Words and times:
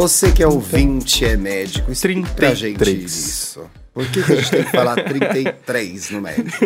Você 0.00 0.32
que 0.32 0.42
é 0.42 0.46
ouvinte, 0.46 1.26
é 1.26 1.36
médico, 1.36 1.92
explique 1.92 2.26
pra 2.30 2.54
gente 2.54 2.78
33. 2.78 3.04
isso. 3.14 3.60
Por 3.92 4.06
que, 4.06 4.22
que 4.22 4.32
a 4.32 4.36
gente 4.36 4.50
tem 4.50 4.64
que 4.64 4.70
falar 4.70 4.94
33 5.04 6.10
no 6.12 6.22
médico? 6.22 6.64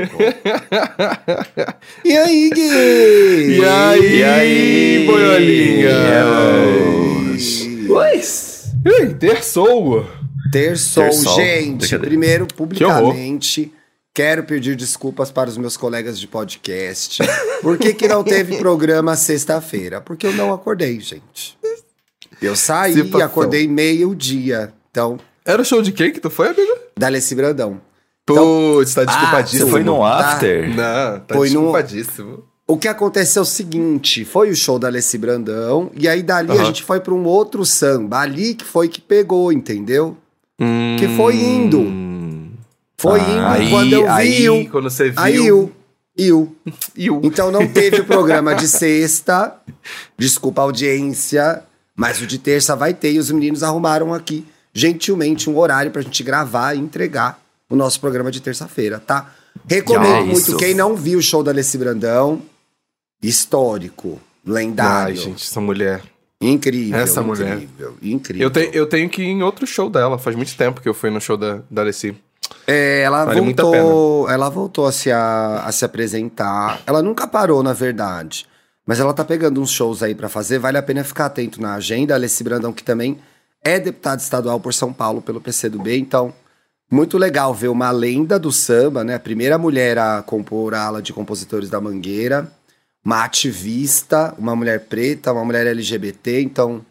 e 2.04 2.16
aí, 2.16 2.50
Gui? 2.54 3.56
E 3.58 3.64
aí, 3.64 4.18
E 4.18 4.22
aí, 4.22 5.04
boiolinha? 5.04 5.90
E- 7.36 7.86
Pois. 7.88 8.66
Terçou. 9.18 10.06
Terçou, 10.52 11.10
gente. 11.34 11.98
Primeiro, 11.98 12.46
publicamente, 12.46 13.72
quero 14.14 14.44
pedir 14.44 14.76
desculpas 14.76 15.32
para 15.32 15.50
os 15.50 15.56
meus 15.56 15.76
colegas 15.76 16.20
de 16.20 16.28
podcast. 16.28 17.18
Por 17.60 17.78
que, 17.78 17.94
que 17.94 18.06
não 18.06 18.22
teve 18.22 18.58
programa 18.62 19.16
sexta-feira? 19.16 20.00
Porque 20.00 20.24
eu 20.24 20.32
não 20.34 20.52
acordei, 20.54 21.00
gente. 21.00 21.58
Eu 22.46 22.56
saí 22.56 22.94
e 22.96 23.22
acordei 23.22 23.66
meio-dia. 23.68 24.72
Então, 24.90 25.18
Era 25.44 25.60
o 25.60 25.64
show 25.64 25.82
de 25.82 25.92
quem 25.92 26.12
que 26.12 26.20
tu 26.20 26.30
foi, 26.30 26.48
amigo? 26.48 26.72
da 26.96 27.06
Alessi 27.08 27.34
Brandão. 27.34 27.80
Putz, 28.26 28.94
tá 28.94 29.02
Você 29.02 29.06
desculpadíssimo. 29.06 29.70
foi 29.70 29.82
no 29.84 29.98
Tá. 29.98 30.18
after? 30.18 30.68
Não, 30.70 31.20
tá 31.20 31.34
Foi 31.34 31.48
no- 31.50 31.54
desculpadíssimo. 31.56 32.44
O 32.66 32.78
que 32.78 32.88
aconteceu 32.88 33.40
é 33.40 33.42
o 33.42 33.46
seguinte, 33.46 34.24
foi 34.24 34.50
o 34.50 34.56
show 34.56 34.78
da 34.78 34.88
Alessi 34.88 35.18
Brandão, 35.18 35.90
e 35.94 36.08
aí 36.08 36.22
dali 36.22 36.50
a 36.50 36.54
Aham. 36.54 36.64
gente 36.64 36.82
foi 36.82 36.98
para 37.00 37.12
um 37.12 37.24
outro 37.24 37.62
samba, 37.66 38.20
ali 38.20 38.54
que 38.54 38.64
foi 38.64 38.88
que 38.88 39.02
pegou, 39.02 39.52
entendeu? 39.52 40.16
Hum. 40.58 40.96
Que 40.98 41.06
foi 41.08 41.36
indo. 41.36 41.82
Foi 42.96 43.20
Ah, 43.20 43.24
indo 43.28 43.46
Aí, 43.46 43.70
quando 43.70 43.92
eu 43.92 44.10
aí, 44.10 44.30
vi. 44.38 44.48
o- 44.48 44.70
quando 44.70 44.88
você 44.88 45.10
viu... 45.10 45.20
Aí 45.20 45.46
eu, 45.46 45.70
eu. 46.16 46.56
Iu. 46.96 47.20
Então 47.22 47.50
não 47.50 47.66
teve 47.68 48.00
o 48.00 48.04
programa 48.06 48.54
de 48.54 48.66
sexta. 48.66 49.54
Desculpa 50.16 50.62
a 50.62 50.64
audiência. 50.64 51.62
Mas 51.96 52.20
o 52.20 52.26
de 52.26 52.38
terça 52.38 52.74
vai 52.74 52.92
ter. 52.92 53.12
E 53.12 53.18
os 53.18 53.30
meninos 53.30 53.62
arrumaram 53.62 54.12
aqui, 54.12 54.46
gentilmente, 54.72 55.48
um 55.48 55.56
horário 55.58 55.90
pra 55.90 56.02
gente 56.02 56.22
gravar 56.22 56.74
e 56.74 56.78
entregar 56.78 57.40
o 57.68 57.76
nosso 57.76 58.00
programa 58.00 58.30
de 58.30 58.40
terça-feira, 58.40 58.98
tá? 58.98 59.32
Recomendo 59.68 60.14
é 60.16 60.22
muito. 60.24 60.56
Quem 60.56 60.74
não 60.74 60.96
viu 60.96 61.18
o 61.18 61.22
show 61.22 61.42
da 61.42 61.50
Alessi 61.52 61.78
Brandão, 61.78 62.42
histórico, 63.22 64.20
Ai, 64.46 64.52
lendário. 64.52 65.16
gente, 65.16 65.44
essa 65.44 65.60
mulher. 65.60 66.02
Incrível. 66.40 66.98
Essa 66.98 67.22
mulher. 67.22 67.56
incrível, 67.56 67.96
Incrível. 68.02 68.46
Eu, 68.46 68.50
tenho 68.50 68.72
eu 68.72 68.86
tenho 68.86 69.08
que 69.08 69.22
ir 69.22 69.26
em 69.26 69.42
outro 69.42 69.66
show 69.66 69.88
dela. 69.88 70.18
Faz 70.18 70.36
muito 70.36 70.54
tempo 70.56 70.80
que 70.80 70.88
eu 70.88 70.92
fui 70.92 71.08
no 71.10 71.20
show 71.20 71.36
da, 71.36 71.60
da 71.70 71.82
Alessi. 71.82 72.14
É, 72.66 73.00
ela 73.02 73.24
Vale 73.24 73.40
voltou, 73.40 74.28
ela 74.28 74.48
voltou 74.50 74.86
a 74.86 74.92
se, 74.92 75.10
a, 75.10 75.62
a 75.64 75.72
se 75.72 75.84
apresentar. 75.84 76.80
Ela 76.86 77.02
nunca 77.02 77.26
parou, 77.26 77.62
na 77.62 77.72
verdade. 77.72 78.46
Mas 78.86 79.00
ela 79.00 79.14
tá 79.14 79.24
pegando 79.24 79.60
uns 79.60 79.70
shows 79.70 80.02
aí 80.02 80.14
pra 80.14 80.28
fazer. 80.28 80.58
Vale 80.58 80.76
a 80.76 80.82
pena 80.82 81.02
ficar 81.02 81.26
atento 81.26 81.60
na 81.60 81.74
agenda. 81.74 82.14
Alessi 82.14 82.44
Brandão, 82.44 82.72
que 82.72 82.84
também 82.84 83.18
é 83.62 83.80
deputada 83.80 84.20
estadual 84.20 84.60
por 84.60 84.74
São 84.74 84.92
Paulo 84.92 85.22
pelo 85.22 85.40
PCdoB. 85.40 85.96
Então, 85.96 86.34
muito 86.90 87.16
legal 87.16 87.54
ver 87.54 87.68
uma 87.68 87.90
lenda 87.90 88.38
do 88.38 88.52
samba, 88.52 89.02
né? 89.02 89.14
A 89.14 89.20
primeira 89.20 89.56
mulher 89.56 89.98
a 89.98 90.22
compor 90.22 90.74
a 90.74 90.82
ala 90.82 91.00
de 91.00 91.12
compositores 91.12 91.70
da 91.70 91.80
Mangueira. 91.80 92.50
Uma 93.02 93.24
ativista, 93.24 94.34
uma 94.38 94.54
mulher 94.54 94.80
preta, 94.80 95.32
uma 95.32 95.44
mulher 95.44 95.66
LGBT. 95.66 96.42
Então, 96.42 96.84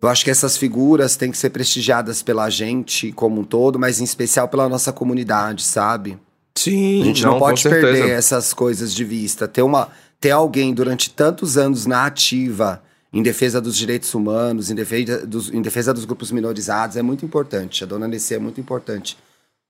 eu 0.00 0.08
acho 0.08 0.24
que 0.24 0.30
essas 0.30 0.56
figuras 0.56 1.16
têm 1.16 1.30
que 1.30 1.38
ser 1.38 1.50
prestigiadas 1.50 2.22
pela 2.22 2.50
gente 2.50 3.12
como 3.12 3.40
um 3.40 3.44
todo, 3.44 3.78
mas 3.78 4.00
em 4.00 4.04
especial 4.04 4.48
pela 4.48 4.68
nossa 4.68 4.92
comunidade, 4.92 5.62
sabe? 5.62 6.18
Sim, 6.56 7.02
A 7.02 7.04
gente 7.04 7.22
não, 7.22 7.38
pode 7.38 7.62
perder 7.62 8.10
essas 8.10 8.52
coisas 8.52 8.92
de 8.92 9.04
vista. 9.04 9.46
Ter, 9.48 9.62
uma, 9.62 9.88
ter 10.22 10.30
alguém 10.30 10.72
durante 10.72 11.10
tantos 11.10 11.58
anos 11.58 11.84
na 11.84 12.06
ativa, 12.06 12.80
em 13.12 13.24
defesa 13.24 13.60
dos 13.60 13.76
direitos 13.76 14.14
humanos, 14.14 14.70
em 14.70 14.74
defesa 14.74 15.26
dos, 15.26 15.52
em 15.52 15.60
defesa 15.60 15.92
dos 15.92 16.04
grupos 16.04 16.30
minorizados, 16.30 16.96
é 16.96 17.02
muito 17.02 17.24
importante. 17.24 17.82
A 17.82 17.86
dona 17.88 18.06
Nessie 18.06 18.36
é 18.36 18.38
muito 18.38 18.60
importante 18.60 19.18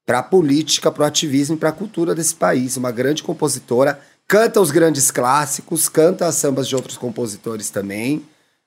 para 0.04 0.18
a 0.18 0.22
política, 0.22 0.92
para 0.92 1.04
o 1.04 1.06
ativismo 1.06 1.56
e 1.56 1.58
para 1.58 1.70
a 1.70 1.72
cultura 1.72 2.14
desse 2.14 2.34
país. 2.34 2.76
Uma 2.76 2.92
grande 2.92 3.22
compositora, 3.22 3.98
canta 4.28 4.60
os 4.60 4.70
grandes 4.70 5.10
clássicos, 5.10 5.88
canta 5.88 6.26
as 6.26 6.34
sambas 6.34 6.68
de 6.68 6.76
outros 6.76 6.98
compositores 6.98 7.70
também. 7.70 8.22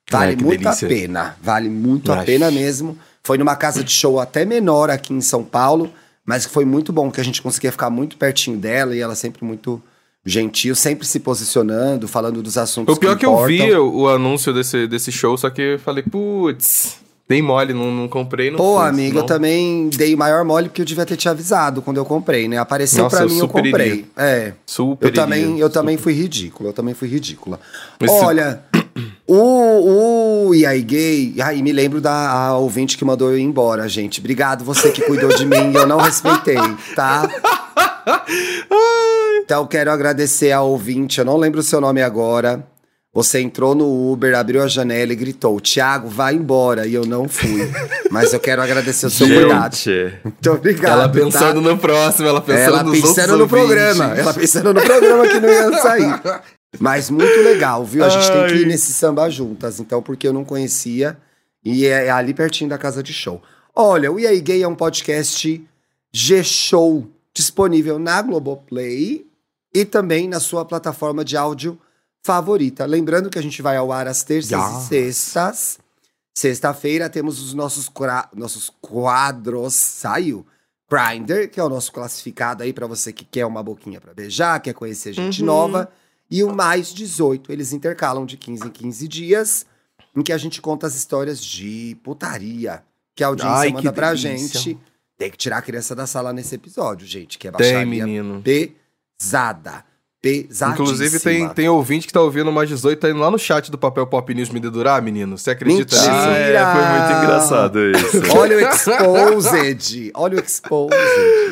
Vale 0.10 0.32
Ai, 0.32 0.44
muito 0.44 0.64
delícia. 0.64 0.88
a 0.88 0.90
pena, 0.90 1.38
vale 1.40 1.70
muito 1.70 2.12
a 2.12 2.24
pena 2.24 2.50
mesmo. 2.50 2.98
Foi 3.24 3.38
numa 3.38 3.56
casa 3.56 3.84
de 3.84 3.92
show 3.92 4.20
até 4.20 4.44
menor 4.44 4.90
aqui 4.90 5.14
em 5.14 5.22
São 5.22 5.44
Paulo, 5.44 5.94
mas 6.26 6.46
foi 6.46 6.66
muito 6.66 6.92
bom, 6.92 7.12
que 7.12 7.22
a 7.22 7.24
gente 7.24 7.44
conseguia 7.44 7.72
ficar 7.72 7.92
muito 7.92 8.18
pertinho 8.18 8.58
dela 8.58 8.96
e 8.96 9.00
ela 9.00 9.14
sempre 9.14 9.46
muito 9.46 9.80
gentil, 10.26 10.74
sempre 10.76 11.06
se 11.06 11.20
posicionando, 11.20 12.08
falando 12.08 12.42
dos 12.42 12.58
assuntos 12.58 12.96
O 12.96 13.00
pior 13.00 13.14
é 13.14 13.16
que 13.16 13.26
eu 13.26 13.46
vi 13.46 13.62
o, 13.76 13.94
o 14.02 14.10
anúncio 14.10 14.52
desse, 14.54 14.88
desse 14.88 15.12
show, 15.12 15.38
só 15.38 15.50
que 15.52 15.62
eu 15.62 15.80
falei, 15.80 16.04
putz, 16.04 16.98
dei 17.30 17.42
mole, 17.44 17.74
não, 17.74 17.92
não 17.92 18.08
comprei, 18.08 18.50
não 18.50 18.58
Pô, 18.58 18.78
fui, 18.80 18.88
amigo, 18.88 19.10
senão- 19.10 19.22
eu 19.22 19.26
também 19.28 19.88
dei 19.90 20.16
maior 20.16 20.44
mole 20.44 20.68
porque 20.70 20.82
eu 20.82 20.86
devia 20.86 21.06
ter 21.06 21.16
te 21.16 21.30
avisado 21.30 21.82
quando 21.82 21.98
eu 21.98 22.06
comprei, 22.06 22.48
né? 22.48 22.58
Apareceu 22.58 23.04
Nossa, 23.04 23.18
pra 23.18 23.26
eu 23.26 23.30
mim, 23.30 23.36
eu 23.36 23.42
super 23.42 23.64
comprei. 23.64 23.88
iria. 23.92 24.06
É. 24.18 24.54
Super 24.66 25.08
Eu 25.10 25.14
também, 25.14 25.44
iria, 25.52 25.62
eu 25.64 25.70
também 25.70 25.96
fui 25.98 26.14
ridícula, 26.14 26.70
eu 26.70 26.74
também 26.74 26.94
fui 26.96 27.08
ridícula. 27.08 27.60
Esse- 28.02 28.12
Olha, 28.14 28.62
o, 29.28 30.48
o 30.48 30.56
E 30.56 30.66
aí 30.66 30.82
Gay, 30.82 31.36
ai, 31.40 31.62
me 31.62 31.72
lembro 31.72 32.02
da 32.02 32.32
a 32.32 32.58
ouvinte 32.58 32.98
que 32.98 33.06
mandou 33.06 33.30
eu 33.32 33.38
ir 33.38 33.42
embora, 33.44 33.88
gente. 33.88 34.20
Obrigado 34.20 34.64
você 34.66 34.92
que 34.92 35.02
cuidou 35.04 35.30
de 35.36 35.46
mim 35.46 35.72
e 35.72 35.76
eu 35.76 35.86
não 35.88 35.98
respeitei, 36.00 36.58
tá? 36.96 37.30
Então 39.46 39.68
quero 39.68 39.92
agradecer 39.92 40.52
a 40.52 40.64
ouvinte, 40.64 41.20
eu 41.20 41.26
não 41.26 41.38
lembro 41.38 41.60
o 41.60 41.64
seu 41.64 41.80
nome 41.80 42.02
agora. 42.02 42.68
Você 43.14 43.40
entrou 43.40 43.76
no 43.76 44.12
Uber, 44.12 44.36
abriu 44.36 44.64
a 44.64 44.68
janela 44.68 45.14
e 45.14 45.16
gritou: 45.16 45.62
Tiago, 45.62 46.10
vai 46.10 46.34
embora. 46.34 46.88
E 46.88 46.96
eu 46.96 47.06
não 47.06 47.30
fui. 47.30 47.62
Mas 48.10 48.34
eu 48.34 48.40
quero 48.40 48.62
agradecer 48.62 49.06
o 49.06 49.10
seu 49.10 49.28
cuidado. 49.28 49.76
Gente, 49.76 50.20
Muito 50.24 50.52
obrigado. 50.52 50.94
Ela 50.94 51.10
pensando 51.10 51.62
tá? 51.62 51.70
no 51.70 51.78
próximo, 51.78 52.28
ela 52.28 52.42
pensando 52.42 52.78
Ela 52.80 52.92
pensando 52.92 53.38
no 53.38 53.48
programa. 53.48 54.06
Ela 54.18 54.34
pensando 54.34 54.74
no 54.74 54.82
programa 54.82 55.28
que 55.28 55.40
não 55.40 55.48
ia 55.48 55.80
sair. 55.80 56.22
Mas 56.80 57.10
muito 57.12 57.40
legal, 57.42 57.86
viu? 57.86 58.04
A 58.04 58.10
gente 58.10 58.30
tem 58.30 58.48
que 58.48 58.56
ir 58.64 58.66
nesse 58.66 58.92
samba 58.94 59.30
juntas, 59.30 59.80
então, 59.80 60.02
porque 60.02 60.28
eu 60.28 60.34
não 60.34 60.44
conhecia. 60.44 61.16
E 61.64 61.86
é 61.86 62.10
ali 62.10 62.34
pertinho 62.34 62.70
da 62.70 62.78
casa 62.78 63.02
de 63.02 63.14
show. 63.14 63.42
Olha, 63.74 64.12
o 64.12 64.20
E 64.20 64.26
aí 64.26 64.42
Gay 64.42 64.64
é 64.64 64.68
um 64.68 64.76
podcast 64.76 65.64
G-Show 66.12 67.08
disponível 67.34 67.98
na 68.00 68.22
Globoplay 68.22 69.26
e 69.76 69.86
também 69.86 70.28
na 70.28 70.40
sua 70.40 70.64
plataforma 70.66 71.24
de 71.26 71.36
áudio 71.38 71.80
favorita. 72.24 72.86
Lembrando 72.86 73.30
que 73.30 73.38
a 73.38 73.42
gente 73.42 73.62
vai 73.62 73.76
ao 73.78 73.92
ar 73.92 74.08
às 74.08 74.24
terças 74.24 74.52
Yes. 74.52 74.84
e 74.86 74.88
sextas. 75.14 75.80
Sexta-feira 76.38 77.10
temos 77.10 77.40
os 77.42 77.54
nossos, 77.54 77.90
nossos 78.34 78.72
quadros. 78.82 79.74
Saiu. 79.74 80.46
Grindr, 80.90 81.50
que 81.50 81.60
é 81.60 81.64
o 81.64 81.70
nosso 81.70 81.92
classificado 81.92 82.62
aí 82.62 82.72
pra 82.72 82.86
você 82.88 83.12
que 83.12 83.26
quer 83.26 83.46
uma 83.46 83.64
boquinha 83.64 84.00
pra 84.00 84.14
beijar, 84.14 84.60
quer 84.60 84.74
conhecer 84.74 85.14
gente 85.14 85.42
Uhum. 85.42 85.48
nova. 85.48 85.92
E 86.30 86.44
o 86.44 86.54
mais 86.54 86.90
18, 86.94 87.52
eles 87.52 87.74
intercalam 87.74 88.26
de 88.26 88.38
15 88.38 88.68
em 88.68 88.70
15 88.70 89.08
dias, 89.08 89.66
em 90.16 90.22
que 90.22 90.32
a 90.34 90.38
gente 90.38 90.62
conta 90.62 90.86
as 90.88 90.96
histórias 90.96 91.44
de 91.44 91.98
putaria 92.04 92.84
que 93.16 93.24
a 93.24 93.28
audiência 93.28 93.56
Ai, 93.56 93.72
manda 93.72 93.92
pra 93.94 94.14
delícia. 94.14 94.60
gente. 94.60 94.80
Tem 95.18 95.32
que 95.32 95.38
tirar 95.38 95.58
a 95.58 95.62
criança 95.62 95.96
da 95.96 96.06
sala 96.06 96.34
nesse 96.34 96.54
episódio, 96.56 97.08
gente, 97.08 97.38
que 97.38 97.48
é 97.48 97.52
Tem, 97.52 97.74
baixaria 97.74 97.86
menino. 98.06 98.42
Pesada. 99.20 99.84
Pesadíssima. 100.26 100.74
Inclusive, 100.74 101.20
tem, 101.20 101.48
tem 101.50 101.70
ouvinte 101.70 102.08
que 102.08 102.14
tá 102.14 102.20
ouvindo 102.20 102.52
mais 102.52 102.68
18, 102.68 103.00
tá 103.00 103.12
indo 103.12 103.20
lá 103.20 103.30
no 103.30 103.38
chat 103.38 103.70
do 103.70 103.78
Papel 103.78 104.08
Pop 104.08 104.34
News 104.34 104.50
me 104.50 104.60
dedurar, 104.60 105.00
menino. 105.00 105.38
Você 105.38 105.52
acredita 105.52 105.96
Mentira. 105.96 106.14
nisso? 106.14 106.28
ah, 106.28 106.38
é, 106.38 106.74
foi 106.74 107.00
muito 107.00 107.24
engraçado 107.24 107.80
isso. 107.92 108.22
Olha 108.36 108.58
o 108.58 108.60
Exposed. 108.60 110.12
Olha 110.16 110.38
o 110.38 110.40
Exposed. 110.40 110.98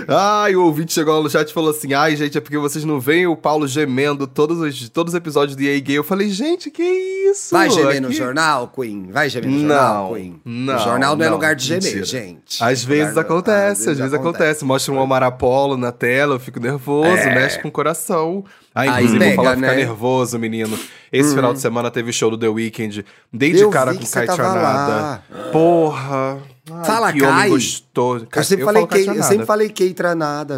Ai, 0.07 0.55
o 0.55 0.65
ouvinte 0.65 0.91
chegou 0.91 1.15
lá 1.15 1.21
no 1.21 1.29
chat 1.29 1.47
e 1.47 1.53
falou 1.53 1.69
assim: 1.69 1.93
ai, 1.93 2.15
gente, 2.15 2.35
é 2.35 2.41
porque 2.41 2.57
vocês 2.57 2.83
não 2.83 2.99
veem 2.99 3.27
o 3.27 3.37
Paulo 3.37 3.67
gemendo 3.67 4.25
todos 4.25 4.59
os, 4.59 4.89
todos 4.89 5.13
os 5.13 5.17
episódios 5.17 5.55
de 5.55 5.67
EA 5.67 5.79
Gay. 5.79 5.97
Eu 5.99 6.03
falei, 6.03 6.29
gente, 6.29 6.71
que 6.71 6.81
isso? 6.81 7.12
Vai 7.51 7.69
gemer 7.69 8.01
no 8.01 8.07
Aqui- 8.07 8.17
jornal, 8.17 8.67
Queen? 8.67 9.09
Vai 9.11 9.29
gemer 9.29 9.49
no 9.49 9.57
Não, 9.57 9.67
jornal, 9.69 10.13
Queen? 10.13 10.41
não, 10.45 10.75
o 10.75 10.79
jornal 10.79 11.15
não, 11.15 11.25
é 11.25 11.27
não, 11.29 11.33
lugar 11.35 11.55
de 11.55 11.65
gemer, 11.65 11.83
mentira. 11.83 12.05
gente. 12.05 12.63
Às 12.63 12.83
vezes 12.83 13.17
acontece, 13.17 13.89
às 13.89 13.97
vezes 13.97 14.13
acontece. 14.13 14.63
Mostra 14.65 14.93
um 14.93 14.97
Omar 14.97 15.23
Apollo 15.23 15.77
na 15.77 15.91
tela, 15.91 16.35
eu 16.35 16.39
fico 16.39 16.59
nervoso, 16.59 17.11
mexe 17.25 17.59
com 17.59 17.67
o 17.67 17.71
coração. 17.71 18.43
Ah, 18.75 18.85
É. 18.85 18.89
Aí 18.89 18.95
inclusive, 19.03 19.19
pega, 19.19 19.35
vou 19.35 19.43
falar 19.45 19.55
ficar 19.55 19.67
né? 19.67 19.75
nervoso, 19.75 20.39
menino. 20.39 20.79
Esse 21.11 21.35
final 21.35 21.53
de 21.53 21.59
semana 21.59 21.91
teve 21.91 22.09
o 22.09 22.13
show 22.13 22.31
do 22.31 22.37
The 22.37 22.47
Weeknd. 22.47 23.05
Dei 23.31 23.51
de 23.53 23.59
Eu 23.59 23.69
cara 23.69 23.93
com 23.93 23.99
que 23.99 24.05
você 24.07 24.25
Kai 24.25 24.25
tava 24.25 24.37
Tranada. 24.41 24.91
lá. 24.93 25.23
Porra. 25.51 26.37
Ai, 26.71 26.85
Fala, 26.85 27.11
que 27.13 27.19
Kai. 27.19 27.29
homem 27.29 27.49
gostoso. 27.49 28.27
Eu 28.33 28.43
sempre, 28.43 28.63
falei 28.65 28.81
falo 28.81 28.87
Kai 28.87 29.03
que, 29.03 29.09
eu 29.09 29.23
sempre 29.23 29.45
falei 29.45 29.69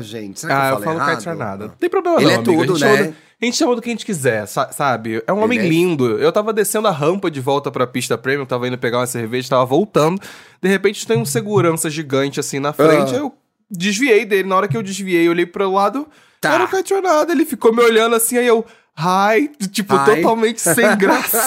gente. 0.01 0.39
Será 0.39 0.53
que 0.55 0.61
Ah, 0.61 0.65
eu 0.69 0.75
eu 0.75 0.79
falei 0.81 0.85
falo 0.85 0.99
Kai 0.99 1.09
errado? 1.09 1.23
Tranada. 1.23 1.67
Não 1.67 1.73
tem 1.73 1.89
problema 1.89 2.17
Ele 2.19 2.25
não, 2.25 2.31
é 2.31 2.35
amigo. 2.35 2.65
tudo, 2.65 2.79
chama 2.79 2.93
né? 2.93 3.13
A 3.41 3.45
gente 3.45 3.57
chama 3.57 3.75
do 3.75 3.81
que 3.81 3.89
a 3.89 3.91
gente 3.91 4.05
quiser, 4.05 4.45
sa- 4.47 4.71
sabe? 4.71 5.21
É 5.27 5.33
um 5.33 5.43
homem 5.43 5.59
é- 5.59 5.67
lindo. 5.67 6.17
Eu 6.19 6.31
tava 6.31 6.53
descendo 6.53 6.87
a 6.87 6.91
rampa 6.91 7.29
de 7.29 7.39
volta 7.41 7.69
pra 7.71 7.85
pista 7.85 8.17
premium, 8.17 8.45
tava 8.45 8.67
indo 8.67 8.77
pegar 8.77 8.99
uma 8.99 9.07
cerveja, 9.07 9.49
tava 9.49 9.65
voltando. 9.65 10.21
De 10.61 10.69
repente 10.69 11.05
tem 11.05 11.17
um 11.17 11.25
segurança 11.25 11.89
gigante 11.89 12.39
assim 12.39 12.59
na 12.59 12.71
frente, 12.73 13.13
Ah. 13.13 13.17
eu 13.17 13.33
desviei 13.69 14.25
dele. 14.25 14.47
Na 14.47 14.55
hora 14.55 14.67
que 14.67 14.77
eu 14.77 14.83
desviei, 14.83 15.27
eu 15.27 15.31
olhei 15.31 15.45
pro 15.45 15.71
lado, 15.71 16.07
Tá. 16.39 16.53
era 16.53 16.63
o 16.65 16.83
Tranada. 16.83 17.31
Ele 17.31 17.45
ficou 17.45 17.73
me 17.73 17.81
olhando 17.83 18.15
assim, 18.15 18.37
aí 18.37 18.47
eu... 18.47 18.65
Hi, 18.97 19.49
tipo, 19.71 19.93
Hi. 19.93 20.05
totalmente 20.15 20.61
sem 20.61 20.85
graça. 20.95 21.45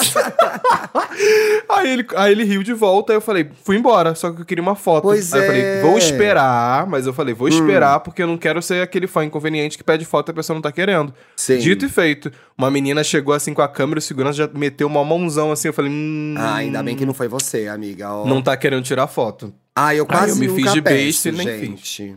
aí, 1.67 1.89
ele, 1.91 2.05
aí 2.15 2.31
ele 2.31 2.43
riu 2.43 2.61
de 2.61 2.73
volta, 2.73 3.11
aí 3.11 3.17
eu 3.17 3.21
falei, 3.21 3.49
fui 3.63 3.75
embora, 3.75 4.13
só 4.13 4.31
que 4.31 4.41
eu 4.41 4.45
queria 4.45 4.61
uma 4.61 4.75
foto. 4.75 5.01
Pois 5.03 5.33
aí 5.33 5.39
eu 5.39 5.43
é. 5.43 5.47
falei, 5.47 5.81
vou 5.81 5.97
esperar, 5.97 6.85
mas 6.85 7.07
eu 7.07 7.13
falei, 7.13 7.33
vou 7.33 7.47
esperar 7.47 8.01
porque 8.01 8.21
eu 8.21 8.27
não 8.27 8.37
quero 8.37 8.61
ser 8.61 8.83
aquele 8.83 9.07
fã 9.07 9.25
inconveniente 9.25 9.77
que 9.77 9.83
pede 9.83 10.05
foto 10.05 10.29
e 10.29 10.31
a 10.31 10.35
pessoa 10.35 10.53
não 10.55 10.61
tá 10.61 10.71
querendo. 10.71 11.13
Sim. 11.35 11.57
Dito 11.57 11.85
e 11.85 11.89
feito. 11.89 12.31
Uma 12.57 12.69
menina 12.69 13.03
chegou 13.03 13.33
assim 13.33 13.53
com 13.53 13.61
a 13.61 13.67
câmera, 13.67 13.97
o 13.97 14.01
segurança 14.01 14.37
já 14.37 14.49
meteu 14.53 14.87
uma 14.87 15.03
mãozão 15.03 15.51
assim, 15.51 15.69
eu 15.69 15.73
falei, 15.73 15.91
hum, 15.91 16.35
Ah, 16.37 16.55
ainda 16.57 16.83
bem 16.83 16.95
que 16.95 17.05
não 17.05 17.13
foi 17.15 17.27
você, 17.27 17.67
amiga. 17.67 18.11
ó. 18.13 18.25
não 18.25 18.41
tá 18.43 18.55
querendo 18.55 18.83
tirar 18.83 19.07
foto. 19.07 19.51
Ah, 19.75 19.95
eu 19.95 20.05
quase 20.05 20.31
eu 20.31 20.35
me 20.35 20.47
nunca 20.47 20.61
fiz 20.61 20.73
de 21.23 21.29
e 21.29 21.31
nem 21.31 21.47
gente. 21.59 22.15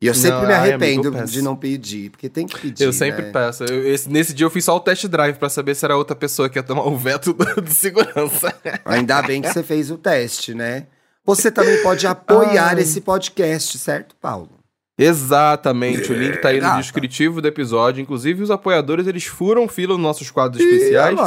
E 0.00 0.06
eu 0.06 0.14
sempre 0.14 0.38
Não, 0.42 0.46
me 0.46 0.52
ai, 0.54 0.60
arrependo 0.60 0.84
amigo, 1.00 1.06
eu 1.06 1.12
peço. 1.12 1.32
de 1.32 1.42
não 1.42 1.56
pedir, 1.56 2.10
porque 2.10 2.28
tem 2.28 2.46
que 2.46 2.56
pedir, 2.58 2.84
Eu 2.84 2.92
sempre 2.92 3.22
né? 3.26 3.30
peço. 3.32 3.64
Eu- 3.64 3.84
esse- 3.88 4.08
nesse 4.08 4.32
dia 4.32 4.46
eu 4.46 4.50
fiz 4.50 4.64
só 4.64 4.76
o 4.76 4.80
test 4.80 5.06
drive 5.08 5.36
pra 5.36 5.48
saber 5.48 5.74
se 5.74 5.84
era 5.84 5.96
outra 5.96 6.14
pessoa 6.14 6.48
que 6.48 6.56
ia 6.56 6.62
tomar 6.62 6.86
o 6.86 6.96
veto 6.96 7.32
do, 7.32 7.44
do 7.62 7.70
segurança. 7.70 8.54
Ainda 8.84 9.20
bem 9.22 9.42
que 9.42 9.52
você 9.52 9.62
fez 9.62 9.90
o 9.90 9.98
teste, 9.98 10.54
né? 10.54 10.86
Você 11.26 11.50
também 11.50 11.82
pode 11.82 12.06
apoiar 12.06 12.76
Ai. 12.76 12.80
esse 12.82 13.00
podcast, 13.00 13.76
certo, 13.76 14.14
Paulo? 14.20 14.50
Exatamente, 15.00 16.10
o 16.12 16.14
link 16.14 16.38
tá 16.40 16.48
aí 16.48 16.60
no 16.60 16.76
descritivo 16.76 17.40
do 17.42 17.46
episódio. 17.48 18.00
Inclusive, 18.00 18.42
os 18.42 18.50
apoiadores, 18.50 19.06
eles 19.06 19.24
furam 19.26 19.66
fila 19.68 19.94
nos 19.94 20.02
nossos 20.02 20.30
quadros 20.30 20.62
especiais. 20.64 21.18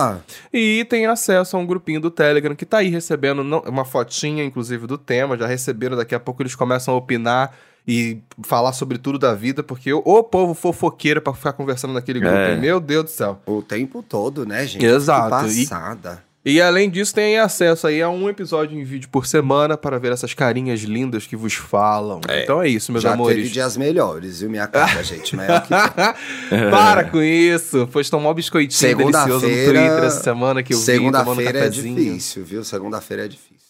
E 0.54 0.86
tem 0.90 1.06
acesso 1.08 1.56
a 1.56 1.60
um 1.60 1.66
grupinho 1.66 2.00
do 2.02 2.10
Telegram 2.12 2.56
que 2.56 2.66
tá 2.66 2.78
aí 2.80 2.90
recebendo 2.90 3.42
uma 3.42 3.86
fotinha, 3.86 4.44
inclusive, 4.44 4.88
do 4.88 4.98
tema. 4.98 5.38
Já 5.38 5.46
receberam, 5.48 5.96
daqui 5.98 6.16
a 6.16 6.20
pouco 6.20 6.42
eles 6.42 6.56
começam 6.56 6.94
a 6.94 6.98
opinar 6.98 7.54
e 7.88 8.20
falar 8.44 8.74
sobre 8.74 8.98
tudo 8.98 9.18
da 9.18 9.34
vida, 9.34 9.64
porque 9.64 9.92
o, 9.94 10.00
o 10.06 10.24
povo 10.24 10.54
fofoqueiro 10.54 11.22
pra 11.22 11.34
ficar 11.34 11.54
conversando 11.54 11.94
naquele 11.94 12.20
grupo. 12.20 12.36
É. 12.36 12.56
Meu 12.56 12.80
Deus 12.80 13.06
do 13.06 13.10
céu. 13.10 13.42
O 13.46 13.62
tempo 13.62 14.04
todo, 14.04 14.46
né, 14.46 14.66
gente? 14.68 14.86
Exato. 14.86 15.46
Que 15.48 15.52
E- 15.62 15.66
passada. 15.68 16.24
E 16.44 16.60
além 16.60 16.90
disso, 16.90 17.14
tem 17.14 17.38
acesso 17.38 17.86
aí 17.86 18.02
a 18.02 18.10
um 18.10 18.28
episódio 18.28 18.76
em 18.76 18.84
vídeo 18.84 19.08
por 19.12 19.28
semana 19.28 19.78
para 19.78 20.00
ver 20.00 20.12
essas 20.12 20.34
carinhas 20.34 20.80
lindas 20.82 21.28
que 21.28 21.36
vos 21.36 21.54
falam. 21.54 22.20
Então 22.28 22.60
é 22.64 22.68
isso, 22.68 22.92
meus 22.92 23.04
Já 23.04 23.14
amores. 23.14 23.38
teve 23.38 23.50
dias 23.50 23.78
melhores, 23.78 24.40
viu, 24.40 24.50
minha 24.50 24.66
cara, 24.66 25.02
gente? 25.06 25.36
É 25.40 25.58
o 25.58 25.62
que. 25.62 25.70
Para 26.72 27.04
com 27.04 27.22
isso. 27.22 27.88
Foi 27.92 28.04
tomar 28.06 28.32
um 28.32 28.34
biscoitinho 28.34 28.98
delicioso 28.98 29.34
no 29.34 29.40
Segunda-feira- 29.54 29.80
Twitter 29.88 30.04
essa 30.04 30.24
semana 30.24 30.64
que 30.64 30.74
eu 30.74 30.80
vi 30.80 30.86
tomando 30.86 31.00
um 31.00 31.36
Segunda-feira 31.36 31.60
é 31.60 31.70
difícil, 31.70 32.44
viu? 32.44 32.64
Segunda-feira 32.64 33.26
é 33.26 33.28
difícil. 33.28 33.62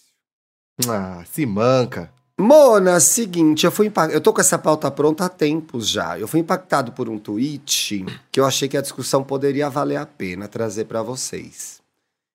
Ah, 0.88 1.24
se 1.30 1.46
manca. 1.46 2.10
Mona, 2.42 3.00
seguinte, 3.00 3.66
eu 3.66 3.72
fui 3.72 3.88
impact... 3.88 4.14
eu 4.14 4.20
tô 4.22 4.34
com 4.34 4.42
essa 4.42 4.58
pauta 4.58 4.90
pronta 4.90 5.26
há 5.26 5.30
tempos 5.30 5.88
já. 5.88 6.18
Eu 6.20 6.28
fui 6.28 6.40
impactado 6.40 6.92
por 6.92 7.08
um 7.08 7.18
tweet 7.20 8.06
que 8.32 8.40
eu 8.40 8.46
achei 8.46 8.68
que 8.68 8.76
a 8.78 8.82
discussão 8.82 9.24
poderia 9.24 9.70
valer 9.70 9.98
a 9.98 10.06
pena 10.06 10.48
trazer 10.48 10.86
pra 10.86 11.02
vocês. 11.04 11.80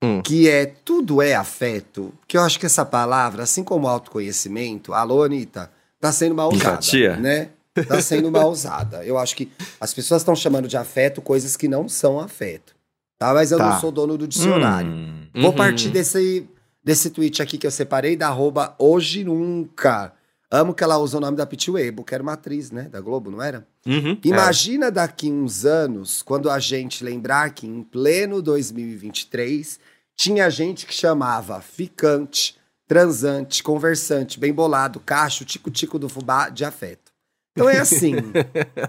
Hum. 0.02 0.20
Que 0.22 0.48
é 0.48 0.66
tudo 0.66 1.20
é 1.22 1.34
afeto, 1.34 2.12
que 2.28 2.36
eu 2.36 2.42
acho 2.42 2.60
que 2.60 2.66
essa 2.66 2.84
palavra, 2.84 3.42
assim 3.42 3.64
como 3.64 3.88
autoconhecimento, 3.88 4.92
alô 4.92 5.22
Anitta, 5.22 5.70
tá 6.00 6.12
sendo 6.12 6.34
mal 6.34 6.48
usada, 6.52 6.70
Empatia. 6.72 7.16
né? 7.16 7.48
Tá 7.88 8.00
sendo 8.00 8.30
mal 8.30 8.50
usada. 8.50 9.04
Eu 9.04 9.18
acho 9.18 9.34
que 9.36 9.50
as 9.80 9.92
pessoas 9.92 10.22
estão 10.22 10.34
chamando 10.36 10.68
de 10.68 10.76
afeto 10.76 11.20
coisas 11.20 11.56
que 11.56 11.66
não 11.68 11.88
são 11.88 12.20
afeto. 12.20 12.74
Tá? 13.18 13.32
Mas 13.34 13.50
eu 13.50 13.58
Tá. 13.58 13.70
não 13.70 13.80
sou 13.80 13.90
dono 13.90 14.16
do 14.18 14.28
dicionário. 14.28 14.90
Hum. 14.90 15.26
Vou 15.34 15.50
Uhum. 15.50 15.56
partir 15.56 15.88
desse, 15.88 16.46
desse 16.86 17.10
tweet 17.10 17.42
aqui 17.42 17.58
que 17.58 17.66
eu 17.66 17.70
separei 17.72 18.16
da 18.16 18.28
arroba 18.28 18.76
hoje 18.78 19.24
nunca. 19.24 20.12
Amo 20.48 20.72
que 20.72 20.84
ela 20.84 20.96
usa 20.96 21.18
o 21.18 21.20
nome 21.20 21.36
da 21.36 21.44
Pete 21.44 21.68
Weibo, 21.68 22.04
que 22.04 22.14
era 22.14 22.22
uma 22.22 22.34
atriz, 22.34 22.70
né? 22.70 22.82
Da 22.82 23.00
Globo, 23.00 23.28
não 23.28 23.42
era? 23.42 23.66
Uhum. 23.84 24.16
Imagina 24.22 24.88
daqui 24.88 25.28
uns 25.28 25.64
anos, 25.64 26.22
quando 26.22 26.48
a 26.48 26.60
gente 26.60 27.02
lembrar 27.02 27.50
que 27.50 27.66
em 27.66 27.82
pleno 27.82 28.40
2023 28.40 29.80
tinha 30.14 30.48
gente 30.48 30.86
que 30.86 30.94
chamava 30.94 31.60
ficante, 31.60 32.56
transante, 32.86 33.64
conversante, 33.64 34.38
bem 34.38 34.52
bolado, 34.52 35.00
cacho, 35.00 35.44
tico-tico 35.44 35.98
do 35.98 36.08
fubá 36.08 36.48
de 36.50 36.64
afeto. 36.64 37.10
Então 37.50 37.68
é 37.68 37.78
assim. 37.78 38.14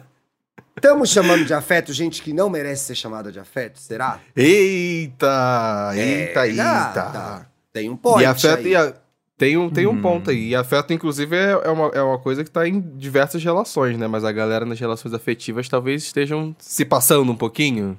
Estamos 0.78 1.10
chamando 1.10 1.44
de 1.44 1.56
afeto 1.56 1.92
gente 1.92 2.22
que 2.22 2.32
não 2.32 2.48
merece 2.48 2.86
ser 2.86 2.96
chamada 2.96 3.32
de 3.32 3.40
afeto, 3.40 3.80
será? 3.80 4.20
Eita, 4.36 5.94
eita, 5.96 6.46
É, 6.46 6.50
eita. 6.50 7.47
Tem 7.78 7.90
um 7.90 7.96
point 7.98 8.24
e 8.24 8.26
afeto, 8.26 8.66
aí. 8.66 8.72
e 8.72 8.76
a- 8.76 8.94
tem 9.38 9.56
um, 9.58 9.70
tem 9.70 9.86
um 9.86 9.92
Hum. 9.92 10.02
ponto 10.02 10.32
aí. 10.32 10.50
E 10.50 10.56
afeto, 10.56 10.92
inclusive, 10.94 11.36
é, 11.36 11.52
é 11.52 11.70
uma, 11.70 11.88
é 11.90 12.02
uma 12.02 12.18
coisa 12.18 12.44
que 12.44 12.50
tá 12.50 12.68
em 12.68 12.80
diversas 12.98 13.44
relações, 13.44 13.98
né? 13.98 14.08
Mas 14.08 14.24
a 14.24 14.32
galera 14.32 14.66
nas 14.66 14.80
relações 14.80 15.14
afetivas 15.14 15.70
talvez 15.70 16.04
estejam 16.04 16.56
se 16.58 16.84
passando 16.84 17.32
um 17.32 17.36
pouquinho. 17.36 17.98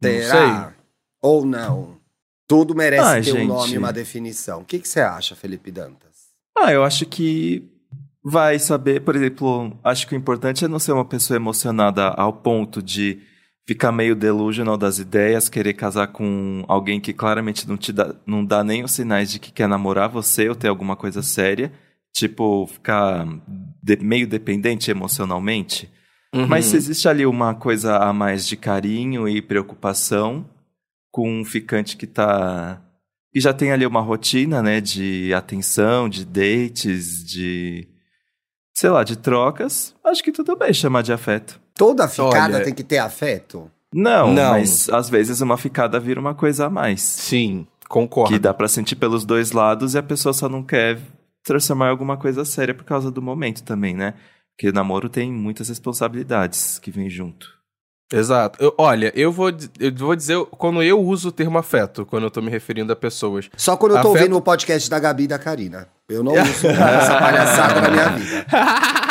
Não 0.00 0.10
Será? 0.10 0.72
Ou 1.20 1.44
não? 1.44 1.96
Tudo 2.48 2.74
merece 2.74 3.02
Ah, 3.08 3.22
ter 3.22 3.32
um 3.32 3.36
gente. 3.38 3.48
nome 3.48 3.74
e 3.74 3.78
uma 3.78 3.92
definição. 3.92 4.60
O 4.60 4.64
que, 4.64 4.78
que 4.78 4.88
você 4.88 5.00
acha, 5.00 5.34
Felipe 5.36 5.70
Dantas? 5.70 6.10
Ah, 6.58 6.72
eu 6.72 6.82
acho 6.84 7.06
que 7.06 7.68
vai 8.24 8.58
saber, 8.58 9.00
por 9.02 9.14
exemplo, 9.16 9.72
acho 9.84 10.06
que 10.06 10.14
o 10.14 10.18
importante 10.18 10.64
é 10.64 10.68
não 10.68 10.78
ser 10.78 10.92
uma 10.92 11.04
pessoa 11.04 11.36
emocionada 11.36 12.08
ao 12.08 12.32
ponto 12.32 12.82
de 12.82 13.20
ficar 13.66 13.92
meio 13.92 14.14
delusional 14.16 14.76
das 14.76 14.98
ideias, 14.98 15.48
querer 15.48 15.74
casar 15.74 16.08
com 16.08 16.64
alguém 16.68 17.00
que 17.00 17.12
claramente 17.12 17.68
não 17.68 17.76
te 17.76 17.92
dá, 17.92 18.14
não 18.26 18.44
dá 18.44 18.64
nem 18.64 18.82
os 18.84 18.92
sinais 18.92 19.30
de 19.30 19.38
que 19.38 19.52
quer 19.52 19.68
namorar 19.68 20.08
você 20.08 20.48
ou 20.48 20.54
ter 20.54 20.68
alguma 20.68 20.96
coisa 20.96 21.22
séria, 21.22 21.72
tipo 22.12 22.66
ficar 22.66 23.26
de- 23.82 23.96
meio 23.98 24.26
dependente 24.26 24.90
emocionalmente. 24.90 25.88
Uhum. 26.34 26.46
Mas 26.46 26.66
se 26.66 26.76
existe 26.76 27.06
ali 27.08 27.24
uma 27.26 27.54
coisa 27.54 27.98
a 27.98 28.12
mais 28.12 28.46
de 28.46 28.56
carinho 28.56 29.28
e 29.28 29.40
preocupação 29.42 30.48
com 31.10 31.30
um 31.40 31.44
ficante 31.44 31.96
que 31.96 32.06
tá. 32.06 32.82
que 33.30 33.38
já 33.38 33.52
tem 33.52 33.70
ali 33.70 33.86
uma 33.86 34.00
rotina, 34.00 34.62
né? 34.62 34.80
De 34.80 35.32
atenção, 35.34 36.08
de 36.08 36.24
dates, 36.24 37.22
de. 37.24 37.86
sei 38.74 38.88
lá, 38.90 39.04
de 39.04 39.16
trocas, 39.16 39.94
acho 40.04 40.24
que 40.24 40.32
tudo 40.32 40.56
bem 40.56 40.72
chamar 40.72 41.02
de 41.02 41.12
afeto. 41.12 41.60
Toda 41.74 42.06
ficada 42.08 42.56
Olha- 42.56 42.64
tem 42.64 42.74
que 42.74 42.84
ter 42.84 42.98
afeto? 42.98 43.70
Não, 43.94 44.32
Não. 44.32 44.52
mas 44.52 44.88
às 44.88 45.08
vezes 45.10 45.40
uma 45.40 45.56
ficada 45.58 46.00
vira 46.00 46.18
uma 46.20 46.34
coisa 46.34 46.66
a 46.66 46.70
mais. 46.70 47.02
Sim, 47.02 47.66
concordo. 47.88 48.32
Que 48.32 48.38
dá 48.38 48.54
pra 48.54 48.68
sentir 48.68 48.96
pelos 48.96 49.24
dois 49.24 49.52
lados 49.52 49.94
e 49.94 49.98
a 49.98 50.02
pessoa 50.02 50.32
só 50.32 50.48
não 50.48 50.62
quer 50.62 50.98
transformar 51.42 51.88
em 51.88 51.90
alguma 51.90 52.16
coisa 52.16 52.44
séria 52.44 52.74
por 52.74 52.84
causa 52.84 53.10
do 53.10 53.20
momento 53.20 53.62
também, 53.62 53.94
né? 53.94 54.14
Porque 54.56 54.72
namoro 54.72 55.08
tem 55.08 55.30
muitas 55.32 55.68
responsabilidades 55.68 56.78
que 56.78 56.90
vêm 56.90 57.08
junto. 57.10 57.48
Exato. 58.12 58.62
Eu- 58.62 58.74
olha, 58.78 59.12
eu 59.14 59.32
vou, 59.32 59.50
eu 59.80 59.94
vou 59.94 60.14
dizer 60.16 60.38
quando 60.52 60.82
eu 60.82 61.00
uso 61.00 61.28
o 61.28 61.32
termo 61.32 61.58
afeto, 61.58 62.04
quando 62.06 62.24
eu 62.24 62.30
tô 62.30 62.40
me 62.42 62.50
referindo 62.50 62.92
a 62.92 62.96
pessoas. 62.96 63.48
Só 63.56 63.76
quando 63.76 63.92
eu 63.96 64.02
tô 64.02 64.08
Afeto- 64.08 64.18
ouvindo 64.20 64.36
o 64.36 64.42
podcast 64.42 64.88
da 64.90 64.98
Gabi 64.98 65.24
e 65.24 65.28
da 65.28 65.38
Karina. 65.38 65.88
Eu 66.08 66.22
não 66.22 66.32
uso 66.32 66.40
essa 66.68 67.18
palhaçada 67.18 67.80
na 67.80 67.88
minha 67.90 68.08
vida. 68.10 68.46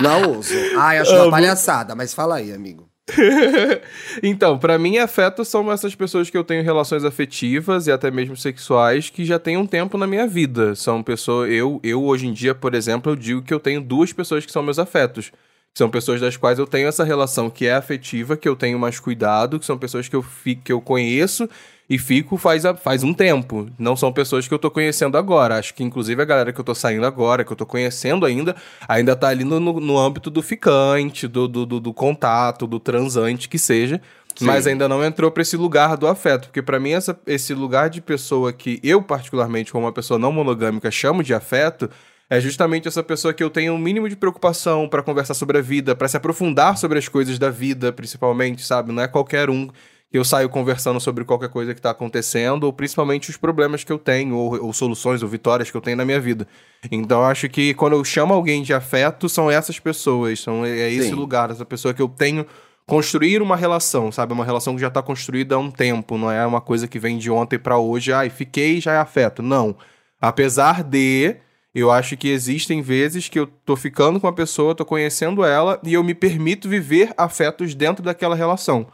Não 0.01 0.37
uso. 0.39 0.53
Ai, 0.77 0.99
acho 0.99 1.11
uma 1.11 1.21
Amo. 1.23 1.31
palhaçada, 1.31 1.95
mas 1.95 2.13
fala 2.13 2.35
aí, 2.35 2.53
amigo. 2.53 2.87
então, 4.23 4.57
pra 4.57 4.77
mim, 4.77 4.97
afeto 4.97 5.43
são 5.43 5.71
essas 5.71 5.95
pessoas 5.95 6.29
que 6.29 6.37
eu 6.37 6.43
tenho 6.43 6.63
relações 6.63 7.03
afetivas 7.03 7.87
e 7.87 7.91
até 7.91 8.09
mesmo 8.11 8.35
sexuais 8.37 9.09
que 9.09 9.25
já 9.25 9.39
têm 9.39 9.57
um 9.57 9.65
tempo 9.65 9.97
na 9.97 10.07
minha 10.07 10.27
vida. 10.27 10.75
São 10.75 11.01
pessoas. 11.03 11.49
Eu, 11.51 11.79
eu 11.83 12.03
hoje 12.03 12.27
em 12.27 12.33
dia, 12.33 12.53
por 12.55 12.73
exemplo, 12.73 13.11
eu 13.11 13.15
digo 13.15 13.41
que 13.41 13.53
eu 13.53 13.59
tenho 13.59 13.81
duas 13.81 14.13
pessoas 14.13 14.45
que 14.45 14.51
são 14.51 14.63
meus 14.63 14.79
afetos. 14.79 15.31
São 15.73 15.89
pessoas 15.89 16.19
das 16.19 16.35
quais 16.35 16.59
eu 16.59 16.67
tenho 16.67 16.87
essa 16.87 17.03
relação 17.03 17.49
que 17.49 17.65
é 17.65 17.73
afetiva, 17.73 18.35
que 18.35 18.47
eu 18.47 18.55
tenho 18.55 18.77
mais 18.77 18.99
cuidado, 18.99 19.57
que 19.57 19.65
são 19.65 19.77
pessoas 19.77 20.07
que 20.09 20.15
eu, 20.15 20.21
fico, 20.21 20.63
que 20.63 20.71
eu 20.73 20.81
conheço 20.81 21.49
e 21.89 21.97
fico 21.97 22.37
faz, 22.37 22.65
a- 22.65 22.75
faz 22.75 23.03
um 23.03 23.13
tempo. 23.13 23.69
Não 23.79 23.95
são 23.95 24.11
pessoas 24.11 24.47
que 24.47 24.53
eu 24.53 24.59
tô 24.59 24.69
conhecendo 24.69 25.17
agora. 25.17 25.57
Acho 25.57 25.73
que, 25.73 25.83
inclusive, 25.83 26.21
a 26.21 26.25
galera 26.25 26.51
que 26.51 26.59
eu 26.59 26.63
tô 26.63 26.75
saindo 26.75 27.05
agora, 27.05 27.43
que 27.45 27.51
eu 27.51 27.55
tô 27.55 27.65
conhecendo 27.65 28.25
ainda, 28.25 28.53
ainda 28.87 29.15
tá 29.15 29.29
ali 29.29 29.45
no, 29.45 29.59
no, 29.59 29.97
âmbito 29.97 30.29
do 30.29 30.41
ficante, 30.41 31.25
do, 31.27 31.47
do, 31.47 31.65
do, 31.65 31.79
do 31.79 31.93
contato, 31.93 32.67
do 32.67 32.79
transante, 32.79 33.47
que 33.47 33.57
seja. 33.57 34.01
Mas 34.41 34.65
ainda 34.67 34.87
não 34.87 35.03
entrou 35.03 35.29
pra 35.31 35.41
esse 35.41 35.55
lugar 35.57 35.95
do 35.97 36.07
afeto. 36.07 36.47
Porque 36.47 36.61
pra 36.61 36.79
mim, 36.79 36.91
essa, 36.91 37.17
esse 37.27 37.53
lugar 37.53 37.89
de 37.89 38.01
pessoa 38.01 38.51
que 38.53 38.79
eu, 38.83 39.01
particularmente, 39.01 39.71
como 39.71 39.85
uma 39.85 39.91
pessoa 39.91 40.17
não 40.17 40.31
monogâmica, 40.31 40.89
chamo 40.89 41.21
de 41.23 41.33
afeto, 41.33 41.89
é 42.31 42.39
justamente 42.39 42.87
essa 42.87 43.03
pessoa 43.03 43.33
que 43.33 43.43
eu 43.43 43.49
tenho 43.49 43.73
um 43.73 43.77
mínimo 43.77 44.07
de 44.07 44.15
preocupação 44.15 44.87
pra 44.87 45.03
conversar 45.03 45.33
sobre 45.33 45.57
a 45.57 45.61
vida, 45.61 45.93
pra 45.93 46.07
se 46.07 46.15
aprofundar 46.15 46.77
sobre 46.77 46.97
as 46.97 47.09
coisas 47.09 47.37
da 47.37 47.49
vida, 47.49 47.91
principalmente, 47.91 48.65
sabe? 48.65 48.93
Não 48.93 49.03
é 49.03 49.07
qualquer 49.09 49.49
um 49.49 49.67
que 49.67 50.17
eu 50.17 50.23
saio 50.23 50.47
conversando 50.47 50.97
sobre 51.01 51.25
qualquer 51.25 51.49
coisa 51.49 51.75
que 51.75 51.81
tá 51.81 51.89
acontecendo, 51.89 52.63
ou 52.63 52.71
principalmente 52.71 53.29
os 53.29 53.35
problemas 53.35 53.83
que 53.83 53.91
eu 53.91 53.99
tenho, 53.99 54.37
ou, 54.37 54.63
ou 54.63 54.71
soluções, 54.71 55.21
ou 55.21 55.27
vitórias 55.27 55.69
que 55.69 55.75
eu 55.75 55.81
tenho 55.81 55.97
na 55.97 56.05
minha 56.05 56.21
vida. 56.21 56.47
Então, 56.89 57.19
eu 57.19 57.25
acho 57.25 57.49
que 57.49 57.73
quando 57.73 57.97
eu 57.97 58.03
chamo 58.05 58.33
alguém 58.33 58.63
de 58.63 58.73
afeto, 58.73 59.27
são 59.27 59.51
essas 59.51 59.77
pessoas, 59.77 60.39
são, 60.39 60.65
é 60.65 60.89
esse 60.89 61.09
Sim. 61.09 61.15
lugar, 61.15 61.51
essa 61.51 61.65
pessoa 61.65 61.93
que 61.93 62.01
eu 62.01 62.07
tenho 62.07 62.45
construir 62.87 63.41
uma 63.41 63.57
relação, 63.57 64.09
sabe? 64.09 64.31
Uma 64.31 64.45
relação 64.45 64.75
que 64.75 64.81
já 64.81 64.89
tá 64.89 65.01
construída 65.01 65.55
há 65.55 65.57
um 65.57 65.69
tempo, 65.69 66.17
não 66.17 66.31
é 66.31 66.45
uma 66.45 66.61
coisa 66.61 66.87
que 66.87 66.97
vem 66.97 67.17
de 67.17 67.29
ontem 67.29 67.59
pra 67.59 67.77
hoje, 67.77 68.13
ai, 68.13 68.29
fiquei 68.29 68.79
já 68.79 68.93
é 68.93 68.97
afeto. 68.99 69.43
Não. 69.43 69.75
Apesar 70.21 70.81
de 70.81 71.35
eu 71.73 71.89
acho 71.89 72.17
que 72.17 72.27
existem 72.27 72.81
vezes 72.81 73.29
que 73.29 73.39
eu 73.39 73.47
tô 73.47 73.75
ficando 73.77 74.19
com 74.19 74.27
a 74.27 74.33
pessoa, 74.33 74.75
tô 74.75 74.83
conhecendo 74.83 75.43
ela 75.43 75.79
e 75.83 75.93
eu 75.93 76.03
me 76.03 76.13
permito 76.13 76.67
viver 76.67 77.13
afetos 77.17 77.73
dentro 77.73 78.03
daquela 78.03 78.35
relação. 78.35 78.87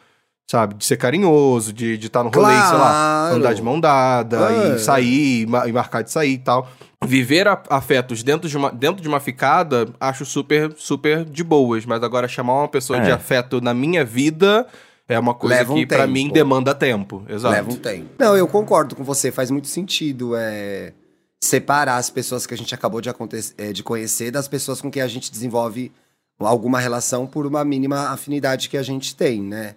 Sabe? 0.49 0.75
De 0.75 0.85
ser 0.85 0.95
carinhoso, 0.95 1.73
de 1.73 1.95
estar 1.95 2.01
de 2.01 2.09
tá 2.09 2.23
no 2.23 2.29
rolê, 2.29 2.53
claro. 2.55 2.69
sei 2.69 2.77
lá, 2.77 3.29
andar 3.31 3.53
de 3.53 3.61
mão 3.61 3.79
dada, 3.79 4.49
é. 4.49 4.75
e 4.75 4.79
sair, 4.79 5.41
e 5.41 5.71
marcar 5.73 6.03
de 6.03 6.11
sair 6.11 6.33
e 6.33 6.37
tal. 6.37 6.69
Viver 7.05 7.47
afetos 7.69 8.23
dentro 8.23 8.47
de, 8.47 8.55
uma, 8.55 8.71
dentro 8.71 9.01
de 9.01 9.07
uma 9.09 9.19
ficada, 9.19 9.89
acho 9.99 10.23
super, 10.23 10.73
super 10.77 11.25
de 11.25 11.43
boas. 11.43 11.85
Mas 11.85 12.01
agora 12.01 12.29
chamar 12.29 12.59
uma 12.59 12.67
pessoa 12.67 12.99
é. 12.99 13.01
de 13.01 13.11
afeto 13.11 13.59
na 13.59 13.73
minha 13.73 14.05
vida 14.05 14.65
é 15.05 15.19
uma 15.19 15.33
coisa 15.33 15.57
Leva 15.57 15.73
que, 15.73 15.83
um 15.83 15.87
para 15.87 16.07
mim, 16.07 16.29
demanda 16.29 16.73
tempo. 16.73 17.25
Exato. 17.27 17.53
Leva 17.53 17.69
um 17.69 17.75
tempo. 17.75 18.09
Não, 18.17 18.37
eu 18.37 18.47
concordo 18.47 18.95
com 18.95 19.03
você, 19.03 19.33
faz 19.33 19.51
muito 19.51 19.67
sentido. 19.67 20.31
É 20.33 20.93
separar 21.41 21.97
as 21.97 22.09
pessoas 22.09 22.45
que 22.45 22.53
a 22.53 22.57
gente 22.57 22.73
acabou 22.73 22.99
de, 23.01 23.09
é, 23.57 23.71
de 23.71 23.83
conhecer 23.83 24.31
das 24.31 24.47
pessoas 24.47 24.81
com 24.81 24.89
quem 24.89 25.01
a 25.01 25.07
gente 25.07 25.31
desenvolve 25.31 25.91
alguma 26.39 26.79
relação 26.79 27.25
por 27.25 27.45
uma 27.45 27.63
mínima 27.63 28.09
afinidade 28.09 28.69
que 28.69 28.77
a 28.77 28.83
gente 28.83 29.15
tem, 29.15 29.41
né? 29.41 29.75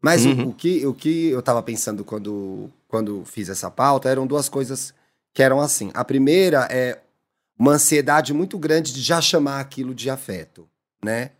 Mas 0.00 0.24
uhum. 0.26 0.46
o, 0.46 0.48
o, 0.48 0.54
que, 0.54 0.86
o 0.86 0.94
que 0.94 1.28
eu 1.28 1.40
tava 1.40 1.62
pensando 1.62 2.04
quando, 2.04 2.70
quando 2.88 3.24
fiz 3.24 3.48
essa 3.48 3.70
pauta 3.70 4.08
eram 4.08 4.26
duas 4.26 4.48
coisas 4.48 4.92
que 5.32 5.42
eram 5.42 5.60
assim. 5.60 5.90
A 5.94 6.04
primeira 6.04 6.66
é 6.70 6.98
uma 7.58 7.72
ansiedade 7.72 8.34
muito 8.34 8.58
grande 8.58 8.92
de 8.92 9.00
já 9.00 9.20
chamar 9.20 9.60
aquilo 9.60 9.94
de 9.94 10.10
afeto, 10.10 10.68
né? 11.02 11.30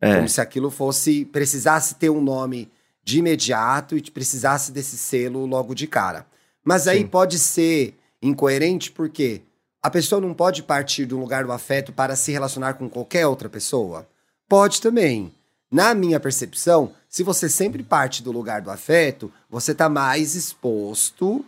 É. 0.00 0.16
Como 0.16 0.28
se 0.28 0.40
aquilo 0.40 0.70
fosse 0.70 1.24
precisasse 1.24 1.94
ter 1.94 2.10
um 2.10 2.20
nome 2.20 2.70
de 3.02 3.18
imediato 3.18 3.96
e 3.96 4.02
precisasse 4.02 4.72
desse 4.72 4.96
selo 4.96 5.46
logo 5.46 5.74
de 5.74 5.86
cara. 5.86 6.26
Mas 6.64 6.86
aí 6.86 7.00
Sim. 7.00 7.06
pode 7.06 7.38
ser 7.38 7.98
incoerente 8.22 8.90
porque 8.90 9.42
a 9.82 9.90
pessoa 9.90 10.20
não 10.20 10.34
pode 10.34 10.62
partir 10.62 11.06
de 11.06 11.14
um 11.14 11.20
lugar 11.20 11.44
do 11.44 11.52
afeto 11.52 11.92
para 11.92 12.14
se 12.14 12.32
relacionar 12.32 12.74
com 12.74 12.88
qualquer 12.88 13.26
outra 13.26 13.48
pessoa. 13.48 14.06
Pode 14.48 14.80
também. 14.80 15.34
Na 15.70 15.94
minha 15.94 16.18
percepção, 16.18 16.92
se 17.08 17.22
você 17.22 17.48
sempre 17.48 17.82
parte 17.82 18.22
do 18.22 18.32
lugar 18.32 18.60
do 18.60 18.70
afeto, 18.70 19.32
você 19.48 19.74
tá 19.74 19.88
mais 19.88 20.34
exposto 20.34 21.44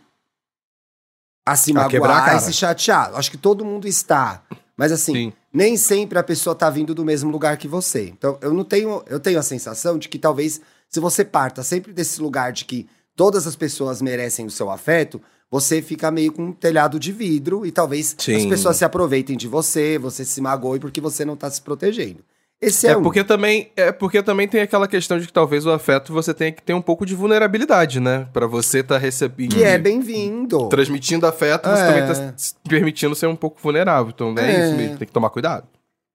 a 1.44 1.56
se 1.56 1.72
a 1.72 1.74
magoar 1.74 2.36
e 2.36 2.40
se 2.40 2.52
chatear. 2.52 3.12
Acho 3.14 3.30
que 3.30 3.36
todo 3.36 3.64
mundo 3.64 3.88
está. 3.88 4.42
Mas 4.76 4.92
assim, 4.92 5.12
Sim. 5.12 5.32
nem 5.52 5.76
sempre 5.76 6.18
a 6.18 6.22
pessoa 6.22 6.54
tá 6.54 6.70
vindo 6.70 6.94
do 6.94 7.04
mesmo 7.04 7.30
lugar 7.30 7.56
que 7.56 7.68
você. 7.68 8.08
Então, 8.08 8.38
eu 8.40 8.54
não 8.54 8.64
tenho, 8.64 9.02
eu 9.06 9.20
tenho 9.20 9.38
a 9.38 9.42
sensação 9.42 9.98
de 9.98 10.08
que 10.08 10.18
talvez 10.18 10.60
se 10.88 11.00
você 11.00 11.24
parta 11.24 11.62
sempre 11.62 11.92
desse 11.92 12.20
lugar 12.20 12.52
de 12.52 12.64
que 12.64 12.88
todas 13.16 13.46
as 13.46 13.56
pessoas 13.56 14.00
merecem 14.00 14.46
o 14.46 14.50
seu 14.50 14.70
afeto, 14.70 15.20
você 15.52 15.82
fica 15.82 16.10
meio 16.10 16.32
com 16.32 16.46
um 16.46 16.52
telhado 16.52 16.98
de 16.98 17.12
vidro 17.12 17.66
e 17.66 17.70
talvez 17.70 18.16
Sim. 18.16 18.36
as 18.36 18.46
pessoas 18.46 18.78
se 18.78 18.86
aproveitem 18.86 19.36
de 19.36 19.46
você, 19.46 19.98
você 19.98 20.24
se 20.24 20.40
magoe 20.40 20.80
porque 20.80 20.98
você 20.98 21.26
não 21.26 21.36
tá 21.36 21.50
se 21.50 21.60
protegendo. 21.60 22.24
Esse 22.58 22.86
é, 22.86 22.92
é 22.92 22.96
um. 22.96 23.02
porque 23.02 23.22
também 23.22 23.70
é 23.76 23.92
porque 23.92 24.22
também 24.22 24.48
tem 24.48 24.62
aquela 24.62 24.88
questão 24.88 25.18
de 25.18 25.26
que 25.26 25.32
talvez 25.32 25.66
o 25.66 25.70
afeto 25.70 26.12
você 26.12 26.32
tenha 26.32 26.52
que 26.52 26.62
ter 26.62 26.72
um 26.72 26.80
pouco 26.80 27.04
de 27.04 27.14
vulnerabilidade, 27.14 28.00
né? 28.00 28.28
Para 28.32 28.46
você 28.46 28.78
estar 28.78 28.94
tá 28.94 29.00
recebendo. 29.00 29.54
Que 29.54 29.62
é 29.62 29.76
bem-vindo. 29.76 30.68
Transmitindo 30.68 31.26
afeto, 31.26 31.68
é. 31.68 31.76
você 31.76 31.86
também 31.86 32.06
tá 32.06 32.34
se 32.36 32.54
permitindo 32.66 33.14
ser 33.14 33.26
um 33.26 33.36
pouco 33.36 33.60
vulnerável. 33.60 34.12
Então 34.14 34.34
é, 34.38 34.48
é 34.48 34.66
isso 34.68 34.76
mesmo, 34.76 34.96
tem 34.96 35.06
que 35.06 35.12
tomar 35.12 35.28
cuidado. 35.30 35.66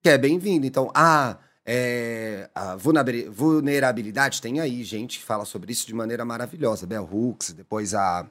Que 0.01 0.09
é 0.09 0.17
bem-vindo. 0.17 0.65
Então, 0.65 0.89
ah, 0.95 1.37
é, 1.65 2.49
a 2.55 2.77
vulnerabilidade 2.77 4.41
tem 4.41 4.61
aí 4.61 4.83
gente 4.85 5.19
que 5.19 5.25
fala 5.25 5.43
sobre 5.43 5.73
isso 5.73 5.85
de 5.85 5.93
maneira 5.93 6.23
maravilhosa. 6.23 6.87
Bell 6.87 7.07
Hooks, 7.11 7.51
depois 7.51 7.93
a. 7.93 8.25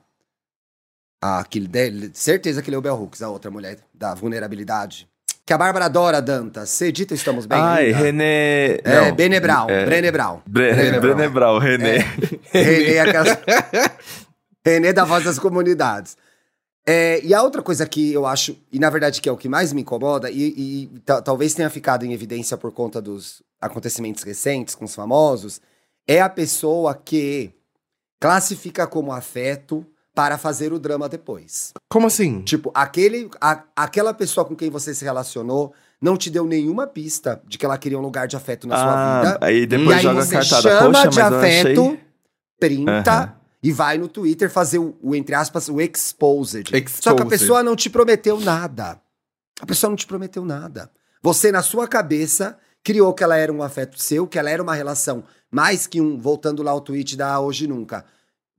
a 1.20 1.40
aquele, 1.40 1.68
certeza 2.14 2.62
que 2.62 2.70
leu 2.70 2.80
Bell 2.80 3.00
Hooks, 3.00 3.22
a 3.22 3.28
outra 3.28 3.50
mulher 3.50 3.78
da 3.94 4.14
vulnerabilidade 4.14 5.08
que 5.46 5.52
a 5.52 5.58
Bárbara 5.58 5.84
adora, 5.84 6.20
Dantas. 6.20 6.70
Você 6.70 6.90
dita 6.90 7.14
Estamos 7.14 7.46
Bem? 7.46 7.56
Ai, 7.56 7.86
linda? 7.86 7.98
René... 7.98 8.80
É, 8.82 9.00
não, 9.00 9.14
Benebral, 9.14 9.70
é... 9.70 9.84
Brenebral. 9.86 10.42
Bre... 10.44 10.98
Brenebral, 10.98 11.58
René. 11.60 11.98
É. 12.52 12.60
René, 12.60 12.96
é. 12.96 13.90
René 14.64 14.92
da 14.92 15.04
Voz 15.04 15.22
das 15.22 15.38
Comunidades. 15.38 16.16
É, 16.84 17.20
e 17.24 17.32
a 17.32 17.42
outra 17.44 17.62
coisa 17.62 17.86
que 17.86 18.12
eu 18.12 18.26
acho, 18.26 18.56
e 18.72 18.80
na 18.80 18.90
verdade 18.90 19.20
que 19.20 19.28
é 19.28 19.32
o 19.32 19.36
que 19.36 19.48
mais 19.48 19.72
me 19.72 19.82
incomoda, 19.82 20.28
e, 20.30 20.90
e 20.94 21.00
talvez 21.24 21.54
tenha 21.54 21.70
ficado 21.70 22.04
em 22.04 22.12
evidência 22.12 22.56
por 22.56 22.72
conta 22.72 23.00
dos 23.00 23.40
acontecimentos 23.60 24.24
recentes 24.24 24.74
com 24.74 24.84
os 24.84 24.94
famosos, 24.96 25.60
é 26.08 26.20
a 26.20 26.28
pessoa 26.28 26.92
que 26.92 27.52
classifica 28.20 28.84
como 28.84 29.12
afeto 29.12 29.86
para 30.16 30.38
fazer 30.38 30.72
o 30.72 30.78
drama 30.78 31.10
depois. 31.10 31.74
Como 31.90 32.06
assim? 32.06 32.40
Tipo, 32.40 32.72
aquele, 32.74 33.28
a, 33.38 33.64
aquela 33.76 34.14
pessoa 34.14 34.46
com 34.46 34.56
quem 34.56 34.70
você 34.70 34.94
se 34.94 35.04
relacionou 35.04 35.74
não 36.00 36.16
te 36.16 36.30
deu 36.30 36.46
nenhuma 36.46 36.86
pista 36.86 37.42
de 37.46 37.58
que 37.58 37.66
ela 37.66 37.76
queria 37.76 37.98
um 37.98 38.00
lugar 38.02 38.26
de 38.26 38.34
afeto 38.34 38.66
na 38.66 38.76
ah, 38.76 38.78
sua 38.78 39.18
vida. 39.20 39.38
Aí 39.44 39.66
depois 39.66 39.90
e 39.90 39.92
aí 39.92 40.02
joga 40.02 40.24
você 40.24 40.36
a 40.36 40.40
cartada. 40.40 40.62
chama 40.62 40.92
Poxa, 40.92 41.08
de 41.08 41.20
afeto, 41.20 41.82
achei... 41.82 42.00
printa 42.58 43.20
uhum. 43.20 43.28
e 43.62 43.72
vai 43.72 43.98
no 43.98 44.08
Twitter 44.08 44.48
fazer 44.48 44.78
o, 44.78 44.96
o, 45.02 45.14
entre 45.14 45.34
aspas, 45.34 45.68
o 45.68 45.82
exposed. 45.82 46.74
exposed. 46.74 47.02
Só 47.02 47.14
que 47.14 47.22
a 47.22 47.26
pessoa 47.26 47.62
não 47.62 47.76
te 47.76 47.90
prometeu 47.90 48.40
nada. 48.40 48.98
A 49.60 49.66
pessoa 49.66 49.90
não 49.90 49.96
te 49.96 50.06
prometeu 50.06 50.46
nada. 50.46 50.90
Você, 51.22 51.52
na 51.52 51.60
sua 51.60 51.86
cabeça, 51.86 52.56
criou 52.82 53.12
que 53.12 53.22
ela 53.22 53.36
era 53.36 53.52
um 53.52 53.62
afeto 53.62 54.00
seu, 54.00 54.26
que 54.26 54.38
ela 54.38 54.48
era 54.48 54.62
uma 54.62 54.74
relação 54.74 55.24
mais 55.50 55.86
que 55.86 56.00
um, 56.00 56.18
voltando 56.18 56.62
lá 56.62 56.70
ao 56.70 56.80
tweet 56.80 57.18
da 57.18 57.38
Hoje 57.38 57.66
Nunca, 57.66 58.06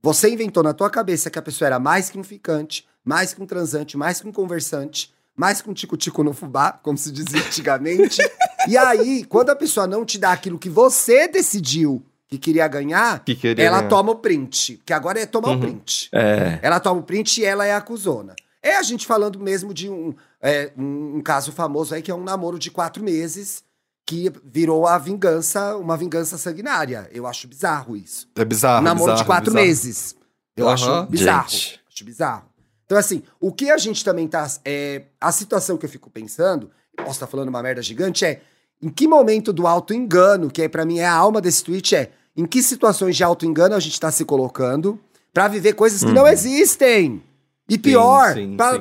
você 0.02 0.30
inventou 0.30 0.62
na 0.62 0.72
tua 0.72 0.90
cabeça 0.90 1.30
que 1.30 1.38
a 1.38 1.42
pessoa 1.42 1.66
era 1.66 1.78
mais 1.78 2.08
que 2.10 2.18
um 2.18 2.24
ficante, 2.24 2.86
mais 3.04 3.34
que 3.34 3.42
um 3.42 3.46
transante, 3.46 3.96
mais 3.96 4.20
que 4.20 4.28
um 4.28 4.32
conversante, 4.32 5.12
mais 5.36 5.62
que 5.62 5.70
um 5.70 5.74
tico-tico 5.74 6.22
no 6.22 6.32
fubá, 6.32 6.72
como 6.72 6.98
se 6.98 7.10
dizia 7.10 7.40
antigamente. 7.40 8.20
e 8.68 8.76
aí, 8.76 9.24
quando 9.24 9.50
a 9.50 9.56
pessoa 9.56 9.86
não 9.86 10.04
te 10.04 10.18
dá 10.18 10.32
aquilo 10.32 10.58
que 10.58 10.68
você 10.68 11.28
decidiu 11.28 12.04
que 12.28 12.36
queria 12.36 12.68
ganhar, 12.68 13.24
que 13.24 13.34
queria 13.34 13.64
ela 13.64 13.78
ganhar. 13.78 13.88
toma 13.88 14.12
o 14.12 14.16
print. 14.16 14.80
Que 14.84 14.92
agora 14.92 15.18
é 15.18 15.26
tomar 15.26 15.50
uhum. 15.50 15.56
o 15.56 15.60
print. 15.60 16.10
É. 16.12 16.58
Ela 16.62 16.78
toma 16.78 17.00
o 17.00 17.02
print 17.02 17.40
e 17.40 17.44
ela 17.44 17.64
é 17.64 17.72
a 17.72 17.78
acusona. 17.78 18.36
É 18.62 18.76
a 18.76 18.82
gente 18.82 19.06
falando 19.06 19.40
mesmo 19.40 19.72
de 19.72 19.88
um, 19.88 20.14
é, 20.42 20.70
um, 20.76 21.16
um 21.16 21.22
caso 21.22 21.52
famoso 21.52 21.94
aí 21.94 22.02
que 22.02 22.10
é 22.10 22.14
um 22.14 22.22
namoro 22.22 22.58
de 22.58 22.70
quatro 22.70 23.02
meses 23.02 23.62
que 24.08 24.32
virou 24.42 24.86
a 24.86 24.96
vingança, 24.96 25.76
uma 25.76 25.94
vingança 25.94 26.38
sanguinária. 26.38 27.10
Eu 27.12 27.26
acho 27.26 27.46
bizarro 27.46 27.94
isso. 27.94 28.26
É 28.34 28.42
bizarro. 28.42 28.80
Um 28.80 28.84
namoro 28.84 29.12
bizarro, 29.12 29.18
de 29.18 29.26
quatro 29.26 29.50
bizarro. 29.50 29.66
meses. 29.66 30.16
Eu 30.56 30.64
uhum, 30.64 30.72
acho 30.72 31.06
bizarro. 31.10 31.50
Gente. 31.50 31.80
Acho 31.92 32.04
bizarro. 32.06 32.44
Então, 32.86 32.96
assim, 32.96 33.22
o 33.38 33.52
que 33.52 33.70
a 33.70 33.76
gente 33.76 34.02
também 34.02 34.26
tá. 34.26 34.50
É, 34.64 35.02
a 35.20 35.30
situação 35.30 35.76
que 35.76 35.84
eu 35.84 35.90
fico 35.90 36.08
pensando, 36.08 36.70
posso 36.96 37.10
estar 37.10 37.26
tá 37.26 37.30
falando 37.30 37.50
uma 37.50 37.62
merda 37.62 37.82
gigante, 37.82 38.24
é 38.24 38.40
em 38.80 38.88
que 38.88 39.06
momento 39.06 39.52
do 39.52 39.66
auto-engano, 39.66 40.50
que 40.50 40.62
é, 40.62 40.70
para 40.70 40.86
mim 40.86 41.00
é 41.00 41.06
a 41.06 41.12
alma 41.12 41.38
desse 41.38 41.62
tweet, 41.62 41.94
é 41.94 42.10
em 42.34 42.46
que 42.46 42.62
situações 42.62 43.14
de 43.14 43.22
auto-engano 43.22 43.74
a 43.74 43.80
gente 43.80 44.00
tá 44.00 44.10
se 44.10 44.24
colocando 44.24 44.98
para 45.34 45.48
viver 45.48 45.74
coisas 45.74 46.02
que 46.02 46.12
não 46.12 46.22
uhum. 46.22 46.28
existem. 46.28 47.22
E 47.68 47.76
pior, 47.76 48.34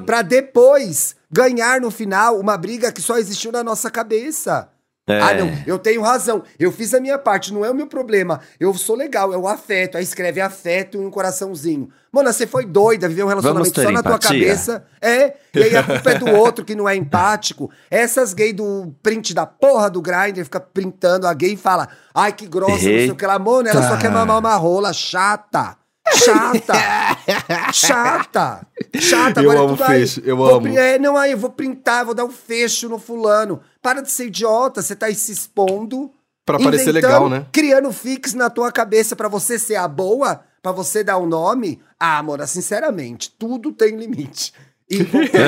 para 0.05 0.21
depois 0.21 1.17
ganhar 1.29 1.81
no 1.81 1.91
final 1.91 2.39
uma 2.39 2.57
briga 2.57 2.93
que 2.93 3.01
só 3.01 3.17
existiu 3.17 3.51
na 3.51 3.61
nossa 3.61 3.91
cabeça. 3.91 4.69
É. 5.07 5.21
Ah, 5.21 5.33
não, 5.33 5.49
eu 5.65 5.79
tenho 5.79 6.01
razão. 6.01 6.43
Eu 6.59 6.69
fiz 6.69 6.93
a 6.93 6.99
minha 6.99 7.17
parte, 7.17 7.53
não 7.53 7.63
é 7.63 7.71
o 7.71 7.73
meu 7.73 7.87
problema. 7.87 8.41
Eu 8.59 8.73
sou 8.73 8.93
legal, 8.93 9.33
é 9.33 9.37
o 9.37 9.47
afeto. 9.47 9.97
Aí 9.97 10.03
escreve 10.03 10.41
afeto 10.41 10.97
e 10.97 11.05
um 11.05 11.09
coraçãozinho. 11.09 11.87
Mano, 12.11 12.31
você 12.33 12.45
foi 12.45 12.65
doida, 12.65 13.07
viveu 13.07 13.25
um 13.25 13.29
relacionamento 13.29 13.81
só 13.81 13.89
na 13.89 14.01
empatia. 14.01 14.19
tua 14.19 14.19
cabeça. 14.19 14.85
É, 15.01 15.33
e 15.53 15.63
aí 15.63 15.77
a 15.77 15.83
culpa 15.83 16.11
é 16.11 16.19
do 16.19 16.29
outro 16.35 16.65
que 16.65 16.75
não 16.75 16.89
é 16.89 16.95
empático. 16.95 17.71
Essas 17.89 18.33
gays 18.33 18.53
do 18.53 18.93
print 19.01 19.33
da 19.33 19.45
porra 19.45 19.89
do 19.89 20.01
Grindr 20.01 20.43
fica 20.43 20.59
printando 20.59 21.25
a 21.25 21.33
gay 21.33 21.53
e 21.53 21.57
fala: 21.57 21.87
ai, 22.13 22.33
que 22.33 22.45
grossa, 22.45 22.73
não 22.73 22.79
sei 22.79 23.11
o 23.11 23.15
que 23.15 23.25
lá. 23.25 23.39
Mano, 23.39 23.69
ela 23.69 23.87
só 23.87 23.95
quer 23.95 24.11
mamar 24.11 24.39
uma 24.39 24.55
rola 24.57 24.91
chata. 24.91 25.77
Chata! 26.15 26.73
Chata! 27.73 28.67
Chata! 28.99 29.41
Eu 29.41 29.51
amo 29.51 29.75
fecho, 29.75 30.21
eu 30.23 30.37
vou, 30.37 30.55
amo. 30.55 30.67
É, 30.77 30.97
não, 30.97 31.17
aí 31.17 31.31
eu 31.31 31.37
vou 31.37 31.49
printar, 31.49 32.05
vou 32.05 32.13
dar 32.13 32.25
um 32.25 32.31
fecho 32.31 32.87
no 32.87 32.97
fulano. 32.97 33.61
Para 33.87 34.01
de 34.01 34.11
ser 34.11 34.25
idiota, 34.25 34.81
você 34.81 34.97
tá 34.97 35.09
se 35.13 35.31
expondo. 35.31 36.11
Pra 36.45 36.59
parecer 36.59 36.91
legal, 36.91 37.29
né? 37.29 37.45
Criando 37.53 37.93
fix 37.93 38.33
na 38.33 38.49
tua 38.49 38.69
cabeça 38.69 39.15
para 39.15 39.29
você 39.29 39.57
ser 39.57 39.77
a 39.77 39.87
boa, 39.87 40.41
para 40.61 40.73
você 40.73 41.05
dar 41.05 41.17
um 41.19 41.25
nome. 41.25 41.81
Ah, 41.97 42.17
amor, 42.17 42.45
sinceramente, 42.45 43.33
tudo 43.39 43.71
tem 43.71 43.95
limite. 43.95 44.51
E 44.89 45.05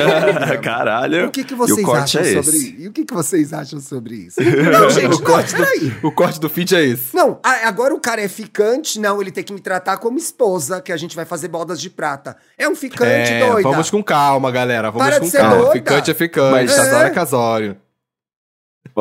Caralho. 0.64 1.26
O 1.26 1.30
que, 1.30 1.44
que 1.44 1.54
vocês 1.54 1.86
acham 1.86 2.22
é 2.22 2.42
sobre 2.42 2.56
isso? 2.56 2.74
E 2.78 2.88
o 2.88 2.92
que, 2.92 3.04
que 3.04 3.12
vocês 3.12 3.52
acham 3.52 3.78
sobre 3.78 4.14
isso? 4.14 4.40
Não, 4.72 4.88
gente, 4.88 5.16
o, 5.16 5.22
corte 5.22 5.54
do, 5.54 6.08
o 6.08 6.10
corte 6.10 6.40
do 6.40 6.48
feed 6.48 6.74
é 6.74 6.82
esse. 6.82 7.14
Não, 7.14 7.38
agora 7.42 7.94
o 7.94 8.00
cara 8.00 8.22
é 8.22 8.28
ficante, 8.28 8.98
não, 8.98 9.20
ele 9.20 9.30
tem 9.30 9.44
que 9.44 9.52
me 9.52 9.60
tratar 9.60 9.98
como 9.98 10.16
esposa, 10.16 10.80
que 10.80 10.92
a 10.92 10.96
gente 10.96 11.14
vai 11.14 11.26
fazer 11.26 11.48
bodas 11.48 11.78
de 11.78 11.90
prata. 11.90 12.38
É 12.56 12.66
um 12.66 12.74
ficante 12.74 13.32
é, 13.32 13.46
doida. 13.46 13.68
Vamos 13.68 13.90
com 13.90 14.02
calma, 14.02 14.50
galera. 14.50 14.90
Vamos 14.90 15.06
Para 15.06 15.20
com 15.20 15.30
calma. 15.30 15.56
Doida. 15.56 15.72
Ficante 15.72 16.10
é 16.10 16.14
ficante, 16.14 16.52
mas 16.52 16.72
é. 16.72 16.76
casório 16.76 17.06
é 17.06 17.10
casório. 17.10 17.76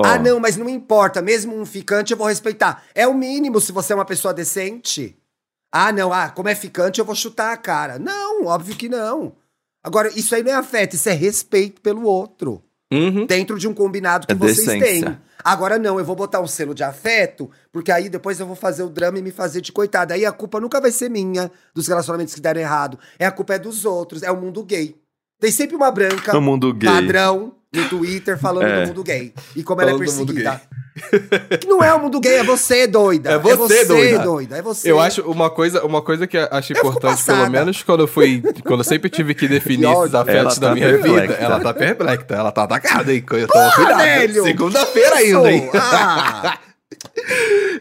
Ah, 0.04 0.20
não, 0.20 0.40
mas 0.40 0.56
não 0.58 0.70
importa. 0.70 1.22
Mesmo 1.22 1.56
um 1.60 1.66
ficante 1.66 2.12
eu 2.12 2.18
vou 2.18 2.28
respeitar. 2.28 2.84
É 2.94 3.08
o 3.08 3.14
mínimo 3.14 3.60
se 3.60 3.72
você 3.72 3.94
é 3.94 3.96
uma 3.96 4.06
pessoa 4.06 4.34
decente. 4.34 5.16
Ah, 5.72 5.92
não, 5.92 6.12
ah, 6.12 6.30
como 6.30 6.50
é 6.50 6.56
ficante 6.56 7.00
eu 7.00 7.06
vou 7.06 7.16
chutar 7.16 7.52
a 7.54 7.58
cara. 7.58 8.00
Não, 8.00 8.46
óbvio 8.46 8.76
que 8.76 8.90
não. 8.90 9.34
Agora, 9.84 10.10
isso 10.10 10.34
aí 10.36 10.44
não 10.44 10.52
é 10.52 10.56
afeto, 10.56 10.96
isso 10.96 11.08
é 11.10 11.14
respeito 11.14 11.82
pelo 11.82 12.04
outro. 12.04 12.62
Uhum. 12.92 13.26
Dentro 13.28 13.58
de 13.60 13.68
um 13.68 13.74
combinado 13.74 14.26
que 14.26 14.34
É 14.34 14.36
vocês 14.36 14.66
decência. 14.66 15.06
têm. 15.12 15.18
Agora 15.44 15.78
não, 15.78 15.98
eu 16.00 16.04
vou 16.04 16.16
botar 16.16 16.42
um 16.42 16.48
selo 16.48 16.74
de 16.74 16.84
afeto, 16.84 17.50
porque 17.72 17.92
aí 17.92 18.10
depois 18.10 18.40
eu 18.40 18.46
vou 18.48 18.56
fazer 18.56 18.84
o 18.84 18.90
drama 18.90 19.20
e 19.20 19.22
me 19.22 19.32
fazer 19.32 19.62
de 19.62 19.72
coitada. 19.72 20.14
Aí 20.16 20.26
a 20.26 20.32
culpa 20.32 20.60
nunca 20.60 20.82
vai 20.82 20.92
ser 20.92 21.08
minha, 21.10 21.50
dos 21.74 21.88
relacionamentos 21.88 22.34
que 22.36 22.42
deram 22.42 22.60
errado. 22.60 23.00
É 23.18 23.26
a 23.26 23.32
culpa 23.32 23.54
é 23.54 23.60
dos 23.60 23.86
outros, 23.86 24.22
é 24.24 24.32
o 24.32 24.36
mundo 24.42 24.64
gay. 24.64 24.96
Tem 25.40 25.52
sempre 25.52 25.76
uma 25.76 25.90
branca 25.92 26.34
No 26.34 26.42
mundo 26.42 26.74
gay. 26.74 26.90
padrão 26.90 27.54
no 27.74 27.88
Twitter 27.90 28.38
falando 28.38 28.66
É. 28.68 28.82
do 28.82 28.88
mundo 28.88 29.04
gay. 29.04 29.34
E 29.56 29.64
como 29.64 29.82
ela 29.82 29.92
é 29.92 29.94
Falando 29.94 30.10
do 30.10 30.16
mundo 30.18 30.34
perseguida. 30.34 30.62
Não 31.68 31.82
é 31.84 31.94
o 31.94 32.00
mundo 32.00 32.20
gay, 32.20 32.38
é 32.40 32.44
você, 32.44 32.86
doida. 32.88 33.32
É 33.32 33.38
você, 33.38 34.18
doida. 34.18 34.58
É 34.58 34.62
você. 34.62 34.92
Eu 34.92 35.00
acho 35.00 35.22
uma 35.22 35.50
coisa, 35.50 35.86
uma 35.86 36.02
coisa 36.02 36.28
que 36.28 36.36
eu 36.38 36.48
acho 36.52 36.74
importante, 36.74 37.24
pelo 37.24 37.50
menos 37.50 37.82
quando 37.84 38.02
eu 38.02 38.08
fui. 38.08 38.42
Quando 38.66 38.82
eu 38.82 38.84
sempre 38.84 39.10
tive 39.10 39.34
que 39.34 39.48
definir 39.48 39.88
Que 39.88 39.94
esses 39.94 40.16
afetos 40.16 40.36
Ela 40.40 40.56
da 40.56 40.68
tá 40.70 40.74
minha 40.74 40.88
perplexa. 40.90 41.22
vida. 41.22 41.34
Ela 41.36 41.60
tá 41.62 41.74
perplexa, 41.74 42.26
ela 42.32 42.52
tá 42.52 42.64
atacada, 42.64 43.14
hein? 43.14 43.24
Eu 43.32 43.48
tô! 43.48 44.44
Segunda-feira 44.44 45.22
Isso! 45.24 45.38
ainda, 45.38 45.52
hein? 45.52 45.70
Ah, 45.76 46.58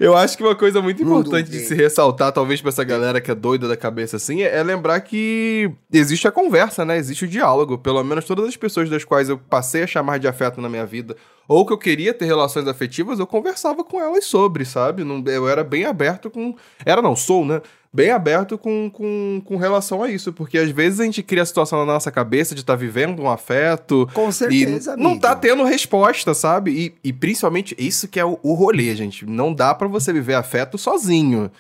Eu 0.01 0.17
acho 0.17 0.37
que 0.37 0.43
uma 0.43 0.55
coisa 0.55 0.81
muito 0.81 1.03
importante 1.03 1.51
de 1.51 1.59
se 1.61 1.75
ressaltar, 1.75 2.33
talvez 2.33 2.61
pra 2.61 2.69
essa 2.69 2.85
galera 2.85 3.21
que 3.21 3.31
é 3.31 3.35
doida 3.35 3.67
da 3.67 3.77
cabeça 3.77 4.17
assim, 4.17 4.43
é, 4.43 4.57
é 4.57 4.63
lembrar 4.63 5.01
que 5.01 5.71
existe 5.93 6.29
a 6.29 6.33
conversa, 6.33 6.85
né? 6.85 6.97
Existe 6.97 7.25
o 7.25 7.29
diálogo. 7.29 7.79
Pelo 7.79 8.03
menos 8.05 8.25
todas 8.25 8.47
as 8.47 8.57
pessoas 8.57 8.89
das 8.89 9.05
quais 9.05 9.29
eu 9.29 9.39
passei 9.39 9.83
a 9.83 9.87
chamar 9.87 10.19
de 10.19 10.29
afeto 10.29 10.61
na 10.61 10.69
minha 10.69 10.87
vida, 10.87 11.17
ou 11.49 11.65
que 11.65 11.73
eu 11.73 11.79
queria 11.79 12.13
ter 12.13 12.27
relações 12.27 12.69
afetivas, 12.69 13.19
eu 13.19 13.27
conversava 13.27 13.83
com 13.83 13.99
elas 13.99 14.27
sobre, 14.27 14.67
sabe? 14.67 15.03
Não, 15.03 15.25
eu 15.27 15.49
era 15.49 15.65
bem 15.65 15.87
aberto 15.87 16.29
com. 16.29 16.55
Era, 16.85 17.01
não, 17.01 17.17
sou, 17.17 17.47
né? 17.47 17.63
Bem 17.91 18.11
aberto 18.11 18.59
com, 18.59 18.91
com, 18.91 19.41
com 19.43 19.57
relação 19.57 20.03
a 20.03 20.11
isso, 20.11 20.31
porque 20.31 20.59
às 20.59 20.71
vezes 20.71 21.01
a 21.01 21.05
gente 21.05 21.23
cria 21.23 21.43
a 21.43 21.47
situação 21.47 21.79
na 21.79 21.91
nossa 21.91 22.11
cabeça 22.13 22.55
de 22.55 22.61
estar 22.61 22.77
vivendo 22.77 23.23
um 23.23 23.31
afeto, 23.31 24.07
com 24.13 24.31
certeza, 24.31 24.95
e 24.95 25.03
não 25.03 25.19
tá 25.19 25.35
tendo 25.35 25.65
resposta, 25.65 26.35
sabe? 26.35 26.71
E, 27.03 27.09
e 27.09 27.13
principalmente, 27.15 27.75
isso 27.79 28.07
que 28.07 28.21
é 28.21 28.25
o, 28.27 28.39
o 28.43 28.53
rolê, 28.53 28.95
gente. 28.95 29.25
Não 29.25 29.55
dá 29.55 29.75
pra 29.75 29.89
você 29.89 30.13
viver 30.13 30.35
afeto 30.35 30.77
sozinho. 30.77 31.51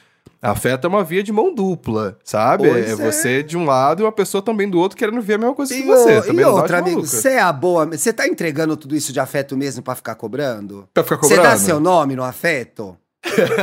Afeto 0.40 0.86
é 0.86 0.88
uma 0.88 1.02
via 1.04 1.22
de 1.22 1.32
mão 1.32 1.54
dupla, 1.54 2.18
sabe? 2.24 2.68
Pois 2.68 2.88
é, 2.88 2.92
é. 2.92 2.94
você 2.96 3.42
de 3.42 3.56
um 3.56 3.64
lado 3.64 4.02
e 4.02 4.04
uma 4.04 4.12
pessoa 4.12 4.40
também 4.42 4.68
do 4.68 4.78
outro 4.78 4.96
querendo 4.96 5.20
ver 5.20 5.34
a 5.34 5.38
mesma 5.38 5.54
coisa 5.54 5.74
E, 5.74 5.82
que 5.82 5.86
você. 5.86 6.18
o- 6.18 6.22
também 6.22 6.44
e 6.44 6.48
outra, 6.48 6.78
amigo, 6.78 7.06
você 7.06 7.30
é 7.30 7.40
a 7.40 7.52
boa. 7.52 7.86
Você 7.86 8.12
tá 8.12 8.26
entregando 8.26 8.76
tudo 8.76 8.94
isso 8.96 9.12
de 9.12 9.20
afeto 9.20 9.56
mesmo 9.56 9.82
pra 9.82 9.94
ficar 9.94 10.14
cobrando? 10.14 10.88
Pra 10.94 11.02
ficar 11.04 11.16
Você 11.18 11.36
cobrando. 11.36 11.42
dá 11.50 11.56
seu 11.58 11.80
nome 11.80 12.14
no 12.16 12.22
afeto? 12.24 12.96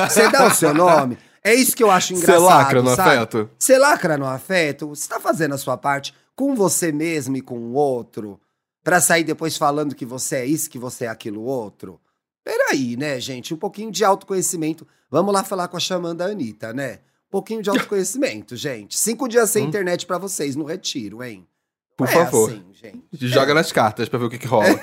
Você 0.09 0.29
dá 0.29 0.47
o 0.47 0.51
seu 0.53 0.73
nome? 0.73 1.17
É 1.43 1.53
isso 1.53 1.75
que 1.75 1.83
eu 1.83 1.91
acho 1.91 2.15
Você 2.15 2.23
engraçado. 2.23 2.43
lacra 2.43 2.81
no 2.81 2.95
sabe? 2.95 3.09
afeto? 3.11 3.49
Você 3.57 3.77
lacra 3.77 4.17
no 4.17 4.25
afeto? 4.25 4.87
Você 4.89 5.07
tá 5.07 5.19
fazendo 5.19 5.53
a 5.53 5.57
sua 5.57 5.77
parte 5.77 6.13
com 6.35 6.55
você 6.55 6.91
mesmo 6.91 7.37
e 7.37 7.41
com 7.41 7.57
o 7.57 7.73
outro? 7.73 8.39
Pra 8.83 8.99
sair 8.99 9.23
depois 9.23 9.57
falando 9.57 9.95
que 9.95 10.05
você 10.05 10.37
é 10.37 10.45
isso, 10.45 10.69
que 10.69 10.77
você 10.77 11.05
é 11.05 11.07
aquilo 11.07 11.41
outro? 11.43 11.99
Peraí, 12.45 12.95
né, 12.95 13.19
gente? 13.19 13.53
Um 13.53 13.57
pouquinho 13.57 13.91
de 13.91 14.05
autoconhecimento. 14.05 14.87
Vamos 15.09 15.33
lá 15.33 15.43
falar 15.43 15.67
com 15.67 15.75
a 15.77 15.79
chamanda 15.79 16.25
Anitta, 16.25 16.71
né? 16.71 16.99
Um 17.27 17.31
pouquinho 17.31 17.61
de 17.61 17.69
autoconhecimento, 17.71 18.55
gente. 18.55 18.97
Cinco 18.97 19.27
dias 19.27 19.49
sem 19.49 19.65
Hum. 19.65 19.67
internet 19.67 20.05
pra 20.05 20.17
vocês 20.19 20.55
no 20.55 20.63
retiro, 20.63 21.23
hein? 21.23 21.45
Por 21.97 22.07
É 22.07 22.11
favor. 22.11 22.51
assim, 22.51 22.63
gente. 22.73 23.27
Joga 23.27 23.53
nas 23.53 23.71
cartas 23.71 24.07
pra 24.07 24.19
ver 24.19 24.25
o 24.25 24.29
que, 24.29 24.37
que 24.37 24.45
rola. 24.47 24.67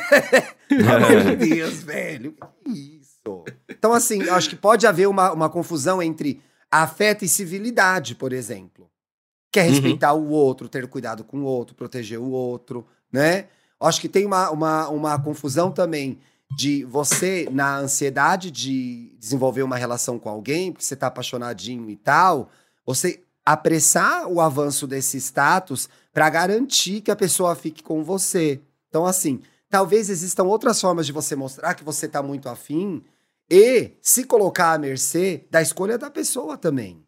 Amor 0.70 1.36
de 1.36 1.36
Deus, 1.54 1.82
velho. 1.82 2.34
Que 2.64 2.70
isso? 3.00 3.44
Então, 3.70 3.92
assim, 3.92 4.22
eu 4.22 4.34
acho 4.34 4.48
que 4.50 4.56
pode 4.56 4.86
haver 4.86 5.06
uma, 5.08 5.30
uma 5.32 5.48
confusão 5.48 6.02
entre 6.02 6.42
afeto 6.70 7.24
e 7.24 7.28
civilidade, 7.28 8.14
por 8.14 8.32
exemplo. 8.32 8.90
Que 9.52 9.60
é 9.60 9.64
Uhum. 9.64 9.70
respeitar 9.70 10.14
o 10.14 10.30
outro, 10.30 10.68
ter 10.68 10.86
cuidado 10.88 11.22
com 11.22 11.40
o 11.40 11.44
outro, 11.44 11.74
proteger 11.76 12.18
o 12.18 12.30
outro, 12.30 12.86
né? 13.12 13.46
Eu 13.80 13.86
acho 13.86 14.00
que 14.00 14.08
tem 14.08 14.24
uma, 14.24 14.50
uma, 14.50 14.88
uma 14.88 15.18
confusão 15.22 15.70
também 15.70 16.18
de 16.56 16.84
você, 16.84 17.48
na 17.50 17.78
ansiedade 17.78 18.50
de 18.50 19.14
desenvolver 19.18 19.62
uma 19.62 19.76
relação 19.76 20.18
com 20.18 20.28
alguém, 20.28 20.72
porque 20.72 20.84
você 20.84 20.96
tá 20.96 21.06
apaixonadinho 21.06 21.88
e 21.90 21.96
tal, 21.96 22.50
você 22.84 23.22
apressar 23.44 24.26
o 24.28 24.40
avanço 24.40 24.86
desse 24.86 25.16
status 25.18 25.88
para 26.12 26.28
garantir 26.30 27.00
que 27.00 27.10
a 27.10 27.16
pessoa 27.16 27.54
fique 27.56 27.82
com 27.82 28.04
você. 28.04 28.60
Então, 28.88 29.04
assim, 29.06 29.40
talvez 29.68 30.10
existam 30.10 30.44
outras 30.44 30.80
formas 30.80 31.06
de 31.06 31.12
você 31.12 31.34
mostrar 31.34 31.74
que 31.74 31.82
você 31.84 32.06
tá 32.06 32.22
muito 32.22 32.48
afim 32.48 33.02
e 33.50 33.92
se 34.00 34.24
colocar 34.24 34.72
à 34.72 34.78
mercê 34.78 35.44
da 35.50 35.60
escolha 35.62 35.98
da 35.98 36.10
pessoa 36.10 36.56
também. 36.56 37.02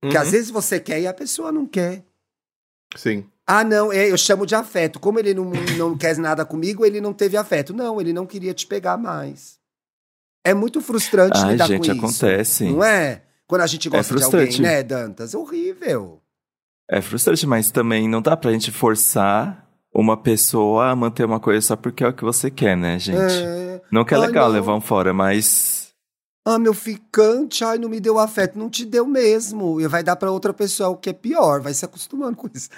Porque 0.00 0.16
Uhum. 0.16 0.22
às 0.22 0.30
vezes 0.30 0.50
você 0.50 0.78
quer 0.80 1.00
e 1.00 1.06
a 1.06 1.14
pessoa 1.14 1.50
não 1.50 1.66
quer. 1.66 2.04
Sim. 2.96 3.26
Ah, 3.46 3.62
não, 3.62 3.92
é, 3.92 4.10
eu 4.10 4.16
chamo 4.16 4.46
de 4.46 4.54
afeto. 4.54 4.98
Como 4.98 5.18
ele 5.18 5.34
não, 5.34 5.50
não 5.76 5.96
quer 5.98 6.16
nada 6.16 6.44
comigo, 6.44 6.84
ele 6.84 7.00
não 7.00 7.12
teve 7.12 7.36
afeto. 7.36 7.74
Não, 7.74 8.00
ele 8.00 8.12
não 8.12 8.26
queria 8.26 8.54
te 8.54 8.66
pegar 8.66 8.96
mais. 8.96 9.58
É 10.44 10.52
muito 10.54 10.80
frustrante 10.80 11.38
Ai, 11.42 11.52
lidar 11.52 11.66
gente, 11.66 11.86
com 11.86 11.92
isso. 11.92 12.26
acontece. 12.26 12.64
Não 12.70 12.84
é? 12.84 13.22
Quando 13.46 13.62
a 13.62 13.66
gente 13.66 13.88
gosta 13.88 14.02
de 14.14 14.20
frustrante. 14.20 14.56
alguém, 14.56 14.60
né, 14.60 14.82
Dantas? 14.82 15.34
Horrível. 15.34 16.20
É 16.90 17.00
frustrante, 17.00 17.46
mas 17.46 17.70
também 17.70 18.08
não 18.08 18.20
dá 18.20 18.36
pra 18.36 18.52
gente 18.52 18.70
forçar 18.70 19.66
uma 19.92 20.16
pessoa 20.16 20.90
a 20.90 20.96
manter 20.96 21.24
uma 21.24 21.40
coisa 21.40 21.60
só 21.60 21.76
porque 21.76 22.04
é 22.04 22.08
o 22.08 22.12
que 22.12 22.24
você 22.24 22.50
quer, 22.50 22.76
né, 22.76 22.98
gente? 22.98 23.16
É. 23.18 23.80
Não 23.90 24.04
que 24.04 24.12
é 24.12 24.18
Ai, 24.18 24.26
legal 24.26 24.48
não. 24.48 24.54
levar 24.54 24.74
um 24.74 24.80
fora, 24.80 25.14
mas. 25.14 25.83
Ah, 26.46 26.58
meu 26.58 26.74
ficante, 26.74 27.64
ai, 27.64 27.78
não 27.78 27.88
me 27.88 27.98
deu 27.98 28.18
afeto. 28.18 28.58
Não 28.58 28.68
te 28.68 28.84
deu 28.84 29.06
mesmo. 29.06 29.80
E 29.80 29.88
vai 29.88 30.02
dar 30.02 30.16
pra 30.16 30.30
outra 30.30 30.52
pessoa 30.52 30.90
o 30.90 30.96
que 30.96 31.08
é 31.08 31.12
pior. 31.14 31.62
Vai 31.62 31.72
se 31.72 31.86
acostumando 31.86 32.36
com 32.36 32.48
isso. 32.54 32.68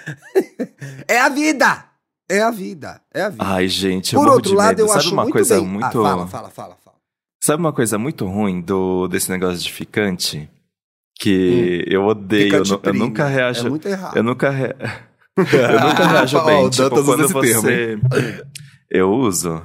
é 1.07 1.19
a 1.19 1.27
vida! 1.27 1.85
É 2.29 2.41
a 2.41 2.51
vida. 2.51 3.01
É 3.13 3.21
a 3.23 3.29
vida. 3.29 3.43
Ai, 3.45 3.67
gente, 3.67 4.13
eu 4.13 4.21
Por 4.21 4.29
outro 4.29 4.53
lado, 4.53 4.69
medo. 4.69 4.81
eu 4.81 4.87
Sabe 4.87 4.99
acho 4.99 5.13
uma 5.13 5.29
coisa 5.29 5.55
bem... 5.55 5.65
muito. 5.65 5.85
Ah, 5.85 5.91
fala, 5.91 6.27
fala, 6.27 6.49
fala, 6.49 6.77
fala. 6.83 6.97
Sabe 7.41 7.59
uma 7.61 7.71
coisa 7.71 7.97
muito 7.97 8.25
ruim 8.25 8.61
do 8.61 9.07
desse 9.07 9.29
negócio 9.29 9.59
de 9.59 9.71
ficante? 9.71 10.49
Que 11.19 11.85
eu 11.87 12.05
odeio. 12.05 12.55
Eu, 12.55 12.81
eu 12.83 12.93
nunca 12.93 13.27
reajo. 13.27 13.67
É 13.67 13.69
muito 13.69 13.87
errado. 13.87 14.17
Eu 14.17 14.23
nunca, 14.23 14.49
re... 14.49 14.75
eu 15.37 15.79
nunca 15.79 16.07
reajo 16.07 16.45
bem. 16.45 16.65
o 16.65 16.69
tipo, 16.69 17.03
quando 17.03 17.25
esse 17.25 17.33
termo, 17.33 17.61
você. 17.61 17.99
eu 18.89 19.11
uso. 19.11 19.61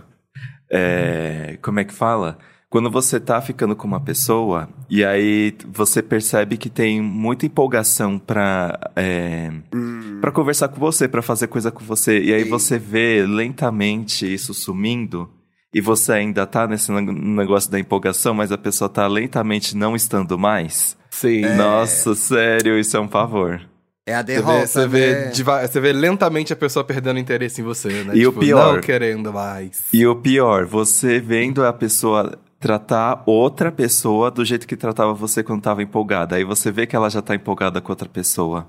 é, 0.71 1.59
Como 1.61 1.81
é 1.81 1.85
que 1.85 1.93
fala? 1.93 2.39
Quando 2.73 2.91
você 2.91 3.21
tá 3.21 3.39
ficando 3.39 3.77
com 3.77 3.87
uma 3.87 4.01
pessoa 4.01 4.67
e 4.89 5.05
aí 5.05 5.55
você 5.71 6.03
percebe 6.03 6.57
que 6.57 6.71
tem 6.71 7.03
muita 7.03 7.45
empolgação 7.45 8.19
pra, 8.19 8.81
é, 8.97 9.53
Hum. 9.75 10.17
pra 10.23 10.33
conversar 10.33 10.69
com 10.69 10.81
você, 10.81 11.07
pra 11.07 11.21
fazer 11.21 11.49
coisa 11.49 11.71
com 11.71 11.85
você, 11.85 12.19
e 12.23 12.33
aí 12.33 12.45
Sim. 12.45 12.49
você 12.49 12.79
vê 12.79 13.27
lentamente 13.29 14.25
isso 14.33 14.55
sumindo, 14.55 15.29
e 15.75 15.83
você 15.83 16.13
ainda 16.13 16.47
tá 16.47 16.67
nesse 16.67 16.91
neg- 16.91 17.11
negócio 17.13 17.71
da 17.71 17.79
empolgação, 17.79 18.33
mas 18.33 18.51
a 18.51 18.57
pessoa 18.57 18.89
tá 18.89 19.07
lentamente 19.07 19.77
não 19.77 19.95
estando 19.95 20.39
mais. 20.39 20.97
Sim. 21.11 21.43
Nossa, 21.55 22.15
sério, 22.15 22.79
isso 22.79 22.97
é 22.97 23.01
um 23.01 23.07
pavor. 23.09 23.61
É 24.07 24.15
a 24.15 24.21
Você 24.21 24.25
derrota, 24.25 24.61
vê, 24.61 24.67
você, 24.67 24.87
vê 24.89 25.13
né? 25.27 25.31
deva- 25.37 25.67
você 25.69 25.79
vê 25.81 25.93
lentamente 25.93 26.53
a 26.55 26.57
pessoa 26.57 26.83
perdendo 26.85 27.19
interesse 27.21 27.61
em 27.61 27.65
você, 27.65 28.03
né? 28.03 28.13
E 28.17 28.27
o 28.27 28.33
pior- 28.33 28.75
Não 28.77 28.81
querendo 28.81 29.31
mais. 29.31 29.85
E 29.93 30.07
o 30.07 30.17
pior, 30.17 30.65
você 30.65 31.21
vendo 31.21 31.65
a 31.65 31.73
pessoa 31.73 32.33
tratar 32.63 33.25
outra 33.27 33.73
pessoa 33.73 34.31
do 34.31 34.45
jeito 34.45 34.67
que 34.69 34.77
tratava 34.77 35.13
você 35.13 35.43
quando 35.43 35.61
tava 35.61 35.83
empolgada. 35.83 36.37
Aí 36.37 36.45
você 36.45 36.71
vê 36.71 36.87
que 36.87 36.95
ela 36.95 37.11
já 37.11 37.21
tá 37.21 37.35
empolgada 37.35 37.81
com 37.81 37.91
outra 37.91 38.09
pessoa. 38.09 38.69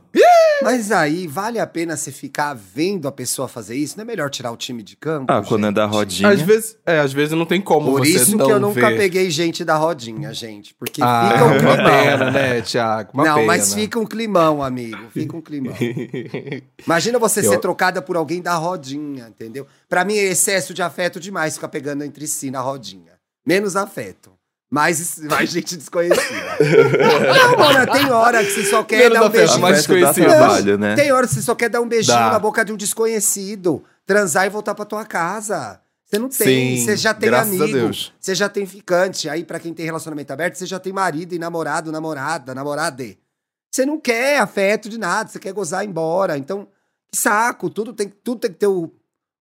Mas 0.63 0.91
aí, 0.93 1.27
vale 1.27 1.59
a 1.59 1.67
pena 1.67 1.97
você 1.97 2.09
ficar 2.09 2.53
vendo 2.55 3.05
a 3.07 3.11
pessoa 3.11 3.49
fazer 3.49 3.75
isso? 3.75 3.97
Não 3.97 4.03
é 4.03 4.05
melhor 4.05 4.29
tirar 4.29 4.49
o 4.49 4.55
time 4.55 4.81
de 4.81 4.95
campo? 4.95 5.25
Ah, 5.31 5.41
quando 5.45 5.67
é 5.67 5.71
da 5.71 5.83
gente? 5.85 5.93
rodinha. 5.93 6.29
Às 6.29 6.41
vezes, 6.41 6.77
é, 6.85 6.99
às 6.99 7.11
vezes 7.11 7.37
não 7.37 7.45
tem 7.45 7.59
como 7.59 7.91
Por 7.91 7.99
você 7.99 8.11
isso 8.11 8.37
não 8.37 8.45
que 8.45 8.51
eu 8.51 8.59
nunca 8.61 8.89
ver. 8.89 8.97
peguei 8.97 9.29
gente 9.29 9.65
da 9.65 9.75
rodinha, 9.75 10.33
gente. 10.33 10.73
Porque 10.73 11.01
Ah, 11.03 11.31
fica 11.33 11.43
um 11.43 11.47
uma 11.47 11.57
climão. 11.57 11.75
pena, 11.85 12.31
né, 12.31 12.61
Thiago? 12.61 13.09
Uma 13.13 13.25
não, 13.25 13.35
pena. 13.35 13.47
mas 13.47 13.73
fica 13.73 13.99
um 13.99 14.05
climão, 14.05 14.63
amigo. 14.63 14.97
Fica 15.11 15.35
um 15.35 15.41
climão. 15.41 15.75
Imagina 16.85 17.19
você 17.19 17.41
Eu- 17.41 17.49
ser 17.51 17.57
trocada 17.59 18.01
por 18.01 18.15
alguém 18.15 18.41
da 18.41 18.55
rodinha, 18.55 19.27
entendeu? 19.27 19.67
Pra 19.89 20.05
mim 20.05 20.15
é 20.15 20.23
excesso 20.23 20.73
de 20.73 20.81
afeto 20.81 21.19
demais 21.19 21.55
ficar 21.55 21.67
pegando 21.67 22.03
entre 22.05 22.25
si 22.25 22.49
na 22.49 22.61
rodinha. 22.61 23.12
Menos 23.45 23.75
afeto. 23.75 24.31
Mais, 24.71 25.19
mais 25.29 25.51
gente 25.51 25.77
desconhecida. 25.77 26.57
não, 27.37 27.57
mano, 27.57 27.91
tem 27.91 28.11
hora 28.11 28.43
que 28.43 28.51
você 28.51 28.63
só 28.65 28.83
quer 28.83 28.97
Menos 28.97 29.13
dar 29.13 29.23
um 29.23 29.27
afeto, 29.27 29.39
beijinho. 29.39 29.61
mais 29.61 29.77
desconhecido. 29.77 30.25
trabalho, 30.25 30.77
né? 30.77 30.95
Tem 30.95 31.11
hora 31.11 31.27
que 31.27 31.33
você 31.33 31.41
só 31.41 31.53
quer 31.53 31.69
dar 31.69 31.81
um 31.81 31.87
beijinho 31.87 32.17
Dá. 32.17 32.31
na 32.31 32.39
boca 32.39 32.65
de 32.65 32.73
um 32.73 32.77
desconhecido, 32.77 33.83
transar 34.05 34.47
e 34.47 34.49
voltar 34.49 34.73
pra 34.73 34.85
tua 34.85 35.05
casa. 35.05 35.79
Você 36.05 36.19
não 36.19 36.29
tem, 36.29 36.77
Sim, 36.77 36.85
você 36.85 36.97
já 36.97 37.13
tem 37.13 37.29
amigo, 37.33 37.67
Deus. 37.67 38.13
você 38.19 38.35
já 38.35 38.47
tem 38.47 38.65
ficante. 38.65 39.27
Aí, 39.29 39.43
pra 39.43 39.59
quem 39.59 39.73
tem 39.73 39.85
relacionamento 39.85 40.31
aberto, 40.31 40.55
você 40.55 40.65
já 40.65 40.79
tem 40.79 40.93
marido 40.93 41.33
e 41.33 41.39
namorado, 41.39 41.91
namorada, 41.91 42.53
namorade. 42.53 43.17
Você 43.71 43.85
não 43.85 43.99
quer 43.99 44.39
afeto 44.39 44.89
de 44.89 44.99
nada, 44.99 45.29
você 45.29 45.39
quer 45.39 45.53
gozar 45.53 45.83
e 45.83 45.87
ir 45.87 45.89
embora. 45.89 46.37
Então, 46.37 46.67
que 47.11 47.17
saco, 47.17 47.69
tudo 47.69 47.93
tem, 47.93 48.09
tudo 48.09 48.41
tem 48.41 48.51
que 48.51 48.57
ter 48.57 48.67
o 48.67 48.91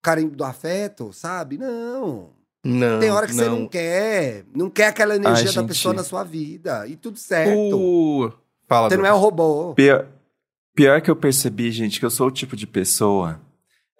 carinho 0.02 0.30
do 0.30 0.44
afeto, 0.46 1.12
sabe? 1.12 1.58
Não. 1.58 2.30
Não, 2.64 3.00
Tem 3.00 3.10
hora 3.10 3.26
que 3.26 3.34
você 3.34 3.46
não 3.46 3.68
quer. 3.68 4.46
Não 4.56 4.70
quer 4.70 4.88
aquela 4.88 5.16
energia 5.16 5.46
da 5.46 5.52
gente. 5.52 5.68
pessoa 5.68 5.94
na 5.94 6.04
sua 6.04 6.24
vida. 6.24 6.88
E 6.88 6.96
tudo 6.96 7.18
certo. 7.18 7.76
O... 7.76 8.32
Fala, 8.68 8.90
Você 8.90 8.98
não 8.98 9.06
é 9.06 9.14
um 9.14 9.18
robô. 9.18 9.74
Pior, 9.74 10.08
pior 10.76 11.02
que 11.02 11.10
eu 11.10 11.16
percebi, 11.16 11.72
gente, 11.72 12.00
que 12.00 12.06
eu 12.06 12.12
sou 12.12 12.28
o 12.28 12.32
tipo 12.32 12.56
de 12.56 12.68
pessoa, 12.68 13.42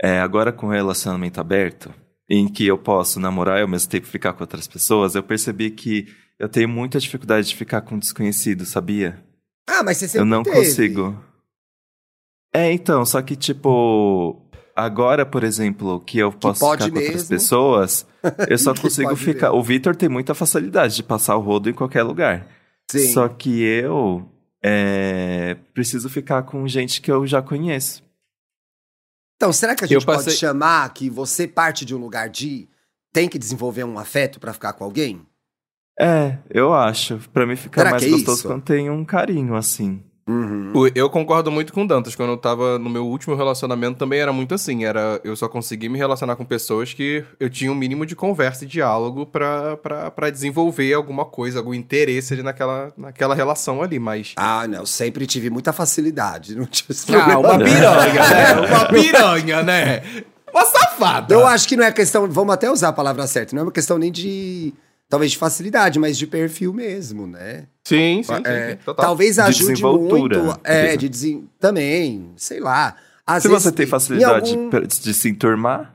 é, 0.02 0.20
agora 0.20 0.52
com 0.54 0.68
relacionamento 0.68 1.42
aberto, 1.42 1.94
em 2.30 2.48
que 2.48 2.66
eu 2.66 2.78
posso 2.78 3.20
namorar 3.20 3.60
e 3.60 3.64
ao 3.64 3.68
mesmo 3.68 3.90
tempo 3.90 4.08
ficar 4.08 4.34
com 4.34 4.44
outras 4.44 4.68
pessoas, 4.68 5.16
eu 5.16 5.24
percebi 5.24 5.72
que 5.72 6.08
eu 6.40 6.48
tenho 6.48 6.70
muita 6.70 7.00
dificuldade 7.00 7.50
de 7.50 7.56
ficar 7.56 7.82
com 7.82 7.96
um 7.96 8.00
desconhecido, 8.00 8.66
sabia? 8.66 9.22
Ah, 9.68 9.84
mas 9.84 9.98
você 9.98 10.08
sempre 10.08 10.22
eu 10.22 10.26
não 10.26 10.44
teve. 10.44 10.56
consigo. 10.56 11.24
É, 12.54 12.72
então, 12.72 13.06
só 13.06 13.22
que 13.22 13.36
tipo, 13.36 14.42
agora, 14.84 15.26
por 15.26 15.44
exemplo, 15.44 16.00
que 16.02 16.18
eu 16.20 16.32
posso 16.32 16.60
pode 16.60 16.84
ficar 16.86 16.96
com 17.00 17.06
outras 17.06 17.28
pessoas, 17.28 18.06
eu 18.50 18.58
só 18.58 18.74
Que 18.76 18.82
consigo 18.82 19.10
pode 19.10 19.20
ficar. 19.24 19.48
mesmo. 19.48 19.60
O 19.60 19.64
Vitor 19.64 19.96
tem 19.96 20.10
muita 20.10 20.34
facilidade 20.34 20.96
de 20.96 21.04
passar 21.04 21.36
o 21.38 21.42
rodo 21.42 21.70
em 21.70 21.74
qualquer 21.74 22.04
lugar. 22.04 22.48
Sim. 22.92 23.14
Só 23.14 23.28
que 23.30 23.62
eu 23.62 24.28
é, 24.64 25.56
preciso 25.74 26.10
ficar 26.10 26.44
com 26.44 26.68
gente 26.68 27.02
que 27.02 27.12
eu 27.12 27.26
já 27.26 27.42
conheço. 27.42 28.04
Então, 29.38 29.52
será 29.52 29.74
que 29.76 29.84
a 29.84 29.88
Eu 29.88 29.90
gente 30.00 30.06
pode 30.06 30.20
passei- 30.26 30.34
chamar 30.38 30.94
que 30.94 31.10
você 31.10 31.48
parte 31.48 31.84
de 31.84 31.96
um 31.96 32.00
lugar 32.00 32.30
de 32.30 32.68
tem 33.14 33.28
que 33.28 33.40
desenvolver 33.40 33.84
um 33.84 33.98
afeto 33.98 34.40
pra 34.40 34.54
ficar 34.54 34.74
com 34.74 34.84
alguém? 34.84 35.26
É, 36.00 36.38
eu 36.50 36.74
acho. 36.74 37.18
Pra 37.34 37.46
mim 37.46 37.56
ficar 37.56 37.82
Será 37.82 37.92
mais 37.92 38.04
que 38.04 38.10
é 38.10 38.12
gostoso 38.12 38.38
isso? 38.40 38.48
quando 38.48 38.64
tem 38.64 38.90
um 38.90 39.04
carinho, 39.04 39.56
assim. 39.56 40.04
Uhum. 40.32 40.88
Eu 40.96 41.10
concordo 41.10 41.52
muito 41.52 41.74
com 41.74 41.84
o 41.84 41.88
Dantas. 41.88 42.16
Quando 42.16 42.30
eu 42.30 42.38
tava 42.38 42.80
no 42.80 42.90
meu 42.90 43.06
último 43.06 43.36
relacionamento 43.36 43.98
também 43.98 44.20
era 44.20 44.32
muito 44.32 44.56
assim. 44.56 44.86
Era, 44.86 45.20
eu 45.24 45.36
só 45.36 45.50
consegui 45.50 45.90
me 45.90 45.98
relacionar 45.98 46.36
com 46.36 46.46
pessoas 46.46 46.94
que 46.94 47.24
eu 47.40 47.50
tinha 47.50 47.72
um 47.72 47.76
mínimo 47.76 48.06
de 48.06 48.16
conversa 48.16 48.64
e 48.64 48.68
diálogo 48.68 49.26
pra 49.26 50.30
desenvolver 50.32 50.94
alguma 50.94 51.26
coisa, 51.26 51.60
algum 51.60 51.74
interesse 51.74 52.34
ali 52.34 52.44
naquela, 52.44 52.94
naquela 52.98 53.36
relação 53.36 53.82
ali. 53.82 54.00
Mas. 54.00 54.34
Ah, 54.38 54.68
não, 54.68 54.80
eu 54.80 54.86
sempre 54.86 55.26
tive 55.26 55.50
muita 55.50 55.74
facilidade. 55.74 56.56
Não 56.62 56.66
tinha 56.66 57.24
Ah, 57.24 57.38
uma 57.40 57.58
piranha, 57.58 58.30
né? 58.30 58.54
Uma 58.72 58.86
piranha, 58.88 59.64
né? 59.64 60.02
Uma 60.54 60.66
safada. 60.66 61.34
Eu 61.34 61.46
acho 61.48 61.68
que 61.68 61.76
não 61.76 61.84
é 61.84 61.92
questão, 61.92 62.30
vamos 62.30 62.54
até 62.54 62.70
usar 62.70 62.90
a 62.90 62.94
palavra 62.94 63.26
certa, 63.26 63.56
não 63.56 63.62
é 63.62 63.66
uma 63.66 63.72
questão 63.72 63.98
nem 63.98 64.12
de, 64.12 64.74
talvez 65.10 65.32
de 65.32 65.38
facilidade, 65.38 65.98
mas 65.98 66.18
de 66.18 66.28
perfil 66.28 66.74
mesmo, 66.74 67.26
né? 67.26 67.64
Sim, 67.84 68.22
sim. 68.24 68.34
É, 68.46 68.72
sim, 68.72 68.78
total. 68.86 69.06
talvez 69.06 69.36
De 69.36 69.42
ajude 69.42 69.66
desenvoltura, 69.74 70.42
muito, 70.44 70.60
é, 70.64 70.96
de 70.96 71.10
desen... 71.10 71.50
também, 71.60 72.30
sei 72.38 72.60
lá. 72.60 72.96
Às 73.26 73.44
Se 73.44 73.50
vezes, 73.50 73.64
você 73.64 73.72
tem 73.72 73.86
em 73.86 73.90
facilidade 73.90 74.52
algum- 74.56 74.70
de 74.88 75.14
se 75.14 75.30
enturmar, 75.30 75.94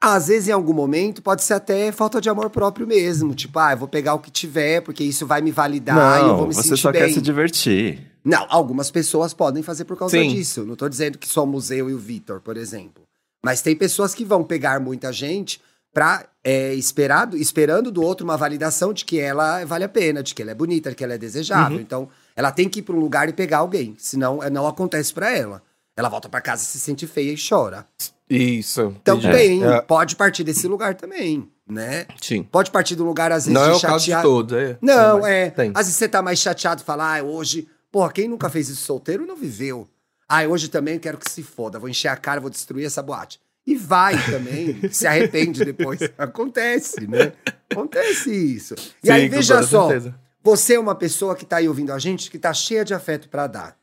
Às 0.00 0.28
vezes, 0.28 0.48
em 0.48 0.52
algum 0.52 0.74
momento, 0.74 1.22
pode 1.22 1.42
ser 1.42 1.54
até 1.54 1.90
falta 1.90 2.20
de 2.20 2.28
amor 2.28 2.50
próprio 2.50 2.86
mesmo. 2.86 3.34
Tipo, 3.34 3.58
ah, 3.58 3.72
eu 3.72 3.78
vou 3.78 3.88
pegar 3.88 4.14
o 4.14 4.18
que 4.18 4.30
tiver, 4.30 4.82
porque 4.82 5.02
isso 5.02 5.26
vai 5.26 5.40
me 5.40 5.50
validar 5.50 6.18
e 6.18 6.22
eu 6.22 6.28
vou 6.28 6.36
não, 6.38 6.48
me 6.48 6.54
você 6.54 6.62
sentir 6.68 6.80
só 6.82 6.92
bem. 6.92 7.00
quer 7.02 7.12
se 7.12 7.20
divertir. 7.20 8.00
Não, 8.24 8.46
algumas 8.50 8.90
pessoas 8.90 9.32
podem 9.32 9.62
fazer 9.62 9.84
por 9.84 9.96
causa 9.96 10.16
Sim. 10.18 10.28
disso. 10.28 10.64
Não 10.66 10.76
tô 10.76 10.88
dizendo 10.88 11.16
que 11.18 11.26
somos 11.26 11.70
eu 11.70 11.88
e 11.88 11.94
o 11.94 11.98
Vitor, 11.98 12.40
por 12.40 12.56
exemplo. 12.56 13.04
Mas 13.44 13.62
tem 13.62 13.74
pessoas 13.74 14.14
que 14.14 14.24
vão 14.24 14.44
pegar 14.44 14.80
muita 14.80 15.12
gente 15.12 15.60
pra, 15.96 16.26
é, 16.44 16.74
esperado, 16.74 17.38
esperando 17.38 17.90
do 17.90 18.02
outro 18.02 18.22
uma 18.22 18.36
validação 18.36 18.92
de 18.92 19.02
que 19.02 19.18
ela 19.18 19.64
vale 19.64 19.82
a 19.82 19.88
pena, 19.88 20.22
de 20.22 20.34
que 20.34 20.42
ela 20.42 20.50
é 20.50 20.54
bonita, 20.54 20.90
de 20.90 20.94
que 20.94 21.02
ela 21.02 21.14
é 21.14 21.18
desejável. 21.18 21.80
Então, 21.80 22.10
ela 22.36 22.52
tem 22.52 22.68
que 22.68 22.80
ir 22.80 22.82
pra 22.82 22.94
um 22.94 23.00
lugar 23.00 23.30
e 23.30 23.32
pegar 23.32 23.58
alguém. 23.58 23.96
Senão, 23.98 24.42
é, 24.42 24.50
não 24.50 24.66
acontece 24.66 25.14
pra 25.14 25.34
ela. 25.34 25.62
Ela 25.96 26.10
volta 26.10 26.28
pra 26.28 26.42
casa, 26.42 26.62
se 26.66 26.78
sente 26.78 27.06
feia 27.06 27.32
e 27.32 27.36
chora. 27.38 27.86
Isso. 28.28 28.94
Então, 29.00 29.18
É, 29.22 29.80
pode 29.80 30.16
partir 30.16 30.44
desse 30.44 30.68
lugar 30.68 30.96
também, 30.96 31.50
né? 31.66 32.04
sim. 32.20 32.42
Pode 32.42 32.70
partir 32.70 33.00
um 33.00 33.06
lugar, 33.06 33.32
às 33.32 33.46
vezes, 33.46 33.58
Não 33.58 33.64
é 33.64 33.74
o 33.74 33.80
caso 33.80 34.04
de 34.04 34.20
todos, 34.20 34.58
é. 34.58 34.76
Não, 34.82 35.26
é. 35.26 35.48
Tem. 35.48 35.70
Às 35.70 35.86
vezes 35.86 35.96
você 35.96 36.06
tá 36.06 36.20
mais 36.20 36.38
chateado, 36.38 36.84
fala, 36.84 37.16
ah, 37.16 37.22
hoje. 37.22 37.66
Porra, 37.90 38.12
quem 38.12 38.28
nunca 38.28 38.50
fez 38.50 38.68
isso 38.68 38.84
solteiro 38.84 39.24
não 39.24 39.34
viveu. 39.34 39.88
Ah, 40.28 40.42
hoje 40.42 40.68
também 40.68 40.98
quero 40.98 41.16
que 41.16 41.30
se 41.30 41.42
foda, 41.42 41.78
vou 41.78 41.88
encher 41.88 42.08
a 42.08 42.16
cara, 42.16 42.38
vou 42.38 42.50
destruir 42.50 42.84
essa 42.84 43.02
boate. 43.02 43.40
E 43.66 43.74
vai 43.74 44.14
também, 44.30 44.88
se 44.90 45.06
arrepende 45.06 45.64
depois. 45.64 45.98
Acontece, 46.16 47.06
né? 47.06 47.32
Acontece 47.70 48.30
isso. 48.32 48.74
E 49.02 49.06
Sim, 49.08 49.12
aí, 49.12 49.28
veja 49.28 49.62
só, 49.64 49.88
certeza. 49.88 50.14
você 50.42 50.74
é 50.74 50.78
uma 50.78 50.94
pessoa 50.94 51.34
que 51.34 51.44
tá 51.44 51.56
aí 51.56 51.68
ouvindo 51.68 51.92
a 51.92 51.98
gente, 51.98 52.30
que 52.30 52.38
tá 52.38 52.52
cheia 52.54 52.84
de 52.84 52.94
afeto 52.94 53.28
pra 53.28 53.46
dar. 53.48 53.76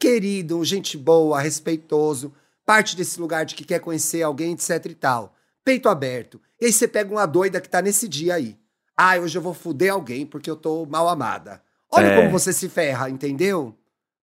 Querido, 0.00 0.62
gente 0.64 0.96
boa, 0.96 1.40
respeitoso, 1.40 2.32
parte 2.64 2.96
desse 2.96 3.20
lugar 3.20 3.44
de 3.44 3.54
que 3.54 3.64
quer 3.64 3.80
conhecer 3.80 4.22
alguém, 4.22 4.52
etc 4.52 4.86
e 4.86 4.94
tal. 4.94 5.34
Peito 5.64 5.88
aberto. 5.88 6.40
E 6.60 6.66
aí 6.66 6.72
você 6.72 6.88
pega 6.88 7.10
uma 7.12 7.26
doida 7.26 7.60
que 7.60 7.68
tá 7.68 7.82
nesse 7.82 8.08
dia 8.08 8.34
aí. 8.36 8.56
Ah, 8.96 9.16
hoje 9.18 9.36
eu 9.36 9.42
vou 9.42 9.52
fuder 9.52 9.92
alguém 9.92 10.24
porque 10.24 10.50
eu 10.50 10.56
tô 10.56 10.86
mal 10.86 11.08
amada. 11.08 11.60
Olha 11.92 12.06
É. 12.06 12.16
como 12.16 12.30
você 12.30 12.52
se 12.52 12.68
ferra, 12.68 13.10
entendeu? 13.10 13.74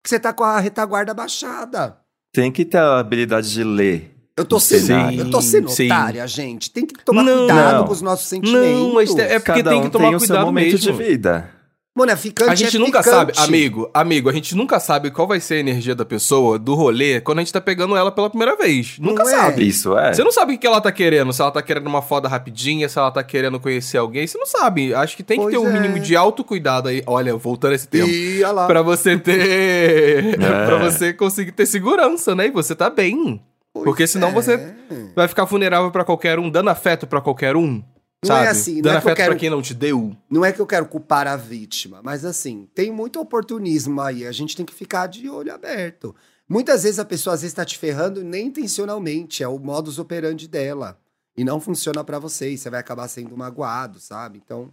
Porque 0.01 0.09
você 0.09 0.19
tá 0.19 0.33
com 0.33 0.43
a 0.43 0.59
retaguarda 0.59 1.13
baixada. 1.13 1.99
Tem 2.31 2.51
que 2.51 2.65
ter 2.65 2.77
a 2.79 2.99
habilidade 2.99 3.51
de 3.51 3.63
ler. 3.63 4.12
Eu 4.35 4.45
tô 4.45 4.59
sendo, 4.59 4.85
Sim, 4.87 5.19
eu 5.19 5.29
tô 5.29 5.41
sendo 5.41 5.69
sim. 5.69 5.85
otária, 5.85 6.25
gente. 6.27 6.71
Tem 6.71 6.85
que 6.87 7.05
tomar 7.05 7.21
Não, 7.23 7.45
cuidado 7.45 7.77
não. 7.77 7.85
com 7.85 7.93
os 7.93 8.01
nossos 8.01 8.27
sentimentos. 8.27 8.67
Não, 8.79 8.93
mas 8.95 9.15
é 9.15 9.37
porque 9.39 9.51
Cada 9.61 9.69
tem 9.69 9.79
um 9.79 9.83
que 9.83 9.89
tomar 9.91 10.07
tem 10.07 10.15
o 10.15 10.19
seu 10.19 10.27
cuidado 10.29 10.45
momento 10.47 10.71
mesmo. 10.73 10.79
de 10.79 10.91
vida. 11.03 11.49
Mano, 11.95 12.11
é 12.11 12.15
ficante 12.15 12.49
A 12.49 12.55
gente 12.55 12.75
é 12.75 12.79
nunca 12.79 13.03
ficante. 13.03 13.35
sabe, 13.37 13.47
amigo, 13.47 13.87
amigo, 13.93 14.27
a 14.27 14.33
gente 14.33 14.55
nunca 14.55 14.79
sabe 14.79 15.11
qual 15.11 15.27
vai 15.27 15.39
ser 15.39 15.53
a 15.53 15.59
energia 15.59 15.93
da 15.93 16.03
pessoa, 16.03 16.57
do 16.57 16.73
rolê, 16.73 17.21
quando 17.21 17.37
a 17.37 17.41
gente 17.43 17.53
tá 17.53 17.61
pegando 17.61 17.95
ela 17.95 18.11
pela 18.11 18.27
primeira 18.31 18.55
vez. 18.57 18.97
Não 18.99 19.09
Nunca 19.09 19.21
é. 19.21 19.25
sabe. 19.27 19.67
Isso 19.67 19.95
é. 19.95 20.11
Você 20.11 20.23
não 20.23 20.31
sabe 20.31 20.55
o 20.55 20.57
que 20.57 20.65
ela 20.65 20.81
tá 20.81 20.91
querendo, 20.91 21.31
se 21.31 21.39
ela 21.39 21.51
tá 21.51 21.61
querendo 21.61 21.85
uma 21.85 22.01
foda 22.01 22.27
rapidinha, 22.27 22.89
se 22.89 22.97
ela 22.97 23.11
tá 23.11 23.23
querendo 23.23 23.59
conhecer 23.59 23.99
alguém, 23.99 24.25
você 24.25 24.39
não 24.39 24.47
sabe. 24.47 24.91
Acho 24.95 25.15
que 25.15 25.21
tem 25.21 25.37
que 25.37 25.43
Pois 25.43 25.53
ter 25.53 25.59
um 25.61 25.69
é. 25.69 25.79
mínimo 25.79 25.99
de 25.99 26.15
autocuidado 26.15 26.89
aí. 26.89 27.03
Olha, 27.05 27.35
voltando 27.35 27.73
a 27.73 27.75
esse 27.75 27.87
tempo. 27.87 28.09
Ih, 28.09 28.37
olha 28.43 28.51
lá. 28.53 28.65
Pra 28.65 28.81
você 28.81 29.15
ter. 29.15 30.33
É. 30.43 30.65
pra 30.65 30.77
você 30.77 31.13
conseguir 31.13 31.51
ter 31.51 31.67
segurança, 31.67 32.33
né? 32.33 32.47
E 32.47 32.51
você 32.51 32.73
tá 32.73 32.89
bem. 32.89 33.39
Pois 33.73 33.85
Porque 33.85 34.05
senão 34.05 34.29
é. 34.29 34.31
você 34.31 34.75
vai 35.15 35.27
ficar 35.27 35.45
vulnerável 35.45 35.89
pra 35.91 36.05
qualquer 36.05 36.37
um, 36.39 36.49
dando 36.49 36.69
afeto 36.69 37.07
pra 37.07 37.19
qualquer 37.21 37.55
um. 37.55 37.83
Não 38.25 38.35
é 38.37 38.45
sabe? 38.45 38.47
assim, 38.47 38.75
não 38.75 38.81
dando 38.83 38.97
é 38.97 39.01
que 39.01 39.07
eu 39.07 39.11
afeto 39.11 39.17
quero- 39.17 39.31
pra 39.31 39.39
quem 39.39 39.49
não 39.49 39.61
te 39.61 39.73
deu. 39.73 40.15
Não 40.29 40.45
é 40.45 40.51
que 40.51 40.59
eu 40.61 40.67
quero 40.67 40.85
culpar 40.85 41.27
a 41.27 41.35
vítima, 41.35 41.99
mas 42.03 42.23
assim, 42.23 42.69
tem 42.73 42.91
muito 42.91 43.19
oportunismo 43.19 43.99
aí. 43.99 44.25
A 44.25 44.31
gente 44.31 44.55
tem 44.55 44.65
que 44.65 44.73
ficar 44.73 45.07
de 45.07 45.27
olho 45.29 45.53
aberto. 45.53 46.15
Muitas 46.47 46.83
vezes 46.83 46.99
a 46.99 47.05
pessoa 47.05 47.33
às 47.33 47.41
vezes 47.41 47.53
tá 47.53 47.65
te 47.65 47.77
ferrando 47.77 48.23
nem 48.23 48.47
intencionalmente, 48.47 49.43
é 49.43 49.47
o 49.47 49.57
modus 49.57 49.97
operandi 49.99 50.47
dela. 50.47 50.97
E 51.35 51.43
não 51.43 51.59
funciona 51.59 52.03
pra 52.03 52.19
você, 52.19 52.51
e 52.51 52.57
você 52.57 52.69
vai 52.69 52.79
acabar 52.79 53.07
sendo 53.07 53.35
magoado, 53.35 53.99
sabe? 53.99 54.39
Então, 54.45 54.71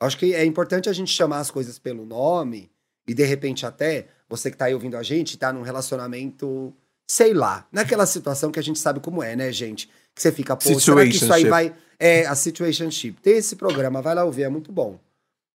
acho 0.00 0.16
que 0.16 0.34
é 0.34 0.44
importante 0.44 0.88
a 0.88 0.92
gente 0.92 1.12
chamar 1.12 1.40
as 1.40 1.50
coisas 1.50 1.78
pelo 1.78 2.06
nome 2.06 2.70
e 3.06 3.12
de 3.14 3.24
repente 3.24 3.66
até 3.66 4.06
você 4.28 4.50
que 4.50 4.56
tá 4.56 4.64
aí 4.64 4.74
ouvindo 4.74 4.96
a 4.96 5.02
gente 5.02 5.36
tá 5.36 5.52
num 5.52 5.60
relacionamento, 5.62 6.72
sei 7.14 7.34
lá, 7.34 7.66
naquela 7.70 8.06
situação 8.06 8.50
que 8.50 8.58
a 8.58 8.62
gente 8.62 8.78
sabe 8.78 8.98
como 8.98 9.22
é, 9.22 9.36
né, 9.36 9.52
gente? 9.52 9.86
Que 10.14 10.22
você 10.22 10.32
fica, 10.32 10.56
pô, 10.56 10.62
será 10.80 10.96
que 11.10 11.16
isso 11.16 11.32
aí 11.34 11.42
vai 11.50 11.74
é 12.00 12.24
a 12.26 12.34
situationship. 12.34 13.20
Tem 13.20 13.36
esse 13.36 13.54
programa, 13.54 14.00
vai 14.00 14.14
lá 14.14 14.24
ouvir, 14.24 14.44
é 14.44 14.48
muito 14.48 14.72
bom. 14.72 14.98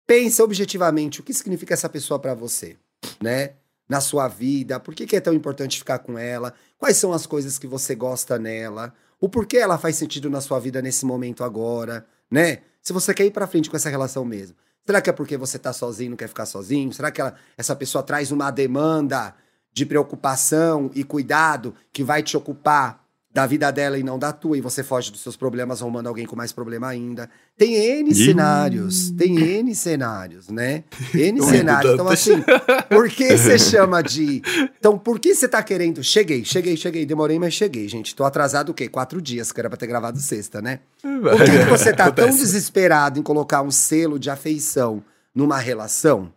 Pensa 0.06 0.42
objetivamente 0.42 1.20
o 1.20 1.22
que 1.22 1.34
significa 1.34 1.74
essa 1.74 1.90
pessoa 1.90 2.18
pra 2.18 2.32
você, 2.34 2.76
né? 3.22 3.50
Na 3.86 4.00
sua 4.00 4.28
vida, 4.28 4.80
por 4.80 4.94
que, 4.94 5.06
que 5.06 5.14
é 5.14 5.20
tão 5.20 5.34
importante 5.34 5.78
ficar 5.78 5.98
com 5.98 6.18
ela? 6.18 6.54
Quais 6.78 6.96
são 6.96 7.12
as 7.12 7.26
coisas 7.26 7.58
que 7.58 7.66
você 7.66 7.94
gosta 7.94 8.38
nela? 8.38 8.94
O 9.20 9.28
porquê 9.28 9.58
ela 9.58 9.76
faz 9.76 9.96
sentido 9.96 10.30
na 10.30 10.40
sua 10.40 10.58
vida 10.58 10.80
nesse 10.80 11.04
momento 11.04 11.44
agora, 11.44 12.06
né? 12.30 12.60
Se 12.82 12.94
você 12.94 13.12
quer 13.12 13.26
ir 13.26 13.30
pra 13.30 13.46
frente 13.46 13.68
com 13.68 13.76
essa 13.76 13.90
relação 13.90 14.24
mesmo. 14.24 14.56
Será 14.86 15.00
que 15.02 15.10
é 15.10 15.12
porque 15.12 15.36
você 15.36 15.58
tá 15.58 15.72
sozinho, 15.72 16.10
não 16.10 16.16
quer 16.16 16.28
ficar 16.28 16.46
sozinho? 16.46 16.92
Será 16.94 17.10
que 17.10 17.20
ela- 17.20 17.34
essa 17.58 17.76
pessoa 17.76 18.02
traz 18.02 18.32
uma 18.32 18.50
demanda 18.50 19.34
de 19.72 19.86
preocupação 19.86 20.90
e 20.94 21.02
cuidado 21.02 21.74
que 21.92 22.04
vai 22.04 22.22
te 22.22 22.36
ocupar 22.36 23.02
da 23.32 23.46
vida 23.46 23.70
dela 23.70 23.98
e 23.98 24.02
não 24.02 24.18
da 24.18 24.30
tua, 24.30 24.58
e 24.58 24.60
você 24.60 24.82
foge 24.82 25.10
dos 25.10 25.22
seus 25.22 25.36
problemas 25.36 25.80
arrumando 25.80 26.06
alguém 26.06 26.26
com 26.26 26.36
mais 26.36 26.52
problema 26.52 26.88
ainda. 26.88 27.30
Tem 27.56 27.74
N 27.74 28.14
cenários, 28.14 29.10
tem 29.12 29.38
N 29.38 29.74
cenários, 29.74 30.48
né? 30.48 30.84
N 31.14 31.42
cenários. 31.42 31.94
Então, 31.94 32.08
assim, 32.08 32.42
por 32.90 33.08
que 33.08 33.34
você 33.36 33.56
chama 33.58 34.02
de. 34.02 34.42
Então, 34.78 34.98
por 34.98 35.18
que 35.18 35.34
você 35.34 35.48
tá 35.48 35.62
querendo. 35.62 36.04
Cheguei, 36.04 36.44
cheguei, 36.44 36.76
cheguei, 36.76 37.06
demorei, 37.06 37.38
mas 37.38 37.54
cheguei, 37.54 37.88
gente. 37.88 38.14
Tô 38.14 38.24
atrasado 38.24 38.68
o 38.68 38.74
quê? 38.74 38.86
Quatro 38.86 39.22
dias, 39.22 39.50
que 39.50 39.58
era 39.58 39.70
pra 39.70 39.78
ter 39.78 39.86
gravado 39.86 40.18
sexta, 40.18 40.60
né? 40.60 40.80
Por 41.00 41.42
que, 41.42 41.58
que 41.58 41.70
você 41.70 41.90
tá 41.92 42.10
tão 42.10 42.28
desesperado 42.28 43.18
em 43.18 43.22
colocar 43.22 43.62
um 43.62 43.70
selo 43.70 44.18
de 44.18 44.28
afeição 44.28 45.02
numa 45.34 45.56
relação? 45.56 46.30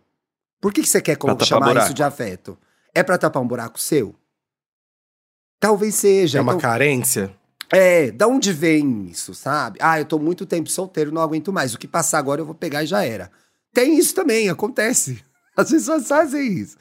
Por 0.58 0.72
que, 0.72 0.80
que 0.80 0.88
você 0.88 1.02
quer 1.02 1.18
chamar 1.44 1.76
isso 1.76 1.92
de 1.92 2.02
afeto? 2.02 2.56
É 2.96 3.02
pra 3.02 3.18
tapar 3.18 3.42
um 3.42 3.46
buraco 3.46 3.78
seu? 3.78 4.14
Talvez 5.60 5.94
seja. 5.94 6.38
É 6.38 6.40
uma 6.40 6.52
Então, 6.52 6.60
carência. 6.60 7.34
é, 7.72 8.10
da 8.10 8.26
onde 8.26 8.52
vem 8.52 9.06
isso, 9.06 9.34
sabe? 9.34 9.78
Ah, 9.82 9.98
eu 10.00 10.04
tô 10.04 10.18
muito 10.18 10.46
tempo 10.46 10.70
solteiro, 10.70 11.12
não 11.12 11.22
aguento 11.22 11.52
mais. 11.52 11.74
O 11.74 11.78
que 11.78 11.88
passar 11.88 12.18
agora 12.18 12.40
eu 12.40 12.46
vou 12.46 12.54
pegar 12.54 12.84
e 12.84 12.86
já 12.86 13.04
era. 13.04 13.30
Tem 13.72 13.98
isso 13.98 14.14
também, 14.14 14.48
acontece. 14.48 15.22
As 15.56 15.70
pessoas 15.70 16.06
fazem 16.08 16.52
isso. 16.54 16.76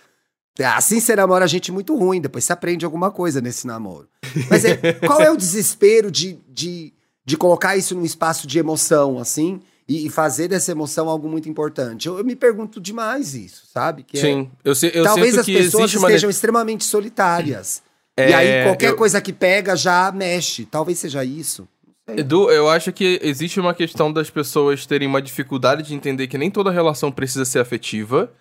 Assim 0.77 1.01
você 1.01 1.15
namora 1.17 1.47
gente 1.47 1.69
muito 1.69 1.93
ruim, 1.97 2.21
depois 2.21 2.45
você 2.45 2.53
aprende 2.53 2.85
alguma 2.85 3.11
coisa 3.11 3.41
nesse 3.41 3.67
namoro. 3.67 4.07
Mas 4.49 4.63
é, 4.63 4.93
qual 5.05 5.21
é 5.21 5.29
o 5.29 5.35
desespero 5.35 6.09
de, 6.09 6.39
de, 6.47 6.93
de 7.25 7.35
colocar 7.37 7.75
isso 7.75 7.93
num 7.93 8.05
espaço 8.05 8.47
de 8.47 8.57
emoção, 8.57 9.19
assim, 9.19 9.59
e, 9.87 10.09
fazer 10.09 10.47
dessa 10.47 10.71
emoção 10.71 11.07
algo 11.09 11.27
muito 11.29 11.47
importante? 11.49 12.07
Eu, 12.07 12.17
eu 12.17 12.25
me 12.25 12.35
pergunto 12.35 12.79
demais 12.81 13.33
isso, 13.35 13.63
sabe? 13.71 14.03
Que 14.03 14.17
é- 14.17 14.21
Sim. 14.21 14.49
Eu, 14.63 14.73
se- 14.75 14.91
eu 14.93 15.03
Talvez 15.03 15.37
as 15.37 15.45
pessoas 15.45 15.93
uma. 15.93 16.07
estejam 16.07 16.29
extremamente 16.29 16.83
solitárias. 16.83 17.81
É, 18.17 18.29
e 18.29 18.33
aí 18.33 18.63
qualquer 18.63 18.89
eu- 18.91 18.95
coisa 18.95 19.19
que 19.21 19.33
pega 19.33 19.75
já 19.75 20.11
mexe. 20.11 20.65
Talvez 20.65 20.97
seja 20.99 21.23
isso. 21.23 21.67
Edu, 22.07 22.51
eu 22.51 22.69
acho 22.69 22.93
que 22.93 23.19
existe 23.23 23.59
uma 23.59 23.73
questão 23.73 24.13
das 24.13 24.29
pessoas 24.29 24.85
terem 24.85 25.07
uma 25.07 25.21
dificuldade 25.21 25.81
de 25.83 25.93
entender 25.95 26.27
que 26.27 26.37
nem 26.37 26.51
toda 26.51 26.69
relação 26.71 27.11
precisa 27.11 27.43
ser 27.45 27.59
afetiva. 27.59 28.31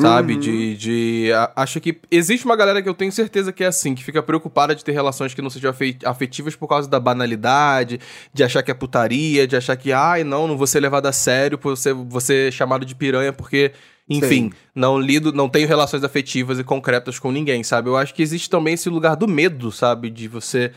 Sabe? 0.00 0.34
Uhum. 0.34 0.40
De. 0.40 0.76
de 0.76 1.32
a- 1.34 1.52
acho 1.56 1.78
que 1.80 2.00
existe 2.10 2.46
uma 2.46 2.56
galera 2.56 2.80
que 2.82 2.88
eu 2.88 2.94
tenho 2.94 3.12
certeza 3.12 3.52
que 3.52 3.62
é 3.62 3.66
assim, 3.66 3.94
que 3.94 4.02
fica 4.02 4.22
preocupada 4.22 4.74
de 4.74 4.82
ter 4.82 4.92
relações 4.92 5.34
que 5.34 5.42
não 5.42 5.50
sejam 5.50 5.70
afe- 5.70 5.98
afetivas 6.04 6.56
por 6.56 6.66
causa 6.66 6.88
da 6.88 6.98
banalidade, 6.98 8.00
de 8.32 8.42
achar 8.42 8.62
que 8.62 8.70
é 8.70 8.74
putaria, 8.74 9.46
de 9.46 9.54
achar 9.54 9.76
que, 9.76 9.92
ai, 9.92 10.24
não, 10.24 10.48
não 10.48 10.56
vou 10.56 10.66
ser 10.66 10.80
levado 10.80 11.06
a 11.06 11.12
sério 11.12 11.58
por 11.58 11.76
você, 11.76 11.92
você 11.92 12.50
chamado 12.50 12.86
de 12.86 12.94
piranha, 12.94 13.34
porque, 13.34 13.72
enfim, 14.08 14.50
Sim. 14.50 14.52
não 14.74 14.98
lido, 14.98 15.30
não 15.30 15.48
tenho 15.48 15.68
relações 15.68 16.02
afetivas 16.02 16.58
e 16.58 16.64
concretas 16.64 17.18
com 17.18 17.30
ninguém, 17.30 17.62
sabe? 17.62 17.90
Eu 17.90 17.96
acho 17.96 18.14
que 18.14 18.22
existe 18.22 18.48
também 18.48 18.74
esse 18.74 18.88
lugar 18.88 19.14
do 19.14 19.28
medo, 19.28 19.70
sabe? 19.70 20.08
De 20.08 20.26
você. 20.26 20.72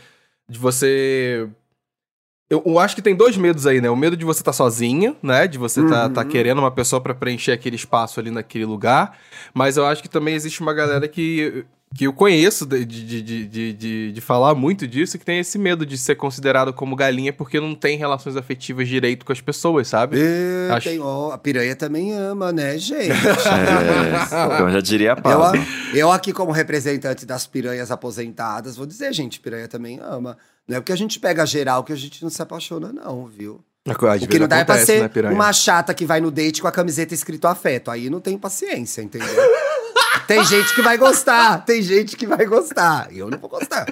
De 0.48 0.58
você. 0.58 1.48
Eu, 2.48 2.62
eu 2.64 2.78
acho 2.78 2.94
que 2.94 3.02
tem 3.02 3.14
dois 3.14 3.36
medos 3.36 3.66
aí, 3.66 3.80
né? 3.80 3.90
O 3.90 3.96
medo 3.96 4.16
de 4.16 4.24
você 4.24 4.40
estar 4.40 4.52
sozinho, 4.52 5.16
né? 5.20 5.48
De 5.48 5.58
você 5.58 5.82
tá, 5.88 6.06
Uhum. 6.06 6.12
tá 6.12 6.24
querendo 6.24 6.58
uma 6.58 6.70
pessoa 6.70 7.00
pra 7.00 7.12
preencher 7.12 7.50
aquele 7.52 7.74
espaço 7.74 8.20
ali 8.20 8.30
naquele 8.30 8.64
lugar. 8.64 9.18
Mas 9.52 9.76
eu 9.76 9.84
acho 9.84 10.00
que 10.00 10.08
também 10.08 10.34
existe 10.34 10.60
uma 10.60 10.72
galera 10.72 11.08
que, 11.08 11.64
que 11.94 12.04
eu 12.06 12.12
conheço 12.12 12.66
de, 12.66 12.84
de, 12.84 13.22
de, 13.22 13.46
de, 13.46 13.72
de, 13.72 14.12
de 14.12 14.20
falar 14.20 14.54
muito 14.54 14.86
disso, 14.86 15.18
que 15.18 15.24
tem 15.24 15.38
esse 15.38 15.58
medo 15.58 15.86
de 15.86 15.96
ser 15.96 16.14
considerado 16.16 16.72
como 16.72 16.94
galinha 16.94 17.32
porque 17.32 17.58
não 17.58 17.74
tem 17.74 17.96
relações 17.96 18.36
afetivas 18.36 18.86
direito 18.88 19.24
com 19.24 19.32
as 19.32 19.40
pessoas, 19.40 19.88
sabe? 19.88 20.18
É, 20.20 20.70
Acho- 20.72 20.88
tem, 20.90 21.00
ó, 21.00 21.30
a 21.32 21.38
piranha 21.38 21.74
também 21.74 22.12
ama, 22.12 22.52
né, 22.52 22.76
gente? 22.78 23.10
É, 24.56 24.60
eu 24.62 24.70
já 24.70 24.80
diria 24.80 25.14
a 25.14 25.16
Eu, 25.94 25.98
eu 25.98 26.12
aqui, 26.12 26.32
como 26.32 26.50
representante 26.52 27.24
das 27.24 27.46
piranhas 27.46 27.90
aposentadas, 27.90 28.76
vou 28.76 28.86
dizer, 28.86 29.12
gente, 29.12 29.40
piranha 29.40 29.68
também 29.68 29.98
ama. 30.02 30.36
Não 30.68 30.76
é 30.76 30.80
porque 30.80 30.92
a 30.92 30.96
gente 30.96 31.18
pega 31.20 31.46
geral 31.46 31.84
que 31.84 31.92
a 31.92 31.96
gente 31.96 32.22
não 32.22 32.30
se 32.30 32.42
apaixona, 32.42 32.92
não, 32.92 33.26
viu? 33.26 33.64
O 33.86 34.26
que 34.28 34.38
não 34.38 34.48
dá 34.48 34.58
é 34.58 34.64
pra 34.64 34.84
ser 34.84 35.02
né, 35.02 35.30
uma 35.30 35.52
chata 35.52 35.94
que 35.94 36.04
vai 36.04 36.20
no 36.20 36.30
date 36.30 36.60
com 36.60 36.66
a 36.66 36.72
camiseta 36.72 37.14
escrito 37.14 37.46
afeto. 37.46 37.88
Aí 37.90 38.10
não 38.10 38.20
tem 38.20 38.36
paciência, 38.36 39.00
entendeu? 39.00 39.28
tem 40.26 40.44
gente 40.44 40.74
que 40.74 40.82
vai 40.82 40.96
gostar, 40.96 41.64
tem 41.64 41.82
gente 41.82 42.16
que 42.16 42.26
vai 42.26 42.44
gostar. 42.46 43.08
Eu 43.12 43.30
não 43.30 43.38
vou 43.38 43.48
gostar. 43.50 43.86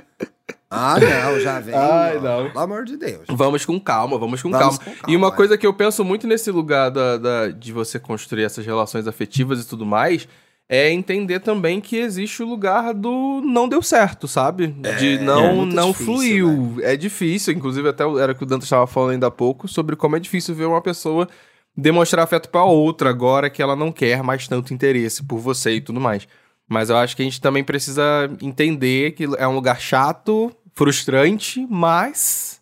Ah, 0.71 0.97
não, 0.99 1.39
já 1.39 1.61
vem. 1.61 1.75
Ai, 1.75 2.19
não. 2.21 2.49
Pelo 2.51 2.59
amor 2.65 2.85
de 2.85 2.97
Deus. 2.97 3.25
Vamos 3.29 3.65
com 3.65 3.79
calma, 3.79 4.19
vamos 4.19 4.43
com, 4.43 4.51
Vamos 4.51 4.77
calma. 4.77 4.79
com 4.79 4.85
calma, 5.01 5.13
E 5.13 5.17
uma 5.17 5.29
vai. 5.29 5.37
coisa 5.37 5.57
que 5.57 5.67
eu 5.67 5.73
penso 5.73 6.05
muito 6.05 6.27
nesse 6.27 6.51
lugar 6.51 6.91
da, 6.91 7.17
da- 7.17 7.49
de 7.49 7.73
você 7.73 7.99
construir 8.01 8.43
essas 8.43 8.67
relações 8.67 9.07
afetivas 9.07 9.63
e 9.63 9.69
tudo 9.69 9.87
mais 9.87 10.27
é 10.69 10.91
entender 10.91 11.39
também 11.41 11.81
que 11.81 11.97
existe 11.97 12.43
o 12.43 12.47
lugar 12.49 12.93
do 12.95 13.41
não 13.45 13.69
deu 13.69 13.83
certo, 13.83 14.27
sabe? 14.27 14.69
de 14.99 15.17
é 15.17 15.19
não, 15.19 15.57
muito 15.57 15.77
não 15.77 15.89
difícil, 15.93 16.05
fluiu. 16.15 16.77
É 16.83 16.97
difícil, 16.97 17.53
inclusive 17.55 17.89
até 17.91 18.03
era 18.19 18.33
o 18.33 18.35
que 18.35 18.43
o 18.43 18.47
Dantas 18.47 18.65
estava 18.65 18.87
falando 18.87 19.11
ainda 19.13 19.27
há 19.29 19.31
pouco, 19.31 19.69
sobre 19.69 19.95
como 19.95 20.17
é 20.17 20.19
difícil 20.19 20.55
ver 20.55 20.65
uma 20.65 20.81
pessoa 20.81 21.29
demonstrar 21.77 22.25
afeto 22.25 22.49
pra 22.49 22.65
outra 22.65 23.11
agora 23.11 23.51
que 23.51 23.63
ela 23.63 23.75
não 23.77 23.91
quer 23.93 24.23
mais 24.23 24.47
tanto 24.49 24.73
interesse 24.75 25.23
por 25.23 25.39
você 25.39 25.73
e 25.77 25.81
tudo 25.81 26.01
mais. 26.01 26.27
Mas 26.69 26.89
eu 26.91 26.97
acho 26.97 27.15
que 27.15 27.23
a 27.23 27.25
gente 27.25 27.41
também 27.41 27.63
precisa 27.65 28.03
entender 28.41 29.13
que 29.13 29.25
é 29.37 29.47
um 29.47 29.55
lugar 29.55 29.81
chato, 29.81 30.51
frustrante, 30.73 31.67
mas 31.71 32.61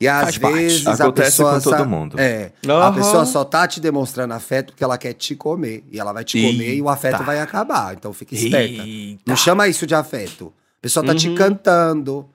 E 0.00 0.06
às 0.06 0.24
Faz 0.24 0.38
parte. 0.38 0.56
vezes 0.58 0.86
a 0.86 0.92
Acontece 0.92 1.30
pessoa 1.38 1.54
com 1.54 1.60
todo 1.70 1.86
mundo. 1.88 2.20
É. 2.20 2.52
A 2.68 2.70
Aham. 2.70 2.94
pessoa 2.94 3.24
só 3.24 3.42
tá 3.44 3.66
te 3.66 3.80
demonstrando 3.80 4.34
afeto 4.34 4.66
porque 4.72 4.84
ela 4.84 4.98
quer 4.98 5.14
te 5.14 5.34
comer. 5.34 5.82
E 5.90 5.98
ela 5.98 6.12
vai 6.12 6.22
te 6.22 6.38
comer 6.40 6.74
e 6.74 6.82
o 6.82 6.88
afeto 6.90 7.14
Eita. 7.14 7.24
vai 7.24 7.40
acabar. 7.40 7.94
Então 7.94 8.12
fica 8.12 8.34
esperta. 8.34 8.82
Eita. 8.82 9.22
Não 9.26 9.34
chama 9.34 9.66
isso 9.68 9.86
de 9.86 9.94
afeto. 9.94 10.52
A 10.78 10.82
pessoa 10.82 11.04
tá 11.04 11.14
te 11.14 11.28
Uhum. 11.30 11.34
cantando, 11.34 12.28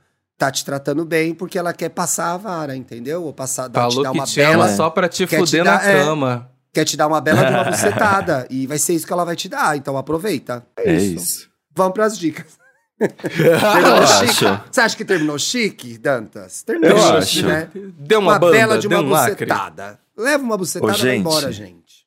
tá 0.45 0.51
te 0.51 0.65
tratando 0.65 1.05
bem 1.05 1.35
porque 1.35 1.57
ela 1.59 1.71
quer 1.71 1.89
passar 1.89 2.33
a 2.33 2.37
vara, 2.37 2.75
entendeu? 2.75 3.23
Ou 3.23 3.31
passar, 3.31 3.67
dar, 3.67 3.81
te 3.87 3.91
Falou 3.91 4.03
dar 4.03 4.11
que 4.11 4.17
uma 4.17 4.25
te 4.25 4.41
ama 4.41 4.63
bela, 4.65 4.75
só 4.75 4.89
pra 4.89 5.07
te 5.07 5.27
Quer 5.27 5.35
te 5.37 5.39
fuder 5.45 5.63
dar- 5.63 5.83
na 5.83 5.87
é. 5.89 6.03
cama. 6.03 6.49
quer 6.73 6.83
te 6.85 6.97
dar 6.97 7.07
uma 7.07 7.21
bela 7.21 7.43
de 7.45 7.53
uma 7.53 7.63
bucetada. 7.65 8.47
e 8.49 8.65
vai 8.65 8.79
ser 8.79 8.93
isso 8.93 9.05
que 9.05 9.13
ela 9.13 9.23
vai 9.23 9.35
te 9.35 9.47
dar. 9.47 9.77
Então 9.77 9.95
aproveita. 9.97 10.65
É 10.77 10.93
isso. 10.95 11.47
Vamos 11.75 11.93
pras 11.93 12.17
dicas. 12.17 12.59
Terminou 12.99 14.07
chique? 14.07 14.61
Você 14.71 14.81
acha 14.81 14.95
que 14.97 15.05
terminou 15.05 15.39
chique, 15.39 15.97
Dantas? 15.97 16.63
Terminou 16.63 16.97
Eu 16.97 17.21
chique, 17.21 17.45
acho. 17.45 17.47
né? 17.47 17.69
Deu 17.97 18.19
uma, 18.19 18.33
Uma, 18.33 18.39
banda, 18.39 18.51
bela 18.53 18.77
de 18.79 18.87
deu 18.87 18.99
uma 18.99 19.07
um 19.07 19.09
lacre. 19.11 19.45
bucetada. 19.45 19.99
Leva 20.17 20.43
uma 20.43 20.57
bucetada 20.57 20.91
Ô, 20.91 20.95
e 20.95 20.99
gente. 20.99 21.19
embora, 21.19 21.51
gente. 21.51 22.05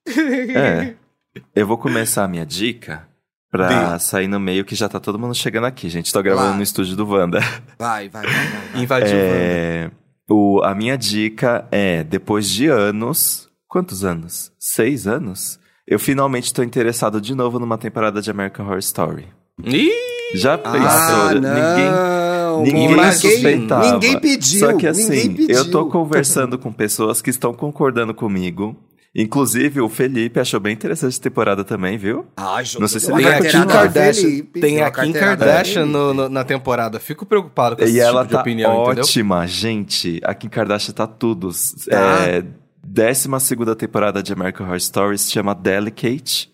É. 0.56 0.94
Eu 1.54 1.66
vou 1.66 1.78
começar 1.78 2.24
a 2.24 2.28
minha 2.28 2.44
dica 2.46 3.06
pra 3.58 3.98
sair 3.98 4.26
no 4.28 4.40
meio 4.40 4.64
que 4.64 4.74
já 4.74 4.88
tá 4.88 4.98
todo 4.98 5.18
mundo 5.18 5.34
chegando 5.34 5.64
aqui, 5.66 5.88
gente. 5.88 6.12
Tô 6.12 6.22
gravando 6.22 6.50
Lá. 6.50 6.56
no 6.56 6.62
estúdio 6.62 6.96
do 6.96 7.08
Wanda. 7.08 7.40
Vai, 7.78 8.08
vai, 8.08 8.22
vai, 8.22 8.32
vai. 8.32 8.46
vai. 8.72 8.82
Invadiu. 8.82 9.16
É, 9.16 9.90
o, 10.28 10.60
a 10.64 10.74
minha 10.74 10.96
dica 10.96 11.66
é, 11.70 12.02
depois 12.02 12.48
de 12.48 12.66
anos... 12.66 13.48
Quantos 13.68 14.04
anos? 14.04 14.52
Seis 14.58 15.06
anos? 15.06 15.58
Eu 15.86 15.98
finalmente 15.98 16.54
tô 16.54 16.62
interessado 16.62 17.20
de 17.20 17.34
novo 17.34 17.58
numa 17.58 17.76
temporada 17.76 18.22
de 18.22 18.30
American 18.30 18.66
Horror 18.66 18.78
Story. 18.78 19.26
Ih! 19.64 19.90
Já 20.34 20.56
pensou? 20.56 20.80
Ah, 20.80 21.34
Ninguém... 21.34 21.90
não. 21.90 22.62
Ninguém 22.62 22.88
ninguém, 22.88 23.12
suspeitava. 23.12 23.92
ninguém 23.92 24.20
pediu. 24.20 24.60
Só 24.60 24.76
que 24.76 24.86
assim, 24.86 25.36
eu 25.48 25.70
tô 25.70 25.86
conversando 25.86 26.58
com 26.58 26.72
pessoas 26.72 27.20
que 27.20 27.30
estão 27.30 27.52
concordando 27.52 28.14
comigo. 28.14 28.76
Inclusive, 29.16 29.80
o 29.80 29.88
Felipe 29.88 30.40
achou 30.40 30.58
bem 30.58 30.72
interessante 30.72 31.18
a 31.18 31.22
temporada 31.22 31.62
também, 31.62 31.96
viu? 31.96 32.26
Ai, 32.36 32.64
Não 32.80 32.88
sei 32.88 32.98
se 33.00 33.12
ele 33.12 33.22
Tem 33.22 33.32
a 33.32 33.40
Kim 33.40 33.66
Kardashian, 33.66 34.22
Felipe, 34.22 34.60
tem 34.60 34.82
a 34.82 34.90
Kim 34.90 35.12
Kardashian 35.12 35.86
no- 35.86 36.12
no- 36.12 36.28
na 36.28 36.42
temporada. 36.42 36.98
Fico 36.98 37.24
preocupado 37.24 37.76
com 37.76 37.82
esse 37.84 37.92
E 37.92 37.96
tipo 37.96 38.06
ela 38.08 38.24
de 38.24 38.30
tá 38.32 38.40
opinião, 38.40 38.82
entendeu? 38.84 39.04
ótima, 39.04 39.46
gente. 39.46 40.20
A 40.24 40.34
Kim 40.34 40.48
Kardashian 40.48 40.94
tá 40.94 41.06
tudo. 41.06 41.50
Tá. 41.88 42.26
É, 42.28 42.44
décima 42.82 43.38
segunda 43.38 43.76
temporada 43.76 44.20
de 44.20 44.32
American 44.32 44.66
Horror 44.66 44.78
Story 44.78 45.16
se 45.16 45.30
chama 45.30 45.54
Delicate. 45.54 46.52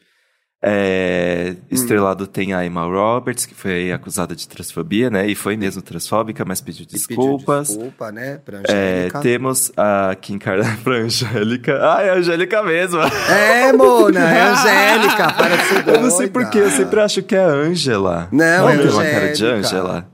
É, 0.62 1.55
Hum. 1.57 1.57
estrelado 1.70 2.27
tem 2.27 2.53
a 2.53 2.64
Emma 2.66 2.85
Roberts, 2.85 3.46
que 3.46 3.55
foi 3.55 3.90
acusada 3.92 4.37
de 4.37 4.46
transfobia, 4.46 5.09
né? 5.09 5.27
E 5.27 5.35
foi 5.35 5.57
mesmo 5.57 5.81
transfóbica, 5.81 6.44
mas 6.44 6.61
pediu 6.61 6.85
E 6.85 6.87
pediu 6.87 7.07
desculpas. 7.16 7.68
Desculpa, 7.68 8.12
né? 8.12 8.38
Pra 8.44 8.59
É, 8.68 8.96
Angélica. 8.99 9.20
temos 9.20 9.73
a 9.75 10.14
Kim 10.20 10.38
Kardashian 10.38 10.77
pra 10.85 10.96
Angélica. 10.99 11.79
Ah, 11.83 12.03
é 12.03 12.11
a 12.11 12.14
Angélica 12.16 12.62
mesmo. 12.62 13.01
É, 13.01 13.73
Mona, 13.73 14.20
é 14.20 14.42
Angélica. 14.51 15.33
Para 15.33 15.57
de 15.57 15.62
ser 15.64 15.88
Eu 15.88 16.01
não 16.03 16.11
sei 16.11 16.29
doida. 16.29 16.33
porquê, 16.33 16.59
eu 16.59 16.70
sempre 16.70 17.01
acho 17.01 17.23
que 17.23 17.35
é 17.35 17.40
a 17.42 17.49
Angela. 17.49 18.29
Não, 18.31 18.44
Ela 18.44 18.73
é 18.75 18.77
tem 18.79 18.90
uma 18.90 19.03
cara 19.05 19.20
de 19.33 19.44
Angélica. 19.46 19.66
Angela. 19.66 20.09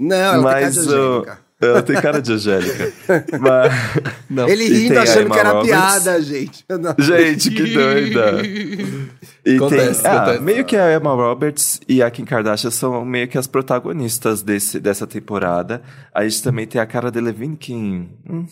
Não, 0.00 0.16
ela 0.16 0.42
Mas 0.42 0.54
tem 0.54 0.62
cara 0.62 0.70
de 0.72 0.78
Angélica. 1.02 1.41
Ela 1.62 1.82
tem 1.82 2.00
cara 2.00 2.20
de 2.20 2.32
Angélica. 2.32 2.92
Mas... 3.40 3.72
Não. 4.28 4.48
Ele 4.48 4.64
rindo 4.68 4.98
achando 4.98 5.26
Emma 5.26 5.34
que 5.34 5.40
era 5.40 5.50
Roberts. 5.50 5.70
piada, 5.70 6.22
gente. 6.22 6.64
Não- 6.68 6.94
Gente, 6.98 7.50
que 7.50 7.72
doida. 7.72 8.32
E 9.44 9.56
Acontece, 9.56 10.02
tem, 10.02 10.10
ah, 10.12 10.38
meio 10.40 10.64
que 10.64 10.76
a 10.76 10.94
Emma 10.94 11.12
Roberts 11.14 11.80
e 11.88 12.00
a 12.00 12.08
Kim 12.12 12.24
Kardashian 12.24 12.70
são 12.70 13.04
meio 13.04 13.26
que 13.26 13.36
as 13.36 13.48
protagonistas 13.48 14.40
desse, 14.40 14.78
dessa 14.78 15.04
temporada. 15.04 15.82
A 16.14 16.22
gente 16.22 16.40
também 16.44 16.64
tem 16.64 16.80
a 16.80 16.86
cara 16.86 17.10
Delevingne 17.10 17.56
que... 17.56 17.72
hum, 17.74 18.46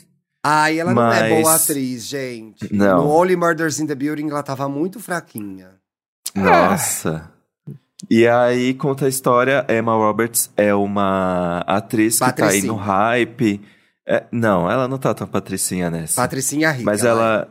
Ai, 0.44 0.80
ela 0.80 0.92
não 0.92 1.12
é 1.12 1.20
Mas- 1.30 1.42
boa 1.42 1.54
atriz, 1.54 2.06
gente. 2.08 2.74
Não. 2.74 3.04
No 3.04 3.10
Only 3.10 3.36
Murders 3.36 3.78
in 3.78 3.86
the 3.86 3.94
Building, 3.94 4.30
ela 4.30 4.42
tava 4.42 4.68
muito 4.68 4.98
fraquinha. 4.98 5.68
Nossa. 6.34 7.30
E 8.08 8.26
aí 8.26 8.72
conta 8.74 9.06
a 9.06 9.08
história, 9.08 9.66
Emma 9.68 9.94
Roberts 9.94 10.50
é 10.56 10.74
uma 10.74 11.58
atriz 11.66 12.14
que 12.14 12.20
tá 12.20 12.26
aí 12.26 12.32
Patricinha. 12.36 12.72
no 12.72 12.78
hype. 12.78 13.60
É, 14.08 14.24
não, 14.32 14.70
ela 14.70 14.88
não 14.88 14.98
tá 14.98 15.12
tão 15.12 15.26
patricinha 15.26 15.90
nessa. 15.90 16.20
Patricinha 16.20 16.70
Rica. 16.70 16.84
Mas 16.84 17.04
ela, 17.04 17.48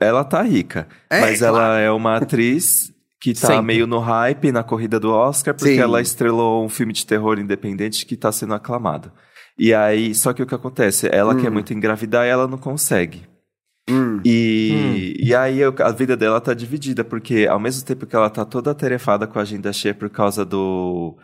ela 0.00 0.24
tá 0.24 0.42
rica. 0.42 0.88
É, 1.10 1.20
mas 1.20 1.38
claro. 1.40 1.56
ela 1.56 1.78
é 1.78 1.90
uma 1.90 2.16
atriz 2.16 2.92
que 3.20 3.32
tá 3.34 3.48
Sempre. 3.48 3.62
meio 3.62 3.86
no 3.86 3.98
hype 4.00 4.50
na 4.52 4.62
corrida 4.62 4.98
do 5.00 5.10
Oscar, 5.12 5.54
porque 5.54 5.74
Sim. 5.74 5.80
ela 5.80 6.00
estrelou 6.00 6.64
um 6.64 6.68
filme 6.68 6.92
de 6.92 7.06
terror 7.06 7.38
independente 7.38 8.04
que 8.04 8.16
tá 8.16 8.30
sendo 8.32 8.54
aclamado. 8.54 9.10
E 9.58 9.72
aí, 9.72 10.14
só 10.14 10.32
que 10.32 10.42
o 10.42 10.46
que 10.46 10.54
acontece? 10.54 11.08
Ela 11.12 11.34
Hum. 11.34 11.40
quer 11.40 11.50
muito 11.50 11.72
engravidar 11.72 12.26
e 12.26 12.28
ela 12.28 12.48
não 12.48 12.58
consegue. 12.58 13.22
Hum. 13.88 14.20
E, 14.24 15.16
e 15.20 15.34
aí 15.34 15.60
eu- 15.60 15.74
a 15.80 15.90
vida 15.90 16.16
dela 16.16 16.40
tá 16.40 16.54
dividida, 16.54 17.04
porque 17.04 17.46
ao 17.48 17.60
mesmo 17.60 17.84
tempo 17.84 18.06
que 18.06 18.16
ela 18.16 18.30
tá 18.30 18.44
toda 18.44 18.70
atarefada 18.70 19.26
com 19.26 19.38
a 19.38 19.42
agenda 19.42 19.72
cheia 19.72 19.94
por 19.94 20.08
causa 20.10 20.44
do. 20.44 21.16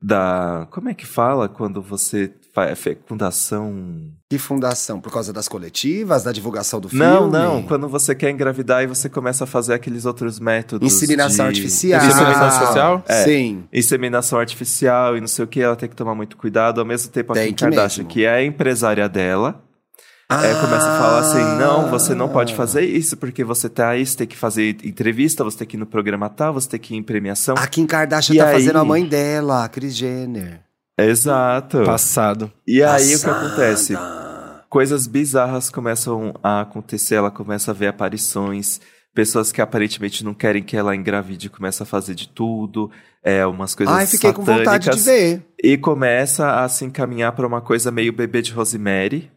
Da. 0.00 0.68
Como 0.70 0.88
é 0.88 0.94
que 0.94 1.04
fala 1.04 1.48
quando 1.48 1.82
você 1.82 2.32
faz 2.54 2.78
fecundação? 2.78 4.12
Que 4.30 4.38
fundação? 4.38 5.00
Por 5.00 5.12
causa 5.12 5.32
das 5.32 5.48
coletivas, 5.48 6.22
da 6.22 6.30
divulgação 6.30 6.80
do 6.80 6.88
filme? 6.88 7.04
Não, 7.04 7.28
não. 7.28 7.62
Quando 7.64 7.88
você 7.88 8.14
quer 8.14 8.30
engravidar 8.30 8.82
e 8.82 8.86
você 8.86 9.08
começa 9.08 9.42
a 9.44 9.46
fazer 9.46 9.74
aqueles 9.74 10.04
outros 10.06 10.38
métodos. 10.38 10.86
Inseminação 10.92 11.46
de... 11.46 11.48
artificial. 11.50 12.04
Inseminação 12.06 12.44
artificial? 12.44 13.04
É. 13.08 13.24
Sim. 13.24 13.64
Inseminação 13.72 14.38
artificial 14.38 15.16
e 15.16 15.20
não 15.20 15.26
sei 15.28 15.44
o 15.44 15.48
que, 15.48 15.60
ela 15.60 15.74
tem 15.76 15.88
que 15.88 15.96
tomar 15.96 16.14
muito 16.14 16.36
cuidado. 16.36 16.80
Ao 16.80 16.86
mesmo 16.86 17.10
tempo, 17.10 17.32
a 17.32 17.34
Tem 17.34 17.48
Kim 17.48 17.54
que 17.54 17.60
Kardashian, 17.64 18.02
mesmo. 18.04 18.12
que 18.12 18.24
é 18.24 18.30
a 18.30 18.44
empresária 18.44 19.08
dela, 19.08 19.60
é, 20.30 20.54
começa 20.60 20.86
a 20.90 20.98
falar 20.98 21.18
assim: 21.20 21.58
não, 21.58 21.88
você 21.90 22.14
não 22.14 22.28
pode 22.28 22.54
fazer 22.54 22.82
isso, 22.82 23.16
porque 23.16 23.42
você 23.42 23.68
tá 23.68 23.90
aí, 23.90 24.04
você 24.04 24.18
tem 24.18 24.26
que 24.26 24.36
fazer 24.36 24.76
entrevista, 24.84 25.42
você 25.42 25.58
tem 25.58 25.66
que 25.66 25.76
ir 25.76 25.80
no 25.80 25.86
programa 25.86 26.28
tal, 26.28 26.52
você 26.52 26.68
tem 26.68 26.80
que 26.80 26.94
ir 26.94 26.98
em 26.98 27.02
premiação. 27.02 27.54
A 27.58 27.66
Kim 27.66 27.86
Kardashian 27.86 28.34
E 28.34 28.38
tá 28.38 28.46
aí? 28.48 28.52
fazendo 28.54 28.78
a 28.78 28.84
mãe 28.84 29.04
dela, 29.06 29.64
a 29.64 29.68
Kris 29.68 29.96
Jenner. 29.96 30.60
Exato. 30.98 31.82
Passado. 31.84 32.52
E 32.66 32.82
aí 32.82 33.14
o 33.14 33.18
que 33.20 33.24
Passada. 33.26 33.46
acontece? 33.46 33.96
coisas 34.68 35.06
bizarras 35.06 35.70
começam 35.70 36.34
a 36.42 36.60
acontecer, 36.60 37.14
ela 37.14 37.30
começa 37.30 37.70
a 37.70 37.74
ver 37.74 37.86
aparições, 37.86 38.80
pessoas 39.14 39.50
que 39.50 39.60
aparentemente 39.62 40.24
não 40.24 40.34
querem 40.34 40.62
que 40.62 40.76
ela 40.76 40.94
engravide 40.94 41.48
começam 41.48 41.84
a 41.84 41.86
fazer 41.86 42.14
de 42.14 42.28
tudo, 42.28 42.90
é, 43.22 43.46
umas 43.46 43.74
coisas 43.74 43.94
Ai, 43.94 44.06
fiquei 44.06 44.32
com 44.32 44.44
vontade 44.44 44.90
de 44.90 45.00
ver. 45.00 45.42
E 45.62 45.76
começa 45.78 46.62
a 46.62 46.68
se 46.68 46.84
encaminhar 46.84 47.32
para 47.32 47.46
uma 47.46 47.60
coisa 47.60 47.90
meio 47.90 48.12
bebê 48.12 48.42
de 48.42 48.52
Rosemary. 48.52 49.30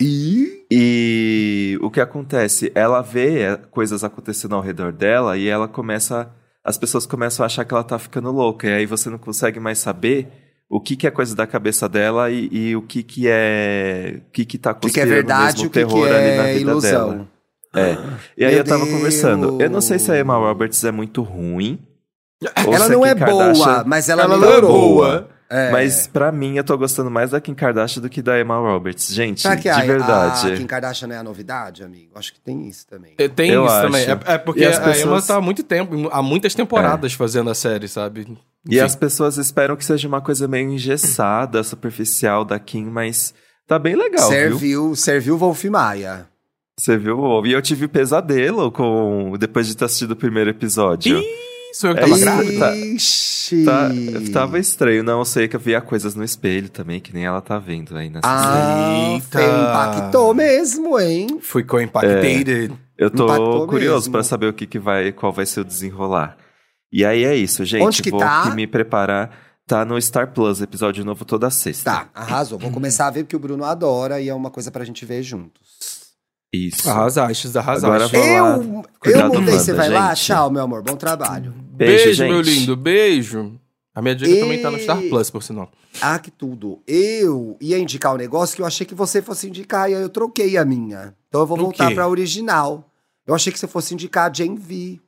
E 0.00 0.66
E 0.70 1.78
o 1.80 1.90
que 1.90 2.00
acontece? 2.00 2.70
Ela 2.74 3.00
vê 3.02 3.40
é, 3.42 3.56
coisas 3.56 4.04
acontecendo 4.04 4.54
ao 4.54 4.60
redor 4.60 4.92
dela 4.92 5.36
e 5.36 5.48
ela 5.48 5.66
começa. 5.68 6.28
As 6.64 6.76
pessoas 6.76 7.06
começam 7.06 7.44
a 7.44 7.46
achar 7.46 7.64
que 7.64 7.72
ela 7.72 7.84
tá 7.84 7.98
ficando 7.98 8.30
louca. 8.30 8.66
E 8.66 8.72
aí 8.72 8.86
você 8.86 9.08
não 9.08 9.18
consegue 9.18 9.58
mais 9.60 9.78
saber 9.78 10.28
o 10.68 10.80
que, 10.80 10.96
que 10.96 11.06
é 11.06 11.10
coisa 11.10 11.34
da 11.34 11.46
cabeça 11.46 11.88
dela 11.88 12.30
e, 12.30 12.48
e 12.52 12.76
o 12.76 12.82
que, 12.82 13.02
que 13.02 13.26
é. 13.28 14.20
O 14.28 14.30
que, 14.32 14.44
que 14.44 14.58
tá 14.58 14.72
o 14.72 14.74
que, 14.74 14.90
que 14.90 15.00
é 15.00 15.04
conspirando 15.04 15.14
verdade 15.28 15.44
mesmo 15.54 15.66
o 15.66 15.70
que, 15.70 15.78
terror 15.78 16.08
que 16.08 16.14
ali 16.14 16.36
na 16.36 16.42
é 16.48 16.54
vida 16.54 16.70
ilusão. 16.70 17.08
dela. 17.10 17.28
É. 17.76 17.96
E 18.36 18.44
aí 18.44 18.56
eu 18.56 18.64
tava 18.64 18.84
Deus. 18.84 18.96
conversando. 18.96 19.60
Eu 19.62 19.70
não 19.70 19.80
sei 19.80 19.98
se 19.98 20.10
a 20.10 20.18
Emma 20.18 20.36
Roberts 20.36 20.82
é 20.84 20.90
muito 20.90 21.22
ruim. 21.22 21.78
Ela 22.54 22.88
não 22.88 23.04
é 23.06 23.14
boa, 23.14 23.26
Kardashian- 23.54 23.84
mas 23.86 24.08
ela, 24.08 24.24
Ela 24.24 24.36
não 24.36 24.52
é 24.52 24.60
boa. 24.60 25.28
É. 25.48 25.70
Mas 25.70 26.06
pra 26.08 26.32
mim, 26.32 26.56
eu 26.56 26.64
tô 26.64 26.76
gostando 26.76 27.10
mais 27.10 27.30
da 27.30 27.40
Kim 27.40 27.54
Kardashian 27.54 28.02
do 28.02 28.08
que 28.08 28.20
da 28.20 28.40
Emma 28.40 28.58
Roberts. 28.58 29.14
Gente, 29.14 29.42
Será 29.42 29.56
que 29.56 29.62
de 29.62 29.68
a, 29.68 29.80
verdade. 29.82 30.52
a 30.52 30.56
Kim 30.56 30.66
Kardashian 30.66 31.06
não 31.08 31.14
é 31.14 31.18
a 31.18 31.22
novidade, 31.22 31.84
amigo? 31.84 32.10
Acho 32.16 32.32
que 32.34 32.40
tem 32.40 32.66
isso 32.68 32.86
também. 32.86 33.14
É, 33.16 33.28
Tem 33.28 33.50
Eu 33.50 33.64
isso 33.64 33.74
acho. 33.74 33.86
também. 33.86 34.02
É, 34.06 34.34
é 34.34 34.38
porque 34.38 34.60
E 34.60 34.64
as 34.64 34.76
a 34.78 34.82
Emma 34.82 34.92
pessoas- 34.92 35.26
tá 35.26 35.36
há 35.36 35.40
muito 35.40 35.62
tempo, 35.62 36.08
há 36.10 36.20
muitas 36.22 36.54
temporadas 36.54 37.12
fazendo 37.12 37.48
a 37.50 37.54
série, 37.54 37.86
sabe? 37.86 38.26
E 38.68 38.80
as 38.80 38.96
pessoas 38.96 39.36
esperam 39.36 39.76
que 39.76 39.84
seja 39.84 40.08
uma 40.08 40.20
coisa 40.20 40.48
meio 40.48 40.68
engessada, 40.68 41.62
superficial 41.62 42.44
da 42.44 42.58
Kim, 42.58 42.86
mas 42.86 43.32
tá 43.68 43.78
bem 43.78 43.94
legal, 43.94 44.28
viu? 44.28 44.38
serviu, 44.38 44.96
serviu 44.96 45.38
Wolf 45.38 45.64
Maia. 45.66 46.26
Você 46.78 46.96
viu? 46.98 47.46
E 47.46 47.52
eu 47.52 47.62
tive 47.62 47.86
pesadelo 47.88 48.70
com 48.72 49.34
depois 49.38 49.66
de 49.66 49.76
ter 49.76 49.84
assistido 49.86 50.10
o 50.10 50.16
primeiro 50.16 50.50
episódio. 50.50 51.22
Isso 51.72 51.86
eu 51.86 51.94
que 51.94 52.00
É 52.00 52.02
tava 52.02 52.14
isso. 52.14 52.24
grávida. 52.24 52.76
Ixi. 52.76 53.64
Tá, 53.64 53.88
tava 54.32 54.58
estranho, 54.58 55.02
não. 55.02 55.18
Eu 55.20 55.24
sei 55.24 55.46
que 55.48 55.56
eu 55.56 55.60
via 55.60 55.80
coisas 55.80 56.14
no 56.14 56.24
espelho 56.24 56.68
também, 56.68 57.00
que 57.00 57.12
nem 57.14 57.24
ela 57.24 57.40
tá 57.40 57.58
vendo 57.58 57.96
aí 57.96 58.08
nessa. 58.08 58.22
Ah, 58.24 59.12
Eita. 59.14 59.40
impactou 59.42 60.34
mesmo, 60.34 60.98
hein? 60.98 61.38
Fui 61.40 61.62
com 61.62 61.80
impactated. 61.80 62.72
Eu 62.96 63.10
tô 63.10 63.24
impactou 63.24 63.66
curioso 63.66 64.10
pra 64.10 64.22
saber 64.22 64.46
o 64.48 64.52
que, 64.52 64.66
que 64.66 64.78
vai, 64.78 65.12
qual 65.12 65.32
vai 65.32 65.44
ser 65.46 65.60
o 65.60 65.64
desenrolar. 65.64 66.36
E 66.92 67.04
aí 67.04 67.24
é 67.24 67.34
isso, 67.36 67.64
gente. 67.64 67.82
Onde 67.82 68.02
que 68.02 68.10
vou 68.10 68.20
tá? 68.20 68.44
aqui 68.44 68.56
me 68.56 68.66
preparar. 68.66 69.30
Tá 69.66 69.84
no 69.84 70.00
Star 70.00 70.32
Plus, 70.32 70.62
episódio 70.62 71.04
novo 71.04 71.24
toda 71.24 71.50
sexta. 71.50 71.90
Tá, 71.90 72.08
arrasou. 72.14 72.56
Vou 72.56 72.70
começar 72.70 73.08
a 73.08 73.10
ver 73.10 73.24
porque 73.24 73.34
o 73.34 73.38
Bruno 73.40 73.64
adora 73.64 74.20
e 74.20 74.28
é 74.28 74.34
uma 74.34 74.48
coisa 74.48 74.70
pra 74.70 74.84
gente 74.84 75.04
ver 75.04 75.24
juntos. 75.24 75.95
Isso. 76.52 76.88
Arrasaste, 76.88 77.48
arrasaste. 77.58 77.86
Agora 77.86 78.08
vou 78.08 78.20
lá. 78.20 78.84
Eu, 79.04 79.10
eu 79.20 79.28
mudei, 79.28 79.54
você 79.58 79.72
vai 79.72 79.88
lá? 79.88 80.14
gente. 80.14 80.26
Tchau, 80.26 80.50
meu 80.50 80.62
amor. 80.62 80.82
Bom 80.82 80.96
trabalho. 80.96 81.52
Beijo, 81.72 82.04
Beijo, 82.04 82.24
meu 82.24 82.40
lindo. 82.40 82.76
Beijo. 82.76 83.52
A 83.94 84.02
minha 84.02 84.14
dica 84.14 84.30
E- 84.30 84.40
também 84.40 84.60
tá 84.62 84.70
no 84.70 84.78
Star 84.78 85.00
Plus, 85.08 85.30
por 85.30 85.42
sinal. 85.42 85.70
Ah, 86.00 86.18
que 86.18 86.30
tudo. 86.30 86.80
Eu 86.86 87.56
ia 87.60 87.78
indicar 87.78 88.12
um 88.14 88.18
negócio 88.18 88.54
que 88.54 88.60
eu 88.62 88.66
achei 88.66 88.86
que 88.86 88.94
você 88.94 89.22
fosse 89.22 89.48
indicar 89.48 89.90
e 89.90 89.94
aí 89.94 90.02
eu 90.02 90.08
troquei 90.10 90.56
a 90.58 90.64
minha. 90.64 91.14
Então 91.28 91.40
eu 91.40 91.46
vou 91.46 91.56
voltar 91.56 91.92
pra 91.94 92.06
original. 92.06 92.84
Eu 93.26 93.34
achei 93.34 93.52
que 93.52 93.58
você 93.58 93.66
fosse 93.66 93.94
indicar 93.94 94.30
a 94.30 94.32
Gen 94.32 94.54
V. 94.54 95.00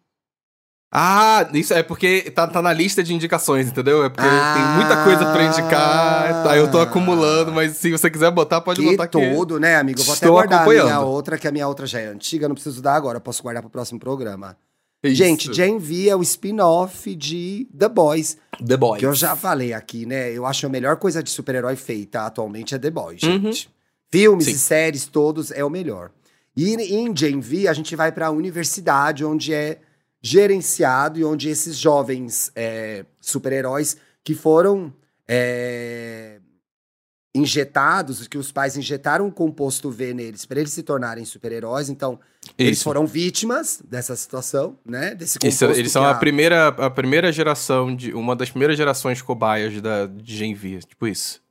Ah, 0.90 1.46
isso 1.52 1.74
é 1.74 1.82
porque 1.82 2.30
tá, 2.30 2.46
tá 2.46 2.62
na 2.62 2.72
lista 2.72 3.02
de 3.02 3.12
indicações, 3.12 3.68
entendeu? 3.68 4.04
É 4.04 4.08
porque 4.08 4.26
Ah. 4.26 4.54
tem 4.54 4.64
muita 4.76 5.04
coisa 5.04 5.32
pra 5.32 5.44
indicar. 5.44 6.42
Tá, 6.44 6.56
eu 6.56 6.70
tô 6.70 6.78
acumulando, 6.80 7.52
mas 7.52 7.76
se 7.76 7.90
você 7.92 8.10
quiser 8.10 8.30
botar, 8.30 8.62
pode 8.62 8.80
Que 8.80 8.90
botar 8.92 9.04
aqui. 9.04 9.34
tudo, 9.34 9.60
né, 9.60 9.76
amigo? 9.76 10.00
Eu 10.00 10.04
vou 10.04 10.14
até 10.14 10.24
Estou 10.24 10.32
guardar 10.36 10.62
a 10.66 10.66
minha 10.70 11.00
outra, 11.00 11.36
que 11.36 11.46
a 11.46 11.52
minha 11.52 11.68
outra 11.68 11.86
já 11.86 12.00
é 12.00 12.06
antiga, 12.06 12.48
não 12.48 12.54
preciso 12.54 12.80
dar 12.80 12.94
agora, 12.94 13.20
posso 13.20 13.42
guardar 13.42 13.62
pro 13.62 13.70
próximo 13.70 14.00
programa. 14.00 14.56
Isso. 15.04 15.14
Gente, 15.16 15.52
Gen 15.52 15.78
V 15.78 16.08
é 16.08 16.16
o 16.16 16.22
spin-off 16.22 17.14
de 17.14 17.68
The 17.78 17.88
Boys, 17.88 18.36
The 18.66 18.76
Boys. 18.76 18.98
que 18.98 19.06
eu 19.06 19.14
já 19.14 19.36
falei 19.36 19.72
aqui, 19.74 20.06
né? 20.06 20.32
Eu 20.32 20.44
acho 20.46 20.66
a 20.66 20.70
melhor 20.70 20.96
coisa 20.96 21.22
de 21.22 21.30
super-herói 21.30 21.76
feita 21.76 22.22
atualmente 22.22 22.74
é 22.74 22.78
The 22.78 22.90
Boys, 22.90 23.20
gente. 23.20 23.70
Filmes 24.10 24.46
Uhum. 24.46 24.52
Sim. 24.52 24.56
e 24.56 24.58
séries 24.58 25.06
todos 25.06 25.50
é 25.52 25.62
o 25.62 25.68
melhor. 25.70 26.10
E 26.56 26.74
em 26.74 27.14
Gen 27.14 27.38
V 27.40 27.68
a 27.68 27.72
gente 27.74 27.94
vai 27.94 28.10
pra 28.10 28.30
universidade, 28.30 29.22
onde 29.24 29.52
é 29.54 29.78
gerenciado 30.20 31.18
e 31.18 31.24
onde 31.24 31.48
esses 31.48 31.76
jovens 31.76 32.50
é, 32.54 33.04
super-heróis 33.20 33.96
que 34.24 34.34
foram 34.34 34.92
é, 35.26 36.40
injetados, 37.34 38.26
que 38.26 38.38
os 38.38 38.50
pais 38.50 38.76
injetaram 38.76 39.26
um 39.26 39.30
composto 39.30 39.90
V 39.90 40.12
neles 40.12 40.44
para 40.44 40.60
eles 40.60 40.72
se 40.72 40.82
tornarem 40.82 41.24
super-heróis. 41.24 41.88
Então, 41.88 42.18
eles 42.56 42.78
Isso. 42.78 42.84
foram 42.84 43.06
vítimas 43.06 43.82
dessa 43.88 44.16
situação, 44.16 44.78
né? 44.84 45.14
Desse 45.14 45.38
Isso, 45.42 45.60
composto. 45.60 45.80
eles 45.80 45.92
são 45.92 46.02
que 46.02 46.08
a 46.08 46.14
primeira, 46.14 46.68
a 46.68 46.90
primeira 46.90 47.32
geração 47.32 47.94
de. 47.94 48.12
Uma 48.12 48.34
das 48.34 48.50
primeiras 48.50 48.76
gerações 48.76 49.22
cobaias 49.22 49.80
da, 49.80 50.06
de 50.06 50.36
Gen 50.36 50.54
V. 50.54 50.80
Tipo 50.80 51.06
isso. 51.06 51.42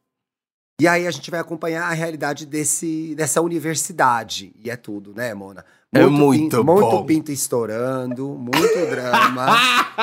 E 0.80 0.88
aí 0.88 1.08
a 1.08 1.12
gente 1.12 1.32
vai 1.32 1.40
acompanhar 1.40 1.86
a 1.86 1.94
realidade 1.94 2.46
desse, 2.46 3.16
dessa 3.16 3.42
universidade. 3.42 4.54
E 4.64 4.70
é 4.70 4.76
tudo, 4.76 5.14
né, 5.16 5.34
Mona? 5.34 5.66
É 5.94 6.06
muito 6.06 6.58
pin- 6.58 6.64
bom. 6.64 6.82
Muito 6.82 7.06
pinto 7.06 7.32
estourando, 7.32 8.28
muito 8.28 8.90
drama, 8.90 9.58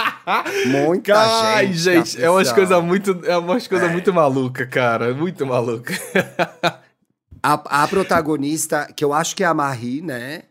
muita 0.66 1.14
Ai, 1.14 1.72
gente. 1.72 2.10
gente, 2.12 2.22
é 2.24 2.30
umas 2.30 2.50
coisas 2.52 2.82
muito. 2.82 3.20
É 3.24 3.36
umas 3.36 3.66
coisas 3.68 3.90
muito 3.92 4.12
maluca, 4.12 4.66
cara. 4.66 5.12
Muito 5.12 5.44
maluca. 5.46 5.92
A, 7.42 7.82
a 7.84 7.86
protagonista, 7.88 8.90
que 8.96 9.04
eu 9.04 9.12
acho 9.12 9.36
que 9.36 9.44
é 9.44 9.46
a 9.46 9.52
Marie, 9.52 10.00
né? 10.00 10.42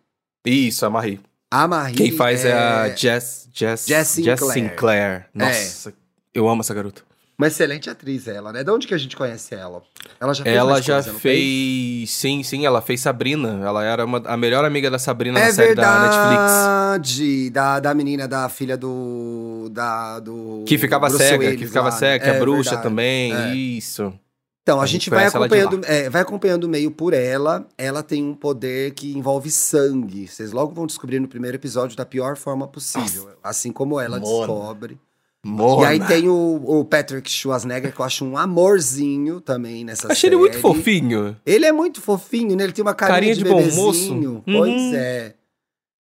Isso, 0.45 0.85
a 0.85 0.89
Marie. 0.89 1.19
A 1.51 1.67
Marie. 1.67 1.95
Quem 1.95 2.11
faz 2.11 2.45
é, 2.45 2.53
a 2.53 2.89
Jess, 2.95 3.49
Jess, 3.51 3.85
Jess 3.87 4.07
Sinclair. 4.09 4.53
Sinclair. 4.53 5.25
Nossa, 5.33 5.93
eu 6.33 6.47
amo 6.47 6.61
essa 6.61 6.73
garota. 6.73 7.01
Uma 7.43 7.47
excelente 7.47 7.89
atriz, 7.89 8.25
ela, 8.25 8.53
né? 8.53 8.63
De 8.63 8.71
onde 8.71 8.87
que 8.87 8.93
a 8.93 8.97
gente 8.97 9.17
conhece 9.17 9.53
ela? 9.53 9.83
Ela 10.17 10.33
já 10.33 10.45
fez 10.45 10.55
Ela 10.55 10.81
já 10.81 11.03
coisa, 11.03 11.19
fez. 11.19 12.09
Sim, 12.09 12.41
sim, 12.41 12.65
ela 12.65 12.81
fez 12.81 13.01
Sabrina. 13.01 13.59
Ela 13.65 13.83
era 13.83 14.05
uma, 14.05 14.19
a 14.25 14.37
melhor 14.37 14.63
amiga 14.63 14.89
da 14.89 14.97
Sabrina 14.97 15.37
É 15.37 15.47
na 15.47 15.51
série 15.51 15.75
da 15.75 15.99
Netflix. 16.03 16.53
verdade, 16.53 17.49
da, 17.49 17.79
da 17.81 17.93
menina, 17.93 18.29
da 18.29 18.47
filha 18.47 18.77
do... 18.77 19.67
Da, 19.73 20.21
do 20.21 20.63
Que 20.65 20.77
ficava 20.77 21.09
Bruce 21.09 21.21
cega, 21.21 21.43
Willis 21.43 21.59
que 21.59 21.67
ficava 21.67 21.89
lá, 21.89 21.93
né? 21.93 21.99
cega, 21.99 22.23
que 22.23 22.29
é, 22.29 22.39
bruxa 22.39 22.69
verdade. 22.69 22.83
também. 22.83 23.33
É. 23.33 23.53
Isso. 23.53 24.13
Então, 24.61 24.79
a, 24.79 24.83
A 24.83 24.85
gente, 24.85 25.01
gente 25.01 25.09
vai 25.09 25.25
acompanhando, 25.25 25.81
é, 25.83 26.09
vai 26.09 26.21
acompanhando 26.21 26.69
meio 26.69 26.91
por 26.91 27.13
ela. 27.13 27.67
Ela 27.77 28.01
tem 28.01 28.23
um 28.23 28.33
poder 28.33 28.93
que 28.93 29.11
envolve 29.17 29.51
sangue. 29.51 30.29
Vocês 30.29 30.53
logo 30.53 30.73
vão 30.73 30.87
descobrir 30.87 31.19
no 31.19 31.27
primeiro 31.27 31.57
episódio 31.57 31.97
da 31.97 32.05
pior 32.05 32.37
forma 32.37 32.65
possível. 32.69 33.31
Assim 33.43 33.73
como 33.73 33.99
ela 33.99 34.17
Mona. 34.17 34.47
descobre. 34.47 34.97
Mona. 35.45 35.83
E 35.83 35.85
aí 35.85 36.07
tem 36.07 36.29
o, 36.29 36.61
o 36.65 36.85
Patrick 36.85 37.29
Schwarzenegger, 37.29 37.93
que 37.93 37.99
eu 37.99 38.05
acho 38.05 38.23
um 38.23 38.37
amorzinho 38.37 39.41
também 39.41 39.83
nessa 39.83 40.07
Achei 40.11 40.29
série. 40.29 40.35
ele 40.35 40.41
muito 40.41 40.59
fofinho. 40.59 41.35
Ele 41.45 41.65
é 41.65 41.71
muito 41.71 42.01
fofinho, 42.01 42.55
né? 42.55 42.63
Ele 42.63 42.71
tem 42.73 42.81
uma 42.81 42.95
carinha, 42.95 43.15
Carinha 43.17 43.35
de, 43.35 43.43
de 43.43 43.49
bom 43.49 43.57
bebezinho. 43.57 44.31
moço. 44.31 44.43
Pois 44.45 44.71
Uhum. 44.81 44.95
é. 44.95 45.33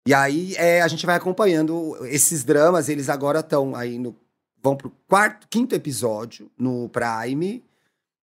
E 0.08 0.14
aí 0.14 0.54
é, 0.58 0.82
a 0.84 0.88
gente 0.88 1.06
vai 1.06 1.16
acompanhando 1.16 1.98
esses 2.06 2.44
dramas. 2.44 2.88
Eles 2.88 3.10
agora 3.10 3.40
estão 3.40 3.76
aí 3.76 3.98
no. 3.98 4.16
Vão 4.62 4.76
pro 4.76 4.92
quarto, 5.08 5.48
quinto 5.50 5.74
episódio 5.76 6.50
no 6.58 6.90
Prime. 6.90 7.64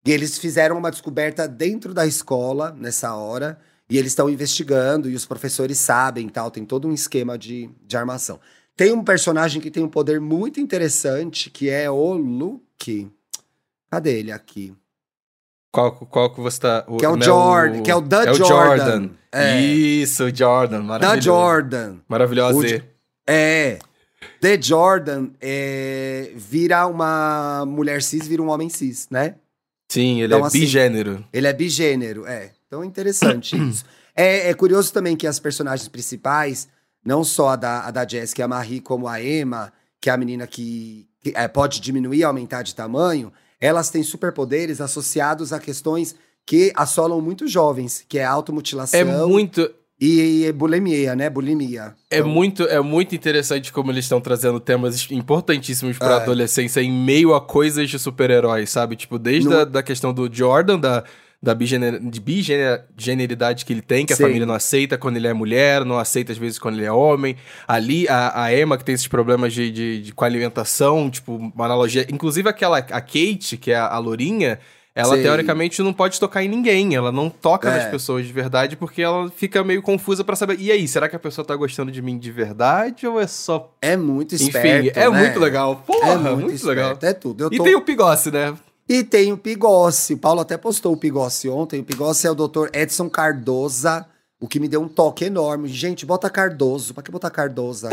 E 0.06 0.10
eles 0.12 0.38
fizeram 0.38 0.76
uma 0.78 0.90
descoberta 0.90 1.46
dentro 1.48 1.92
da 1.92 2.06
escola 2.06 2.74
nessa 2.78 3.14
hora. 3.14 3.58
E 3.90 3.98
eles 3.98 4.12
estão 4.12 4.30
investigando, 4.30 5.10
e 5.10 5.14
os 5.14 5.26
professores 5.26 5.78
sabem 5.78 6.28
tal. 6.28 6.50
Tem 6.50 6.64
todo 6.64 6.86
um 6.88 6.92
esquema 6.92 7.36
de, 7.36 7.68
de 7.86 7.96
armação. 7.96 8.38
Tem 8.76 8.92
um 8.92 9.04
personagem 9.04 9.60
que 9.60 9.70
tem 9.70 9.82
um 9.82 9.88
poder 9.88 10.20
muito 10.20 10.60
interessante, 10.60 11.50
que 11.50 11.68
é 11.68 11.90
o 11.90 12.14
Luke. 12.14 13.10
Cadê 13.90 14.18
ele 14.18 14.32
aqui? 14.32 14.74
Qual, 15.70 15.92
qual 15.92 16.34
que 16.34 16.40
você 16.40 16.60
tá. 16.60 16.82
Que 16.98 17.04
é 17.04 17.08
o 17.08 17.16
né, 17.16 17.24
Jordan, 17.24 17.82
que 17.82 17.90
é 17.90 17.96
o 17.96 18.02
The 18.02 18.24
é 18.26 18.30
o 18.30 18.34
Jordan. 18.34 19.10
É. 19.30 19.60
Isso, 19.60 20.24
o 20.24 20.34
Jordan. 20.34 20.78
Da 20.80 20.84
Maravilhoso. 20.84 21.22
Jordan. 21.22 21.96
Maravilhoso. 22.08 22.58
O 22.58 22.66
J- 22.66 22.84
É. 23.26 23.78
The 24.40 24.60
Jordan 24.60 25.30
é, 25.40 26.32
vira 26.36 26.86
uma 26.86 27.64
mulher 27.66 28.02
cis, 28.02 28.26
vira 28.26 28.42
um 28.42 28.48
homem 28.50 28.68
cis, 28.68 29.08
né? 29.10 29.36
Sim, 29.90 30.20
ele 30.22 30.26
Então, 30.34 30.44
é 30.44 30.48
assim, 30.48 30.60
bigênero. 30.60 31.24
Ele 31.32 31.46
é 31.46 31.52
bigênero, 31.52 32.26
é. 32.26 32.50
Então 32.66 32.82
é 32.82 32.86
interessante 32.86 33.56
isso. 33.56 33.84
É, 34.14 34.50
é 34.50 34.54
curioso 34.54 34.92
também 34.92 35.16
que 35.16 35.26
as 35.26 35.38
personagens 35.38 35.88
principais, 35.88 36.68
não 37.04 37.24
só 37.24 37.50
a 37.50 37.56
da, 37.56 37.80
a 37.86 37.90
da 37.90 38.06
Jess, 38.06 38.32
que 38.32 38.40
é 38.42 38.44
a 38.44 38.48
Marie, 38.48 38.80
como 38.80 39.08
a 39.08 39.22
Emma, 39.22 39.72
que 40.00 40.08
é 40.10 40.12
a 40.12 40.16
menina 40.16 40.46
que, 40.46 41.06
que, 41.22 41.32
é, 41.34 41.46
pode 41.48 41.80
diminuir 41.80 42.18
e 42.18 42.24
aumentar 42.24 42.62
de 42.62 42.74
tamanho, 42.74 43.32
elas 43.60 43.90
têm 43.90 44.02
superpoderes 44.02 44.80
associados 44.80 45.52
a 45.52 45.58
questões 45.60 46.14
que 46.44 46.72
assolam 46.74 47.20
muito 47.20 47.46
jovens, 47.46 48.04
que 48.08 48.18
é 48.18 48.24
automutilação 48.24 48.98
É 48.98 49.04
muito, 49.04 49.70
e, 50.00 50.44
e 50.46 50.52
bulimia, 50.52 51.14
né? 51.14 51.30
Bulimia. 51.30 51.94
é, 52.10 52.18
Então, 52.18 52.28
muito, 52.28 52.64
é 52.64 52.80
muito 52.80 53.14
interessante 53.14 53.72
como 53.72 53.92
eles 53.92 54.04
estão 54.04 54.20
trazendo 54.20 54.58
temas 54.58 55.08
importantíssimos 55.12 55.96
pra 55.98 56.14
É. 56.14 56.22
adolescência 56.22 56.80
em 56.80 56.90
meio 56.90 57.32
a 57.34 57.40
coisas 57.40 57.88
de 57.88 57.98
super-heróis, 58.00 58.70
sabe? 58.70 58.96
Tipo, 58.96 59.18
desde 59.18 59.48
No- 59.48 59.58
a 59.60 59.64
da 59.64 59.82
questão 59.82 60.12
do 60.12 60.28
Jordan, 60.32 60.80
da, 60.80 61.04
da 61.42 61.54
bigener, 61.54 61.98
de 62.00 62.20
bigeneridade 62.96 63.64
que 63.64 63.72
ele 63.72 63.82
tem, 63.82 64.06
que 64.06 64.14
Sim. 64.14 64.22
a 64.22 64.26
família 64.26 64.46
não 64.46 64.54
aceita 64.54 64.96
quando 64.96 65.16
ele 65.16 65.26
é 65.26 65.32
mulher, 65.32 65.84
não 65.84 65.98
aceita 65.98 66.30
às 66.32 66.38
vezes 66.38 66.58
quando 66.58 66.76
ele 66.76 66.84
é 66.86 66.92
homem. 66.92 67.36
Ali, 67.66 68.06
a, 68.08 68.44
a 68.44 68.56
Emma, 68.56 68.78
que 68.78 68.84
tem 68.84 68.94
esses 68.94 69.08
problemas 69.08 69.52
de, 69.52 69.70
de, 69.70 70.02
de- 70.02 70.12
com 70.12 70.24
a 70.24 70.28
alimentação, 70.28 71.10
tipo, 71.10 71.34
uma 71.36 71.64
analogia. 71.64 72.06
Inclusive 72.12 72.48
aquela, 72.48 72.78
a 72.78 73.00
Kate, 73.00 73.56
que 73.60 73.72
é 73.72 73.76
a, 73.76 73.88
a 73.88 73.98
lourinha, 73.98 74.58
ela 74.94 75.16
Sim. 75.16 75.22
teoricamente 75.22 75.82
não 75.82 75.92
pode 75.92 76.20
tocar 76.20 76.44
em 76.44 76.48
ninguém, 76.48 76.94
ela 76.94 77.10
não 77.10 77.28
toca 77.30 77.68
É. 77.70 77.76
nas 77.78 77.90
pessoas 77.90 78.26
de 78.26 78.32
verdade, 78.32 78.76
porque 78.76 79.00
ela 79.02 79.30
fica 79.30 79.64
meio 79.64 79.82
confusa 79.82 80.22
pra 80.22 80.36
saber. 80.36 80.60
E 80.60 80.70
aí, 80.70 80.86
será 80.86 81.08
que 81.08 81.16
a 81.16 81.18
pessoa 81.18 81.44
tá 81.44 81.56
gostando 81.56 81.90
de 81.90 82.00
mim 82.02 82.18
de 82.18 82.30
verdade 82.30 83.06
ou 83.06 83.18
é 83.18 83.26
só. 83.26 83.74
É 83.80 83.96
muito 83.96 84.34
Enfim, 84.34 84.44
esperto, 84.48 84.98
é 84.98 85.10
né? 85.10 85.18
muito 85.18 85.40
legal. 85.40 85.76
Porra, 85.86 86.12
É 86.12 86.16
muito, 86.18 86.40
muito, 86.44 86.66
legal. 86.66 86.92
esperto, 86.92 87.06
é 87.06 87.12
tudo. 87.14 87.44
Eu 87.44 87.48
E 87.52 87.56
tô- 87.56 87.64
tem 87.64 87.74
o 87.74 87.80
Pigossi, 87.80 88.30
né? 88.30 88.54
E 88.92 89.02
tem 89.02 89.32
o 89.32 89.38
Pigossi. 89.38 90.12
O 90.12 90.18
Paulo 90.18 90.42
até 90.42 90.58
postou 90.58 90.92
o 90.92 90.96
Pigossi 90.98 91.48
ontem. 91.48 91.80
O 91.80 91.82
Pigossi 91.82 92.26
é 92.26 92.30
o 92.30 92.34
Dr. 92.34 92.68
Edson 92.74 93.08
Cardoza, 93.08 94.04
o 94.38 94.46
que 94.46 94.60
me 94.60 94.68
deu 94.68 94.82
um 94.82 94.88
toque 94.88 95.24
enorme. 95.24 95.66
Gente, 95.66 96.04
bota 96.04 96.28
Cardoso. 96.28 96.92
Pra 96.92 97.02
que 97.02 97.10
botar 97.10 97.30
Cardoza? 97.30 97.88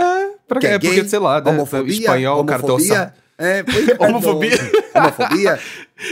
Pra 0.45 0.59
Que 0.59 0.67
é 0.67 0.73
É 0.73 0.79
porque, 0.79 1.07
sei 1.07 1.19
lá, 1.19 1.39
né? 1.39 1.51
Homofobia? 1.51 1.93
espanhol, 1.93 2.41
homofobia? 2.41 2.89
cardoça. 2.89 3.13
É, 3.37 3.63
Cardoso. 3.63 4.03
Homofobia? 4.03 4.57
Homofobia? 4.93 5.59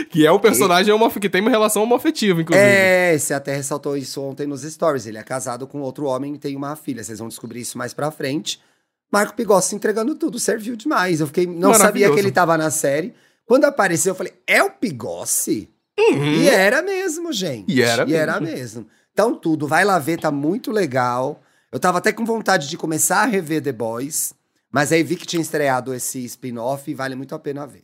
Que 0.10 0.26
é 0.26 0.32
um 0.32 0.40
personagem 0.40 0.94
homof... 0.94 1.18
que 1.18 1.30
tem 1.30 1.40
uma 1.40 1.50
relação 1.50 1.84
homoafetiva, 1.84 2.42
inclusive. 2.42 2.66
É, 2.66 3.18
você 3.18 3.34
até 3.34 3.56
ressaltou 3.56 3.96
isso 3.96 4.22
ontem 4.22 4.46
nos 4.46 4.64
stories. 4.64 5.06
Ele 5.06 5.18
é 5.18 5.24
casado 5.24 5.66
com 5.66 5.80
outro 5.80 6.06
homem 6.06 6.36
e 6.36 6.38
tem 6.38 6.58
uma 6.58 6.76
filha. 6.76 7.02
Vocês 7.02 7.20
vão 7.20 7.30
descobrir 7.30 7.62
isso 7.62 7.78
mais 7.78 7.94
pra 7.94 8.12
frente. 8.12 8.62
Marco 9.10 9.34
Pigossi 9.34 9.76
entregando 9.76 10.16
tudo, 10.16 10.40
serviu 10.40 10.76
demais. 10.76 11.22
Eu 11.22 11.28
fiquei, 11.28 11.48
não 11.48 11.74
sabia 11.74 12.12
que 12.12 12.20
ele 12.20 12.32
tava 12.32 12.58
na 12.58 12.70
série. 12.70 13.14
Quando 13.48 13.66
apareceu, 13.66 14.12
eu 14.12 14.16
falei, 14.16 14.34
é 14.46 14.62
o 14.62 14.70
Pigossi? 14.70 15.70
E 15.98 16.48
era 16.48 16.82
mesmo, 16.84 17.32
gente. 17.34 17.72
E 17.74 17.82
era 17.82 18.08
E 18.08 18.14
era 18.14 18.40
mesmo. 18.40 18.86
Então, 19.12 19.34
tudo, 19.34 19.68
vai 19.68 19.84
lá 19.84 19.98
ver, 19.98 20.20
tá 20.20 20.30
muito 20.30 20.72
legal. 20.72 21.42
Eu 21.72 21.80
tava 21.80 21.98
até 21.98 22.12
com 22.14 22.24
vontade 22.24 22.70
de 22.70 22.78
começar 22.78 23.24
a 23.24 23.26
rever 23.26 23.64
The 23.64 23.72
Boys, 23.72 24.34
mas 24.72 24.92
aí 24.92 25.02
vi 25.02 25.16
que 25.16 25.26
tinha 25.26 25.42
estreado 25.42 25.94
esse 25.96 26.24
spin-off 26.26 26.92
e 26.92 26.94
vale 26.94 27.16
muito 27.16 27.34
a 27.34 27.40
pena 27.40 27.66
ver. 27.66 27.84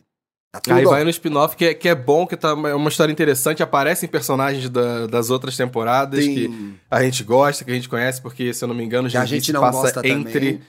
Tá 0.52 0.60
tudo 0.60 0.76
Aí 0.76 0.84
vai 0.84 1.02
no 1.02 1.10
spin-off, 1.10 1.56
que 1.56 1.64
é, 1.64 1.74
que 1.74 1.88
é 1.88 1.94
bom, 1.96 2.24
que 2.24 2.36
tá, 2.36 2.50
é 2.50 2.74
uma 2.74 2.88
história 2.88 3.10
interessante. 3.10 3.60
Aparecem 3.60 4.08
personagens 4.08 4.68
da- 4.70 5.08
das 5.08 5.28
outras 5.28 5.56
temporadas 5.56 6.22
Sim. 6.22 6.34
que 6.34 6.74
a 6.88 7.02
gente 7.02 7.24
gosta, 7.24 7.64
que 7.64 7.72
a 7.72 7.74
gente 7.74 7.88
conhece, 7.88 8.22
porque, 8.22 8.54
se 8.54 8.62
eu 8.62 8.68
não 8.68 8.74
me 8.76 8.84
engano, 8.84 9.08
Que 9.10 9.16
a 9.16 9.24
gente 9.24 9.52
não 9.52 9.60
passa 9.62 9.80
gosta 9.80 10.06
entre. 10.06 10.32
também. 10.52 10.60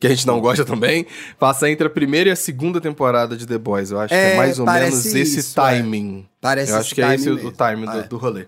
Que 0.00 0.06
a 0.06 0.10
gente 0.10 0.26
não 0.26 0.40
gosta 0.40 0.64
também, 0.64 1.06
passa 1.38 1.70
entre 1.70 1.86
a 1.86 1.90
primeira 1.90 2.30
e 2.30 2.32
a 2.32 2.36
segunda 2.36 2.80
temporada 2.80 3.36
de 3.36 3.46
The 3.46 3.58
Boys. 3.58 3.90
Eu 3.90 4.00
acho 4.00 4.08
que 4.08 4.14
É, 4.14 4.32
é 4.32 4.36
mais 4.38 4.58
ou 4.58 4.64
menos 4.64 5.04
esse 5.06 5.38
isso, 5.40 5.60
é. 5.60 5.62
timing. 5.62 6.26
Parece 6.40 6.72
Eu 6.72 6.78
acho 6.78 6.94
que 6.94 7.02
é 7.02 7.14
esse 7.14 7.28
o, 7.28 7.34
mesmo. 7.34 7.50
o 7.50 7.52
timing 7.52 7.84
do, 7.84 7.98
É. 7.98 8.02
do 8.04 8.16
rolê. 8.16 8.42
O 8.42 8.46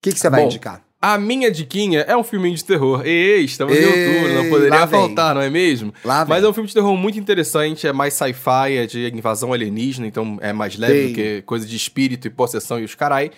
que, 0.00 0.12
que 0.12 0.18
você 0.20 0.30
vai 0.30 0.40
Bom, 0.42 0.46
indicar? 0.46 0.82
A 1.02 1.18
minha 1.18 1.50
diquinha 1.50 2.00
é 2.02 2.16
um 2.16 2.22
filminho 2.22 2.54
de 2.56 2.64
terror. 2.64 3.02
Ei, 3.04 3.44
estamos 3.44 3.76
em 3.76 3.80
Ei, 3.80 3.86
outubro, 4.16 4.34
não 4.34 4.48
poderia 4.48 4.86
faltar, 4.86 5.34
não 5.34 5.42
é 5.42 5.50
mesmo? 5.50 5.92
Lá 6.04 6.22
vem. 6.24 6.30
Mas 6.36 6.44
é 6.44 6.48
um 6.48 6.52
filme 6.52 6.68
de 6.68 6.74
terror 6.74 6.96
muito 6.96 7.18
interessante, 7.18 7.86
é 7.86 7.92
mais 7.92 8.14
sci-fi, 8.14 8.76
é 8.76 8.86
de 8.86 9.08
invasão 9.14 9.52
alienígena, 9.52 10.06
então 10.06 10.38
é 10.40 10.52
mais 10.52 10.76
leve 10.76 11.02
Sim. 11.02 11.08
do 11.08 11.14
que 11.14 11.42
coisa 11.42 11.66
de 11.66 11.76
espírito 11.76 12.26
e 12.26 12.30
possessão 12.30 12.78
e 12.80 12.84
os 12.84 12.94
carai. 12.94 13.30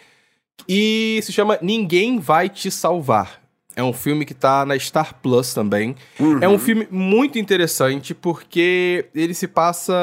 E 0.69 1.19
se 1.23 1.33
chama 1.33 1.59
Ninguém 1.63 2.19
Vai 2.19 2.49
Te 2.49 2.71
Salvar. 2.71 3.41
É 3.79 3.83
um 3.85 3.93
filme 3.93 4.25
que 4.25 4.35
tá 4.35 4.67
na 4.67 4.77
Star 4.77 5.15
Plus 5.23 5.55
também. 5.55 5.95
Uhum. 6.19 6.41
É 6.43 6.49
um 6.49 6.59
filme 6.59 6.89
muito 6.91 7.39
interessante 7.39 8.13
porque 8.13 9.07
ele 9.15 9.33
se 9.35 9.47
passa 9.47 9.95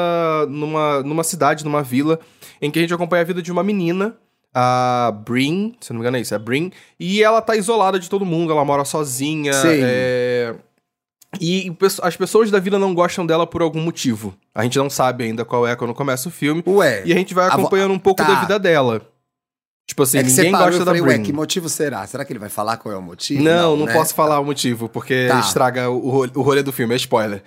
numa, 0.48 1.02
numa 1.02 1.22
cidade, 1.22 1.62
numa 1.62 1.82
vila, 1.82 2.18
em 2.60 2.70
que 2.70 2.78
a 2.78 2.82
gente 2.82 2.94
acompanha 2.94 3.20
a 3.20 3.26
vida 3.26 3.42
de 3.42 3.52
uma 3.52 3.62
menina, 3.62 4.16
a 4.54 5.12
Brin, 5.26 5.74
se 5.78 5.92
não 5.92 5.98
me 5.98 6.02
engano 6.02 6.16
é 6.16 6.20
isso, 6.20 6.32
é 6.32 6.36
a 6.36 6.40
Brin, 6.40 6.72
e 6.98 7.22
ela 7.22 7.42
tá 7.42 7.54
isolada 7.54 7.98
de 8.00 8.08
todo 8.08 8.24
mundo, 8.24 8.50
ela 8.50 8.64
mora 8.64 8.82
sozinha. 8.86 9.52
Sim. 9.52 9.80
é, 9.82 10.54
E 11.38 11.70
as 12.02 12.16
pessoas 12.16 12.50
da 12.50 12.58
vila 12.58 12.78
não 12.78 12.94
gostam 12.94 13.26
dela 13.26 13.46
por 13.46 13.60
algum 13.60 13.80
motivo. 13.82 14.34
A 14.54 14.62
gente 14.62 14.78
não 14.78 14.88
sabe 14.88 15.24
ainda 15.24 15.44
qual 15.44 15.66
é 15.66 15.76
quando 15.76 15.92
começa 15.92 16.30
o 16.30 16.32
filme. 16.32 16.62
Ué, 16.66 17.02
E 17.04 17.12
a 17.12 17.16
gente 17.16 17.34
vai 17.34 17.46
vo- 17.50 17.56
acompanhando 17.56 17.92
um 17.92 17.98
pouco 17.98 18.22
tá. 18.22 18.28
da 18.32 18.40
vida 18.40 18.58
dela. 18.58 19.02
Tipo 19.86 20.02
assim, 20.02 20.18
é 20.18 20.22
que 20.24 20.30
ninguém 20.30 20.50
gosta 20.52 20.72
eu 20.74 20.78
da 20.80 20.84
falei, 20.86 21.00
ué, 21.00 21.18
que 21.20 21.32
motivo 21.32 21.68
será? 21.68 22.04
Será 22.06 22.24
que 22.24 22.32
ele 22.32 22.40
vai 22.40 22.48
falar 22.48 22.76
qual 22.76 22.92
é 22.92 22.98
o 22.98 23.02
motivo? 23.02 23.42
Não, 23.42 23.76
não, 23.76 23.86
né? 23.86 23.92
posso 23.92 24.14
falar 24.14 24.40
o 24.40 24.44
motivo, 24.44 24.88
porque 24.88 25.26
Tá. 25.28 25.38
estraga 25.40 25.88
o, 25.88 26.10
ro- 26.10 26.30
o 26.34 26.42
rolê 26.42 26.62
do 26.62 26.72
filme, 26.72 26.92
é 26.94 26.96
spoiler. 26.96 27.42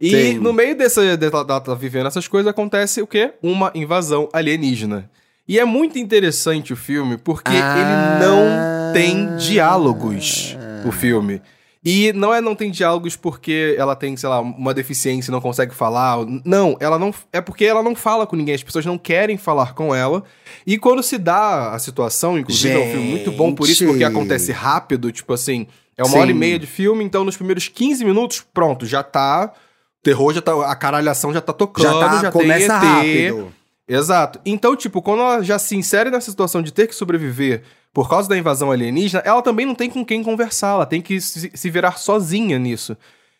E 0.00 0.10
Sim. 0.10 0.38
no 0.38 0.52
meio 0.52 0.76
dessa, 0.76 1.16
dela 1.16 1.44
tá, 1.44 1.60
tá 1.60 1.74
vivendo 1.74 2.06
essas 2.06 2.26
coisas, 2.26 2.48
acontece 2.50 3.02
o 3.02 3.06
quê? 3.06 3.34
Uma 3.42 3.70
invasão 3.74 4.28
alienígena. 4.32 5.08
E 5.46 5.58
é 5.60 5.64
muito 5.64 5.98
interessante 5.98 6.72
o 6.72 6.76
filme, 6.76 7.18
porque 7.18 7.50
Ah. 7.52 8.18
ele 8.18 8.26
não 8.26 8.92
tem 8.94 9.36
diálogos, 9.36 10.56
o 10.86 10.92
filme. 10.92 11.42
E 11.84 12.12
não 12.12 12.32
é 12.32 12.40
não 12.40 12.54
tem 12.54 12.70
diálogos 12.70 13.16
porque 13.16 13.74
ela 13.76 13.96
tem, 13.96 14.16
sei 14.16 14.28
lá, 14.28 14.40
uma 14.40 14.72
deficiência 14.72 15.30
e 15.30 15.32
não 15.32 15.40
consegue 15.40 15.74
falar. 15.74 16.18
Não, 16.44 16.76
ela 16.78 16.96
não. 16.96 17.12
É 17.32 17.40
porque 17.40 17.64
ela 17.64 17.82
não 17.82 17.96
fala 17.96 18.24
com 18.24 18.36
ninguém, 18.36 18.54
as 18.54 18.62
pessoas 18.62 18.86
não 18.86 18.96
querem 18.96 19.36
falar 19.36 19.74
com 19.74 19.92
ela. 19.92 20.22
E 20.64 20.78
quando 20.78 21.02
se 21.02 21.18
dá 21.18 21.72
a 21.72 21.78
situação, 21.80 22.38
inclusive, 22.38 22.72
é 22.74 22.78
um 22.78 22.90
filme 22.92 23.08
muito 23.10 23.32
bom 23.32 23.52
por 23.52 23.68
isso, 23.68 23.80
Gente. 23.80 23.88
porque 23.88 24.04
acontece 24.04 24.52
rápido, 24.52 25.10
tipo 25.10 25.32
assim, 25.32 25.66
é 25.96 26.04
uma 26.04 26.12
Sim. 26.12 26.18
hora 26.20 26.30
e 26.30 26.34
meia 26.34 26.58
de 26.58 26.68
filme, 26.68 27.02
então 27.02 27.24
nos 27.24 27.36
primeiros 27.36 27.66
15 27.66 28.04
minutos, 28.04 28.44
pronto, 28.54 28.86
já 28.86 29.02
tá. 29.02 29.52
O 30.00 30.02
terror 30.04 30.32
já 30.32 30.40
tá. 30.40 30.52
A 30.70 30.76
caralhação 30.76 31.32
já 31.32 31.40
tá 31.40 31.52
tocando, 31.52 31.84
Já 31.84 31.92
já, 32.00 32.08
tá, 32.08 32.20
tem 32.20 32.30
começa 32.30 32.64
ET. 32.64 32.80
rápido. 32.80 33.52
Exato. 33.88 34.40
Então, 34.46 34.76
tipo, 34.76 35.02
quando 35.02 35.20
ela 35.20 35.42
já 35.42 35.58
se 35.58 35.76
insere 35.76 36.10
nessa 36.10 36.30
situação 36.30 36.62
de 36.62 36.72
ter 36.72 36.86
que 36.86 36.94
sobreviver 36.94 37.62
por 37.92 38.08
causa 38.08 38.28
da 38.28 38.38
invasão 38.38 38.70
alienígena, 38.70 39.22
ela 39.26 39.42
também 39.42 39.66
não 39.66 39.74
tem 39.74 39.90
com 39.90 40.04
quem 40.04 40.22
conversar, 40.22 40.70
ela 40.74 40.86
tem 40.86 41.02
que 41.02 41.20
se, 41.20 41.70
virar 41.70 41.98
sozinha 41.98 42.58
nisso. 42.58 42.96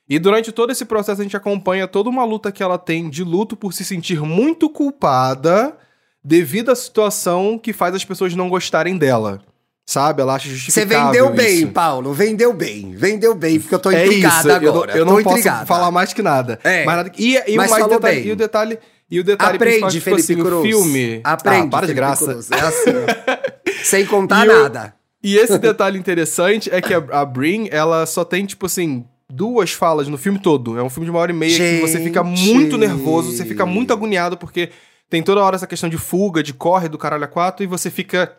E 0.08 0.18
durante 0.18 0.52
todo 0.52 0.70
esse 0.70 0.84
processo 0.84 1.20
a 1.20 1.24
gente 1.24 1.36
acompanha 1.36 1.88
toda 1.88 2.10
uma 2.10 2.24
luta 2.24 2.52
que 2.52 2.62
ela 2.62 2.76
tem 2.78 3.08
de 3.08 3.24
luto 3.24 3.56
por 3.56 3.72
se 3.72 3.84
sentir 3.84 4.20
muito 4.20 4.68
culpada 4.68 5.74
devido 6.22 6.70
à 6.70 6.76
situação 6.76 7.58
que 7.58 7.72
faz 7.72 7.94
as 7.94 8.04
pessoas 8.04 8.34
não 8.34 8.48
gostarem 8.48 8.96
dela. 8.98 9.40
Sabe? 9.84 10.22
Ela 10.22 10.34
acha 10.34 10.48
Você 10.48 10.54
justificável 10.54 11.10
vendeu 11.10 11.30
bem, 11.34 11.56
isso. 11.64 11.68
Paulo. 11.72 12.12
Vendeu 12.12 12.52
bem. 12.52 12.92
Vendeu 12.94 13.34
bem, 13.34 13.58
porque 13.58 13.74
eu 13.74 13.78
tô 13.80 13.90
É 13.90 14.04
intrigada 14.06 14.38
isso, 14.38 14.48
eu 14.48 14.60
não- 14.62 14.68
agora. 14.70 14.92
eu 14.96 15.04
tô 15.06 15.12
não, 15.16 15.22
posso 15.24 15.66
falar 15.66 15.90
mais 15.90 16.12
que 16.12 16.22
nada. 16.22 16.58
É, 16.62 16.84
Mas 16.84 16.96
nada- 16.96 17.12
e, 17.18 17.34
e, 17.34 17.56
mas 17.56 17.70
mais 17.70 17.82
falou 17.82 17.88
detalhe, 17.98 18.20
bem. 18.20 18.28
e 18.28 18.32
o 18.32 18.36
detalhe. 18.36 18.78
E 19.12 19.20
o 19.20 19.24
detalhe 19.24 19.56
Aprende, 19.56 19.80
principal, 19.80 19.90
tipo 19.90 20.04
Felipe 20.04 20.20
assim, 20.22 20.36
Cruz. 20.36 20.54
o 20.54 20.62
filme. 20.62 21.20
Aprende, 21.22 21.66
ah, 21.66 21.70
para 21.70 21.80
de 21.80 21.86
Felipe 21.92 21.94
graça. 21.94 22.24
Cruz. 22.32 22.50
É 22.50 22.60
assim. 22.60 22.90
Sem 23.84 24.06
contar 24.06 24.46
E 24.46 24.48
o- 24.48 24.62
nada. 24.62 24.94
E 25.22 25.36
esse 25.36 25.58
detalhe 25.58 25.98
interessante 25.98 26.68
é 26.72 26.80
que 26.80 26.92
a, 26.94 26.98
a 27.12 27.24
Brin, 27.24 27.68
ela 27.70 28.06
só 28.06 28.24
tem, 28.24 28.44
tipo 28.46 28.66
assim, 28.66 29.04
duas 29.30 29.70
falas 29.72 30.08
no 30.08 30.16
filme 30.18 30.38
todo. 30.40 30.76
É 30.78 30.82
um 30.82 30.90
filme 30.90 31.04
de 31.04 31.10
uma 31.10 31.20
hora 31.20 31.30
e 31.30 31.34
meia 31.34 31.56
que 31.56 31.80
você 31.80 32.00
fica 32.02 32.24
Gente. 32.24 32.52
muito 32.54 32.76
nervoso, 32.78 33.30
você 33.30 33.44
fica 33.44 33.64
muito 33.66 33.92
agoniado, 33.92 34.36
porque 34.36 34.70
tem 35.08 35.22
toda 35.22 35.40
hora 35.42 35.54
essa 35.56 35.66
questão 35.66 35.88
de 35.90 35.96
fuga, 35.98 36.42
de 36.42 36.52
corre 36.54 36.88
do 36.88 36.98
caralho 36.98 37.22
a 37.24 37.28
quatro, 37.28 37.62
e 37.62 37.66
você 37.68 37.90
fica 37.90 38.34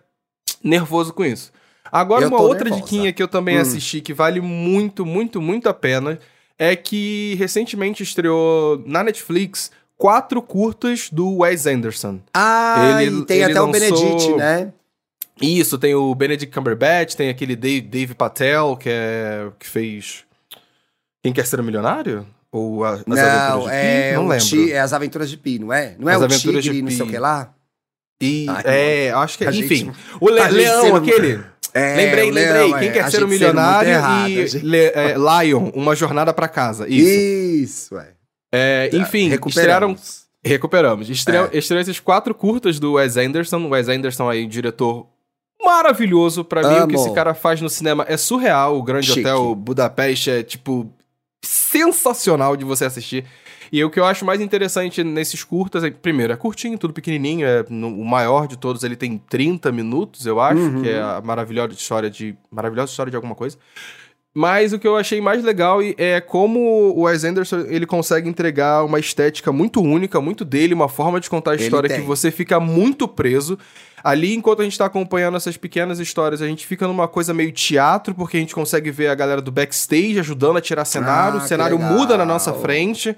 nervoso 0.64 1.14
com 1.14 1.24
isso. 1.24 1.52
Agora, 1.92 2.26
Eu 2.26 2.30
uma 2.30 2.42
outra 2.42 2.64
nervosa. 2.66 2.82
diquinha 2.84 3.14
que 3.14 3.22
eu 3.22 3.28
também 3.28 3.58
Hum. 3.58 3.62
assisti, 3.62 4.02
que 4.02 4.14
vale 4.14 4.42
muito, 4.42 5.06
muito, 5.06 5.42
muito 5.42 5.70
a 5.70 5.74
pena, 5.74 6.20
é 6.58 6.76
que 6.76 7.36
recentemente 7.38 8.04
estreou 8.04 8.82
na 8.86 9.04
Netflix 9.04 9.72
quatro 10.04 10.42
curtas 10.42 11.08
do 11.10 11.38
Wes 11.38 11.66
Anderson. 11.66 12.20
Ah, 12.34 12.98
Ele- 13.02 13.20
e 13.22 13.26
tem 13.26 13.38
ele 13.42 13.52
até 13.54 13.62
o 13.62 13.68
lançou- 13.68 13.98
Benedict, 14.02 14.34
né? 14.36 14.74
Isso, 15.42 15.78
tem 15.78 15.96
o 15.96 16.14
Benedict 16.14 16.54
Cumberbatch, 16.54 17.16
tem 17.16 17.30
aquele 17.30 17.56
Dave, 17.56 17.80
Dave 17.88 18.14
Patel, 18.14 18.76
que 18.76 18.90
é 18.90 19.48
que 19.58 19.66
fez 19.66 20.26
Quem 21.24 21.32
Quer 21.32 21.46
Ser 21.48 21.62
um 21.62 21.64
Milionário? 21.64 22.28
Ou 22.52 22.84
a- 22.84 22.96
As 22.96 23.06
não, 23.08 23.16
Aventuras 23.18 23.64
de 23.64 23.70
Pi? 23.70 23.76
é, 23.78 24.14
Não 24.16 24.26
o 24.26 24.28
lembro. 24.28 24.46
Ti- 24.46 24.72
é 24.74 24.80
as 24.82 24.92
Aventuras 24.94 25.30
de 25.30 25.38
Pi, 25.38 25.60
não 25.60 25.72
é? 25.72 25.96
Não 25.98 26.10
é 26.10 26.16
As 26.16 26.22
o 26.22 26.26
Aventuras 26.26 26.64
de 26.66 26.70
Tigre, 26.70 26.82
não 26.84 26.92
sei 26.92 27.02
o 27.02 27.06
Pi. 27.06 27.12
que 27.14 27.18
lá? 27.20 27.54
E, 28.22 28.46
Ai, 28.50 28.64
é, 28.66 29.12
acho 29.12 29.38
que 29.38 29.46
é. 29.46 29.48
a 29.48 29.52
gente- 29.52 29.66
Enfim, 29.74 29.92
o 30.20 30.30
Le- 30.30 30.48
Leão, 30.50 30.82
sendo- 30.84 30.98
aquele. 30.98 31.40
É, 31.74 31.96
lembrei, 31.96 32.30
o 32.30 32.34
lembrei. 32.34 32.64
Leão, 32.68 32.80
Quem 32.80 32.90
é, 32.90 32.92
Quer 32.92 33.10
Ser 33.10 33.24
um 33.24 33.28
Milionário 33.28 33.90
errado, 33.90 34.30
e 34.30 34.48
gente- 34.48 34.66
Le- 34.66 34.92
é, 34.94 35.16
Lion, 35.18 35.72
Uma 35.74 35.96
Jornada 35.96 36.34
pra 36.34 36.50
Casa. 36.50 36.88
Isso. 36.90 37.10
Isso, 37.10 37.98
é. 37.98 38.10
É, 38.56 38.90
enfim, 38.94 39.30
estrearam 39.48 39.96
Recuperamos. 40.46 41.10
Estreou, 41.10 41.50
É. 41.52 41.58
estreou 41.58 41.82
esses 41.82 42.00
quatro 42.00 42.36
curtas 42.36 42.78
do 42.80 42.94
Wes 42.94 43.18
Anderson. 43.18 43.58
O 43.66 43.70
Wes 43.70 43.88
Anderson 43.90 44.30
aí, 44.30 44.46
diretor 44.46 45.08
maravilhoso 45.64 46.44
pra 46.44 46.62
mim. 46.62 46.80
O 46.82 46.88
que 46.88 46.96
esse 46.96 47.14
cara 47.14 47.34
faz 47.34 47.62
no 47.62 47.70
cinema 47.70 48.06
é 48.08 48.18
surreal. 48.18 48.78
O 48.78 48.84
Grande 48.84 49.08
Chique. 49.08 49.22
Hotel 49.22 49.56
Budapeste 49.56 50.30
é, 50.30 50.44
tipo, 50.44 50.92
sensacional 51.42 52.56
de 52.56 52.66
você 52.66 52.86
assistir. 52.86 53.26
E 53.72 53.84
o 53.84 53.90
que 53.90 54.00
eu 54.00 54.06
acho 54.06 54.24
mais 54.26 54.40
interessante 54.40 55.04
nesses 55.04 55.44
curtas 55.44 55.84
é, 55.84 55.90
primeiro, 55.90 56.32
é 56.32 56.36
curtinho, 56.36 56.78
tudo 56.78 56.94
pequenininho. 56.94 57.48
É, 57.48 57.66
no- 57.70 57.98
o 58.00 58.06
maior 58.06 58.46
de 58.48 58.58
todos, 58.58 58.84
ele 58.84 58.96
tem 58.96 59.18
30 59.30 59.72
minutos, 59.72 60.26
eu 60.28 60.40
acho, 60.40 60.60
Uhum. 60.62 60.82
que 60.84 60.90
é 60.90 61.02
a 61.02 61.22
maravilhosa 61.24 61.74
história 61.74 62.10
de... 62.10 62.36
Maravilhosa 62.52 62.92
história 62.92 63.10
de 63.10 63.16
alguma 63.16 63.34
coisa. 63.34 63.58
Mas 64.36 64.74
o 64.74 64.80
que 64.80 64.88
eu 64.88 64.96
achei 64.98 65.22
mais 65.22 65.44
legal 65.44 65.80
é 65.96 66.20
como 66.20 66.60
o 66.96 67.04
Wes 67.04 67.24
Anderson 67.24 67.66
ele 67.68 67.86
consegue 67.86 68.28
entregar 68.28 68.84
uma 68.84 69.00
estética 69.00 69.52
muito 69.52 69.80
única, 69.80 70.20
muito 70.20 70.44
dele, 70.44 70.74
uma 70.74 70.90
forma 70.90 71.20
de 71.20 71.30
contar 71.30 71.52
a 71.52 71.56
história 71.56 71.88
que 71.88 72.02
você 72.08 72.32
fica 72.32 72.60
muito 72.60 73.08
preso. 73.08 73.60
Ali, 74.04 74.34
enquanto 74.36 74.62
a 74.62 74.64
gente 74.64 74.78
tá 74.78 74.86
acompanhando 74.86 75.38
essas 75.38 75.56
pequenas 75.56 76.00
histórias, 76.00 76.42
a 76.42 76.48
gente 76.48 76.66
fica 76.66 76.88
numa 76.88 77.08
coisa 77.08 77.34
meio 77.34 77.52
teatro, 77.52 78.16
porque 78.16 78.36
a 78.36 78.40
gente 78.40 78.56
consegue 78.56 78.90
ver 78.92 79.08
a 79.08 79.16
galera 79.16 79.40
do 79.42 79.52
backstage 79.52 80.20
ajudando 80.20 80.58
a 80.58 80.62
tirar 80.62 80.84
cenário, 80.84 81.40
Ah, 81.40 81.44
o 81.44 81.48
cenário 81.48 81.78
muda 81.80 82.18
na 82.18 82.26
nossa 82.26 82.52
frente. 82.54 83.16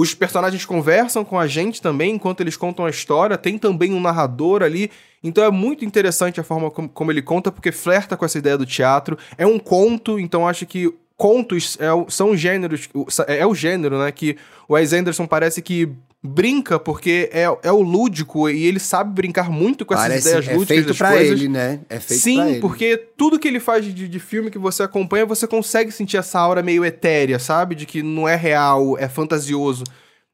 Os 0.00 0.14
personagens 0.14 0.64
conversam 0.64 1.24
com 1.24 1.36
a 1.36 1.48
gente 1.48 1.82
também 1.82 2.14
enquanto 2.14 2.40
eles 2.40 2.56
contam 2.56 2.86
a 2.86 2.88
história. 2.88 3.36
Tem 3.36 3.58
também 3.58 3.92
um 3.92 3.98
narrador 3.98 4.62
ali. 4.62 4.92
Então 5.24 5.42
é 5.42 5.50
muito 5.50 5.84
interessante 5.84 6.38
a 6.38 6.44
forma 6.44 6.70
como, 6.70 6.88
como 6.88 7.10
ele 7.10 7.20
conta, 7.20 7.50
porque 7.50 7.72
flerta 7.72 8.16
com 8.16 8.24
essa 8.24 8.38
ideia 8.38 8.56
do 8.56 8.64
teatro. 8.64 9.18
É 9.36 9.44
um 9.44 9.58
conto, 9.58 10.16
então 10.16 10.46
acho 10.46 10.66
que 10.66 10.94
contos 11.16 11.76
é 11.80 11.88
são 12.08 12.36
gêneros. 12.36 12.88
É, 13.26 13.38
é 13.38 13.46
o 13.46 13.56
gênero, 13.56 13.98
né? 13.98 14.12
Que 14.12 14.36
o 14.68 14.74
Wes 14.74 14.92
Anderson 14.92 15.26
parece 15.26 15.60
que 15.60 15.92
brinca, 16.22 16.78
porque 16.80 17.30
é, 17.32 17.42
é 17.62 17.72
o 17.72 17.80
lúdico 17.80 18.48
e 18.50 18.64
ele 18.64 18.80
sabe 18.80 19.12
brincar 19.14 19.50
muito 19.50 19.86
com 19.86 19.94
essas 19.94 20.06
Parece, 20.08 20.28
ideias 20.28 20.48
é 20.48 20.52
lúdicas 20.54 20.68
feito 20.68 20.86
das 20.88 20.98
pra 20.98 21.10
coisas. 21.12 21.30
ele, 21.40 21.48
né? 21.48 21.80
É 21.88 22.00
feito 22.00 22.22
pra 22.22 22.30
Sim, 22.32 22.48
ele. 22.50 22.60
porque 22.60 22.96
tudo 23.16 23.38
que 23.38 23.46
ele 23.46 23.60
faz 23.60 23.84
de, 23.84 24.08
de 24.08 24.18
filme 24.18 24.50
que 24.50 24.58
você 24.58 24.82
acompanha, 24.82 25.24
você 25.24 25.46
consegue 25.46 25.92
sentir 25.92 26.16
essa 26.16 26.38
aura 26.40 26.62
meio 26.62 26.84
etérea, 26.84 27.38
sabe? 27.38 27.74
De 27.74 27.86
que 27.86 28.02
não 28.02 28.28
é 28.28 28.34
real, 28.34 28.98
é 28.98 29.08
fantasioso. 29.08 29.84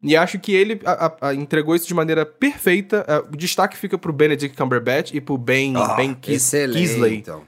E 0.02 0.14
acho 0.16 0.38
que 0.38 0.52
ele 0.54 0.80
a- 0.84 1.12
a- 1.20 1.34
entregou 1.34 1.74
isso 1.74 1.86
de 1.88 1.94
maneira 1.94 2.26
perfeita. 2.26 3.04
Ah, 3.08 3.22
O 3.32 3.36
destaque 3.36 3.76
fica 3.76 3.96
pro 3.96 4.12
Benedict 4.12 4.56
Cumberbatch 4.56 5.12
e 5.14 5.20
pro 5.20 5.38
Ben, 5.38 5.74
Ah, 5.76 5.94
ben 5.94 6.14
Kis-. 6.14 6.50
Kisley. 6.74 7.16
então. 7.16 7.42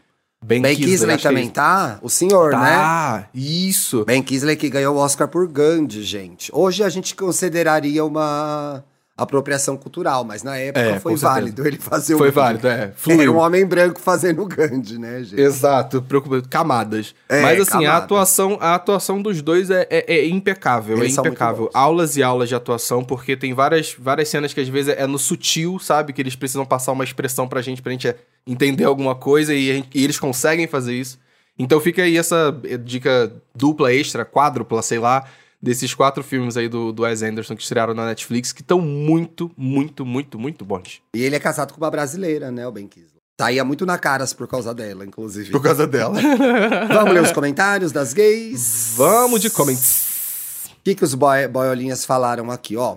Ben, 0.46 0.62
Ben 0.62 0.76
Kisley 0.76 1.16
é 1.16 1.18
também 1.18 1.48
tá? 1.50 1.98
O 2.00 2.08
senhor, 2.08 2.52
né? 2.52 2.58
Tá, 2.58 3.28
isso. 3.34 4.04
Ben 4.04 4.22
Kisley 4.22 4.54
que 4.54 4.70
ganhou 4.70 4.94
o 4.94 4.98
Oscar 4.98 5.26
por 5.26 5.48
Gandhi, 5.48 6.04
gente. 6.04 6.52
Hoje 6.54 6.84
a 6.84 6.88
gente 6.88 7.16
consideraria 7.16 8.04
uma 8.04 8.84
apropriação 9.16 9.76
cultural, 9.78 10.24
mas 10.24 10.42
na 10.42 10.56
época 10.58 10.80
É, 10.80 11.00
foi 11.00 11.16
válido 11.16 11.66
ele 11.66 11.78
fazer 11.78 12.14
o 12.14 12.18
Foi 12.18 12.30
válido, 12.30 12.68
é. 12.68 12.72
Era 12.74 12.88
um 12.90 12.92
Fluiu. 12.96 13.36
homem 13.36 13.64
branco 13.64 13.98
fazendo 13.98 14.42
o 14.42 14.46
Gandhi, 14.46 14.98
né, 14.98 15.22
gente? 15.22 15.40
Exato, 15.40 16.02
preocupa- 16.02 16.42
camadas. 16.50 17.14
É, 17.28 17.40
Mas 17.40 17.60
assim, 17.62 17.70
a 17.78 17.80
camadas. 17.80 18.02
atuação, 18.04 18.58
a 18.60 18.74
atuação 18.74 19.22
dos 19.22 19.40
dois 19.40 19.70
é, 19.70 19.86
é- 19.88 20.04
é 20.16 20.26
impecável, 20.28 20.98
Eles 20.98 21.16
é 21.16 21.20
impecável. 21.20 21.64
bons. 21.64 21.70
Aulas 21.74 22.16
e 22.18 22.22
aulas 22.22 22.48
de 22.50 22.54
atuação, 22.54 23.02
porque 23.02 23.36
tem 23.36 23.54
várias, 23.54 23.96
várias 23.98 24.28
cenas 24.28 24.52
que 24.52 24.60
às 24.60 24.68
vezes 24.68 24.94
é 24.98 25.06
no 25.06 25.18
sutil, 25.18 25.78
sabe? 25.78 26.12
Que 26.12 26.20
eles 26.20 26.36
precisam 26.36 26.66
passar 26.66 26.92
uma 26.92 27.04
expressão 27.04 27.48
pra 27.48 27.62
gente, 27.62 27.80
pra 27.80 27.92
gente 27.92 28.14
entender 28.46 28.84
alguma 28.84 29.14
coisa 29.14 29.54
e, 29.54 29.70
a 29.70 29.74
gente- 29.76 29.88
e 29.94 30.04
eles 30.04 30.18
conseguem 30.18 30.66
fazer 30.66 30.92
isso. 30.94 31.18
Então 31.58 31.80
fica 31.80 32.02
aí 32.02 32.18
essa 32.18 32.54
eh, 32.64 32.76
dica 32.76 33.32
dupla, 33.54 33.90
extra, 33.94 34.26
quádrupla, 34.26 34.82
sei 34.82 34.98
lá, 34.98 35.24
desses 35.60 35.94
quatro 35.94 36.22
filmes 36.22 36.56
aí 36.56 36.68
do, 36.68 36.92
do 36.92 37.02
Wes 37.02 37.22
Anderson 37.22 37.56
que 37.56 37.62
estrearam 37.62 37.94
na 37.94 38.06
Netflix, 38.06 38.52
que 38.52 38.62
estão 38.62 38.80
muito, 38.80 39.50
muito, 39.56 40.04
muito, 40.04 40.38
muito 40.38 40.64
bons. 40.64 41.00
E 41.14 41.22
ele 41.22 41.36
é 41.36 41.40
casado 41.40 41.72
com 41.72 41.80
uma 41.80 41.90
brasileira, 41.90 42.50
né, 42.50 42.66
o 42.66 42.72
Ben 42.72 42.86
Kisley. 42.86 43.16
Saía 43.38 43.64
muito 43.64 43.84
na 43.84 43.98
caras 43.98 44.32
por 44.32 44.48
causa 44.48 44.72
dela, 44.74 45.04
inclusive. 45.04 45.50
Por 45.50 45.62
causa 45.62 45.86
dela. 45.86 46.18
Vamos 46.88 47.12
ler 47.12 47.22
os 47.22 47.32
comentários 47.32 47.92
das 47.92 48.14
gays? 48.14 48.94
Vamos 48.96 49.42
de 49.42 49.50
comments. 49.50 50.70
O 50.78 50.82
que, 50.82 50.94
que 50.94 51.04
os 51.04 51.14
boy, 51.14 51.46
boiolinhas 51.46 52.04
falaram 52.04 52.50
aqui, 52.50 52.76
ó? 52.76 52.96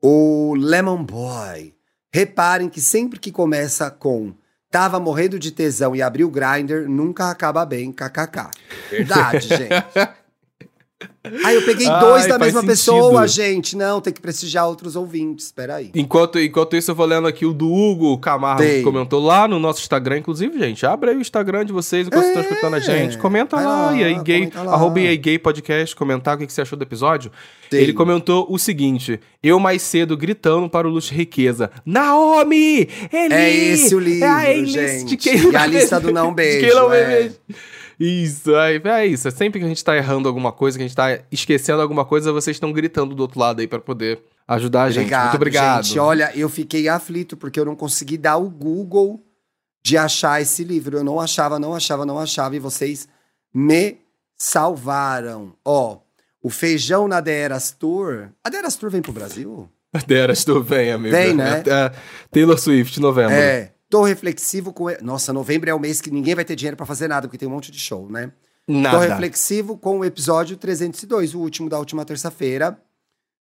O 0.00 0.54
Lemon 0.56 1.02
Boy. 1.02 1.74
Reparem 2.14 2.68
que 2.68 2.80
sempre 2.80 3.18
que 3.18 3.32
começa 3.32 3.90
com 3.90 4.34
tava 4.70 5.00
morrendo 5.00 5.38
de 5.38 5.50
tesão 5.50 5.96
e 5.96 6.02
abriu 6.02 6.28
o 6.28 6.30
grinder, 6.30 6.88
nunca 6.88 7.30
acaba 7.30 7.64
bem, 7.64 7.90
kkk. 7.92 8.50
Verdade, 8.90 9.48
gente. 9.48 9.70
Aí 11.44 11.54
eu 11.56 11.62
peguei 11.62 11.86
Ai, 11.86 12.00
dois 12.00 12.22
da 12.26 12.38
faz 12.38 12.54
mesma 12.54 12.60
sentido. 12.60 12.68
pessoa, 12.70 13.26
gente. 13.28 13.76
Não, 13.76 14.00
tem 14.00 14.12
que 14.12 14.20
prestigiar 14.20 14.66
outros 14.66 14.96
ouvintes. 14.96 15.52
Peraí. 15.52 15.90
Enquanto, 15.94 16.38
enquanto 16.38 16.74
isso, 16.74 16.90
eu 16.90 16.94
vou 16.94 17.04
lendo 17.04 17.28
aqui 17.28 17.44
o 17.44 17.52
do 17.52 17.70
Hugo 17.70 18.16
Camargo, 18.18 18.62
Tem. 18.62 18.78
que 18.78 18.82
comentou 18.82 19.22
lá 19.22 19.46
no 19.46 19.58
nosso 19.58 19.80
Instagram. 19.82 20.18
Inclusive, 20.18 20.58
gente, 20.58 20.86
abre 20.86 21.10
aí 21.10 21.16
o 21.16 21.20
Instagram 21.20 21.66
de 21.66 21.72
vocês 21.72 22.06
enquanto 22.06 22.22
vocês 22.22 22.36
estão 22.38 22.50
escutando 22.50 22.74
a 22.74 22.78
gente. 22.80 23.18
Comenta 23.18 23.56
É, 23.60 23.64
lá, 23.64 23.86
lá, 23.90 23.96
e 23.96 24.04
aí 24.04 24.18
gay, 24.22 24.50
lá. 24.54 24.72
arroba 24.72 24.98
e 25.00 25.08
aí 25.08 25.16
gay 25.18 25.38
podcast, 25.38 25.94
comentar 25.94 26.34
o 26.36 26.38
que 26.38 26.46
que 26.46 26.52
você 26.52 26.62
achou 26.62 26.78
do 26.78 26.82
episódio. 26.82 27.30
Tem. 27.68 27.80
Ele 27.80 27.92
comentou 27.92 28.46
o 28.48 28.58
seguinte, 28.58 29.20
eu 29.42 29.60
mais 29.60 29.82
cedo 29.82 30.16
gritando 30.16 30.70
para 30.70 30.88
o 30.88 30.90
Luxo 30.90 31.12
Riqueza, 31.12 31.70
Naomi! 31.84 32.88
Eli! 33.12 33.34
É 33.34 33.54
esse 33.54 33.94
o 33.94 33.98
livro, 33.98 34.24
é 34.24 34.30
a 34.30 34.64
gente. 34.64 35.04
de 35.04 35.16
quem 35.18 35.50
E 35.50 35.56
a 35.56 35.66
lista 35.66 36.00
do 36.00 36.10
não 36.10 36.28
de 36.30 36.36
beijo, 36.36 36.66
quem 36.66 36.74
não 36.74 36.92
é. 36.92 37.04
beijo. 37.04 37.34
Isso, 37.98 38.54
é, 38.54 38.76
é 38.76 39.06
isso. 39.06 39.30
Sempre 39.30 39.58
que 39.58 39.64
a 39.64 39.68
gente 39.68 39.82
tá 39.82 39.96
errando 39.96 40.28
alguma 40.28 40.52
coisa, 40.52 40.76
que 40.76 40.84
a 40.84 40.86
gente 40.86 40.96
tá 40.96 41.18
esquecendo 41.30 41.80
alguma 41.80 42.04
coisa, 42.04 42.32
vocês 42.32 42.56
estão 42.56 42.72
gritando 42.72 43.14
do 43.14 43.20
outro 43.22 43.40
lado 43.40 43.60
aí 43.60 43.66
para 43.66 43.78
poder 43.78 44.20
ajudar 44.46 44.84
a 44.84 44.90
gente. 44.90 45.04
Obrigado, 45.04 45.22
Muito 45.24 45.36
obrigado. 45.36 45.84
gente. 45.84 45.98
Olha, 45.98 46.30
eu 46.34 46.48
fiquei 46.48 46.88
aflito 46.88 47.36
porque 47.36 47.58
eu 47.58 47.64
não 47.64 47.74
consegui 47.74 48.18
dar 48.18 48.36
o 48.36 48.50
Google 48.50 49.20
de 49.84 49.96
achar 49.96 50.40
esse 50.42 50.62
livro. 50.62 50.98
Eu 50.98 51.04
não 51.04 51.18
achava, 51.20 51.58
não 51.58 51.74
achava, 51.74 52.04
não 52.04 52.18
achava. 52.18 52.54
E 52.54 52.58
vocês 52.58 53.08
me 53.54 53.98
salvaram. 54.36 55.54
Ó, 55.64 55.98
o 56.42 56.50
Feijão 56.50 57.08
na 57.08 57.20
Deras 57.20 57.70
Tour. 57.70 58.28
A 58.44 58.50
Deras 58.50 58.76
Tour 58.76 58.90
vem 58.90 59.00
pro 59.00 59.12
Brasil? 59.12 59.68
Deras, 60.06 60.44
tu 60.44 60.62
vem, 60.62 60.92
amigo. 60.92 61.14
Vem, 61.14 61.34
né? 61.34 61.62
É, 61.66 61.92
Taylor 62.30 62.58
Swift, 62.58 63.00
novembro. 63.00 63.34
É. 63.34 63.72
Tô 63.96 64.04
reflexivo 64.04 64.72
com. 64.72 64.86
Nossa, 65.02 65.32
novembro 65.32 65.70
é 65.70 65.74
o 65.74 65.80
mês 65.80 66.00
que 66.02 66.10
ninguém 66.10 66.34
vai 66.34 66.44
ter 66.44 66.54
dinheiro 66.54 66.76
pra 66.76 66.84
fazer 66.84 67.08
nada, 67.08 67.26
porque 67.26 67.38
tem 67.38 67.48
um 67.48 67.52
monte 67.52 67.70
de 67.72 67.78
show, 67.78 68.10
né? 68.10 68.30
Tô 68.66 68.72
Nada. 68.74 68.98
reflexivo 69.06 69.78
com 69.78 70.00
o 70.00 70.04
episódio 70.04 70.56
302, 70.56 71.34
o 71.34 71.38
último 71.40 71.68
da 71.70 71.78
última 71.78 72.04
terça-feira, 72.04 72.78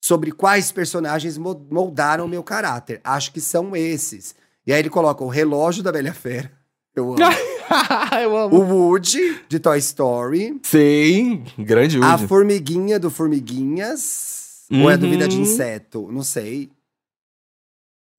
sobre 0.04 0.32
quais 0.32 0.70
personagens 0.72 1.38
mo- 1.38 1.66
moldaram 1.70 2.24
o 2.26 2.28
meu 2.28 2.42
caráter. 2.42 3.00
Acho 3.04 3.32
que 3.32 3.40
são 3.40 3.74
esses. 3.76 4.34
E 4.66 4.72
aí 4.72 4.80
ele 4.80 4.90
coloca 4.90 5.22
o 5.24 5.28
relógio 5.28 5.82
da 5.82 5.90
Bela 5.92 6.12
Fera. 6.12 6.50
Eu 6.94 7.12
amo. 7.14 7.18
Eu 8.20 8.36
amo. 8.36 8.56
o 8.58 8.60
Woody, 8.90 9.40
de 9.48 9.58
Toy 9.58 9.78
Story. 9.78 10.60
Sim, 10.64 11.44
grande 11.58 11.96
A 12.02 12.10
Woody. 12.10 12.26
formiguinha 12.26 12.98
do 13.00 13.10
Formiguinhas. 13.10 14.66
Ou 14.70 14.90
é 14.90 14.96
do 14.98 15.08
Vida 15.08 15.26
de 15.28 15.36
Uhum. 15.36 15.42
Inseto? 15.42 16.08
Não 16.12 16.22
sei. 16.22 16.70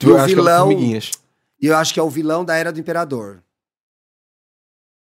É 0.01 0.05
do 0.05 0.17
vilão- 0.25 0.67
Formiguinhas. 0.67 1.11
E 1.63 1.67
eu 1.67 1.77
acho 1.77 1.93
que 1.93 1.99
é 1.99 2.03
o 2.03 2.09
vilão 2.09 2.43
da 2.43 2.57
Era 2.57 2.73
do 2.73 2.79
Imperador. 2.81 3.41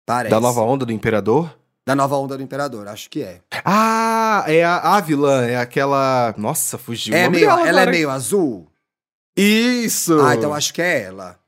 Parece. 0.05 0.29
Da 0.29 0.41
nova 0.41 0.59
onda 0.59 0.85
do 0.85 0.91
Imperador? 0.91 1.57
Da 1.87 1.95
nova 1.95 2.17
onda 2.17 2.35
do 2.35 2.43
Imperador, 2.43 2.85
acho 2.89 3.09
que 3.09 3.23
é. 3.23 3.39
Ah, 3.63 4.43
é 4.45 4.65
a, 4.65 4.97
a 4.97 4.99
vilã, 4.99 5.45
é 5.45 5.55
aquela... 5.55 6.35
Nossa, 6.37 6.77
fugiu 6.77 7.15
É 7.15 7.29
meio, 7.29 7.49
ela 7.49 7.65
é 7.65 7.69
agora. 7.69 7.91
meio 7.91 8.09
azul? 8.09 8.67
Isso! 9.37 10.19
Ah, 10.19 10.35
então 10.35 10.53
acho 10.53 10.73
que 10.73 10.81
é 10.81 11.03
ela. 11.03 11.39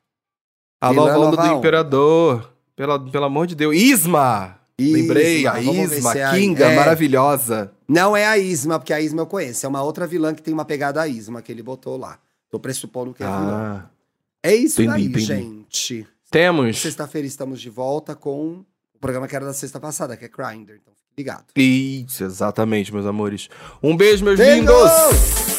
A 0.80 0.92
vilã 0.92 1.08
nova 1.08 1.18
onda 1.18 1.26
nova 1.26 1.36
do 1.36 1.44
onda. 1.50 1.58
Imperador. 1.60 2.54
Pela, 2.74 2.98
pelo 3.12 3.26
amor 3.26 3.48
de 3.48 3.56
Deus. 3.56 3.76
Isma! 3.76 4.58
Lembrei, 4.80 5.46
a 5.46 5.60
Isma, 5.60 6.18
é 6.18 6.32
Kinga, 6.32 6.68
é. 6.68 6.76
maravilhosa. 6.78 7.70
Não 7.86 8.16
é 8.16 8.26
a 8.26 8.38
Isma, 8.38 8.80
porque 8.80 8.94
a 8.94 9.02
Isma 9.02 9.24
eu 9.24 9.28
conheço. 9.28 9.66
É 9.66 9.70
uma 9.70 9.84
outra 9.84 10.08
vilã 10.08 10.34
que 10.34 10.42
tem 10.42 10.54
uma 10.54 10.64
pegada 10.64 11.02
a 11.02 11.08
Isma 11.08 11.42
que 11.42 11.52
ele 11.52 11.62
botou 11.62 11.98
lá. 11.98 12.18
Tô 12.50 12.58
pressupondo 12.58 13.14
que 13.14 13.22
é 13.22 13.28
vilã. 13.28 13.90
É 14.44 14.56
isso 14.56 14.82
entendi, 14.82 14.98
aí, 14.98 15.06
entendi. 15.06 15.26
gente. 15.26 16.08
temos... 16.30 16.80
Sexta-feira 16.80 17.28
estamos 17.28 17.62
de 17.62 17.70
volta 17.70 18.16
com 18.16 18.64
o 18.94 19.00
programa 19.00 19.28
que 19.28 19.36
era 19.36 19.46
da 19.46 19.54
sexta 19.54 19.80
passada, 19.80 20.18
que 20.18 20.26
é 20.26 20.30
Grindr. 20.30 20.74
Então 20.82 20.94
fique 20.96 21.12
ligado. 21.18 21.46
Isso, 21.56 22.24
exatamente, 22.24 22.94
meus 22.94 23.06
amores. 23.06 23.50
Um 23.84 23.96
beijo, 23.96 24.24
meus 24.26 24.38
Beijo! 24.40 24.62
lindos! 24.62 25.51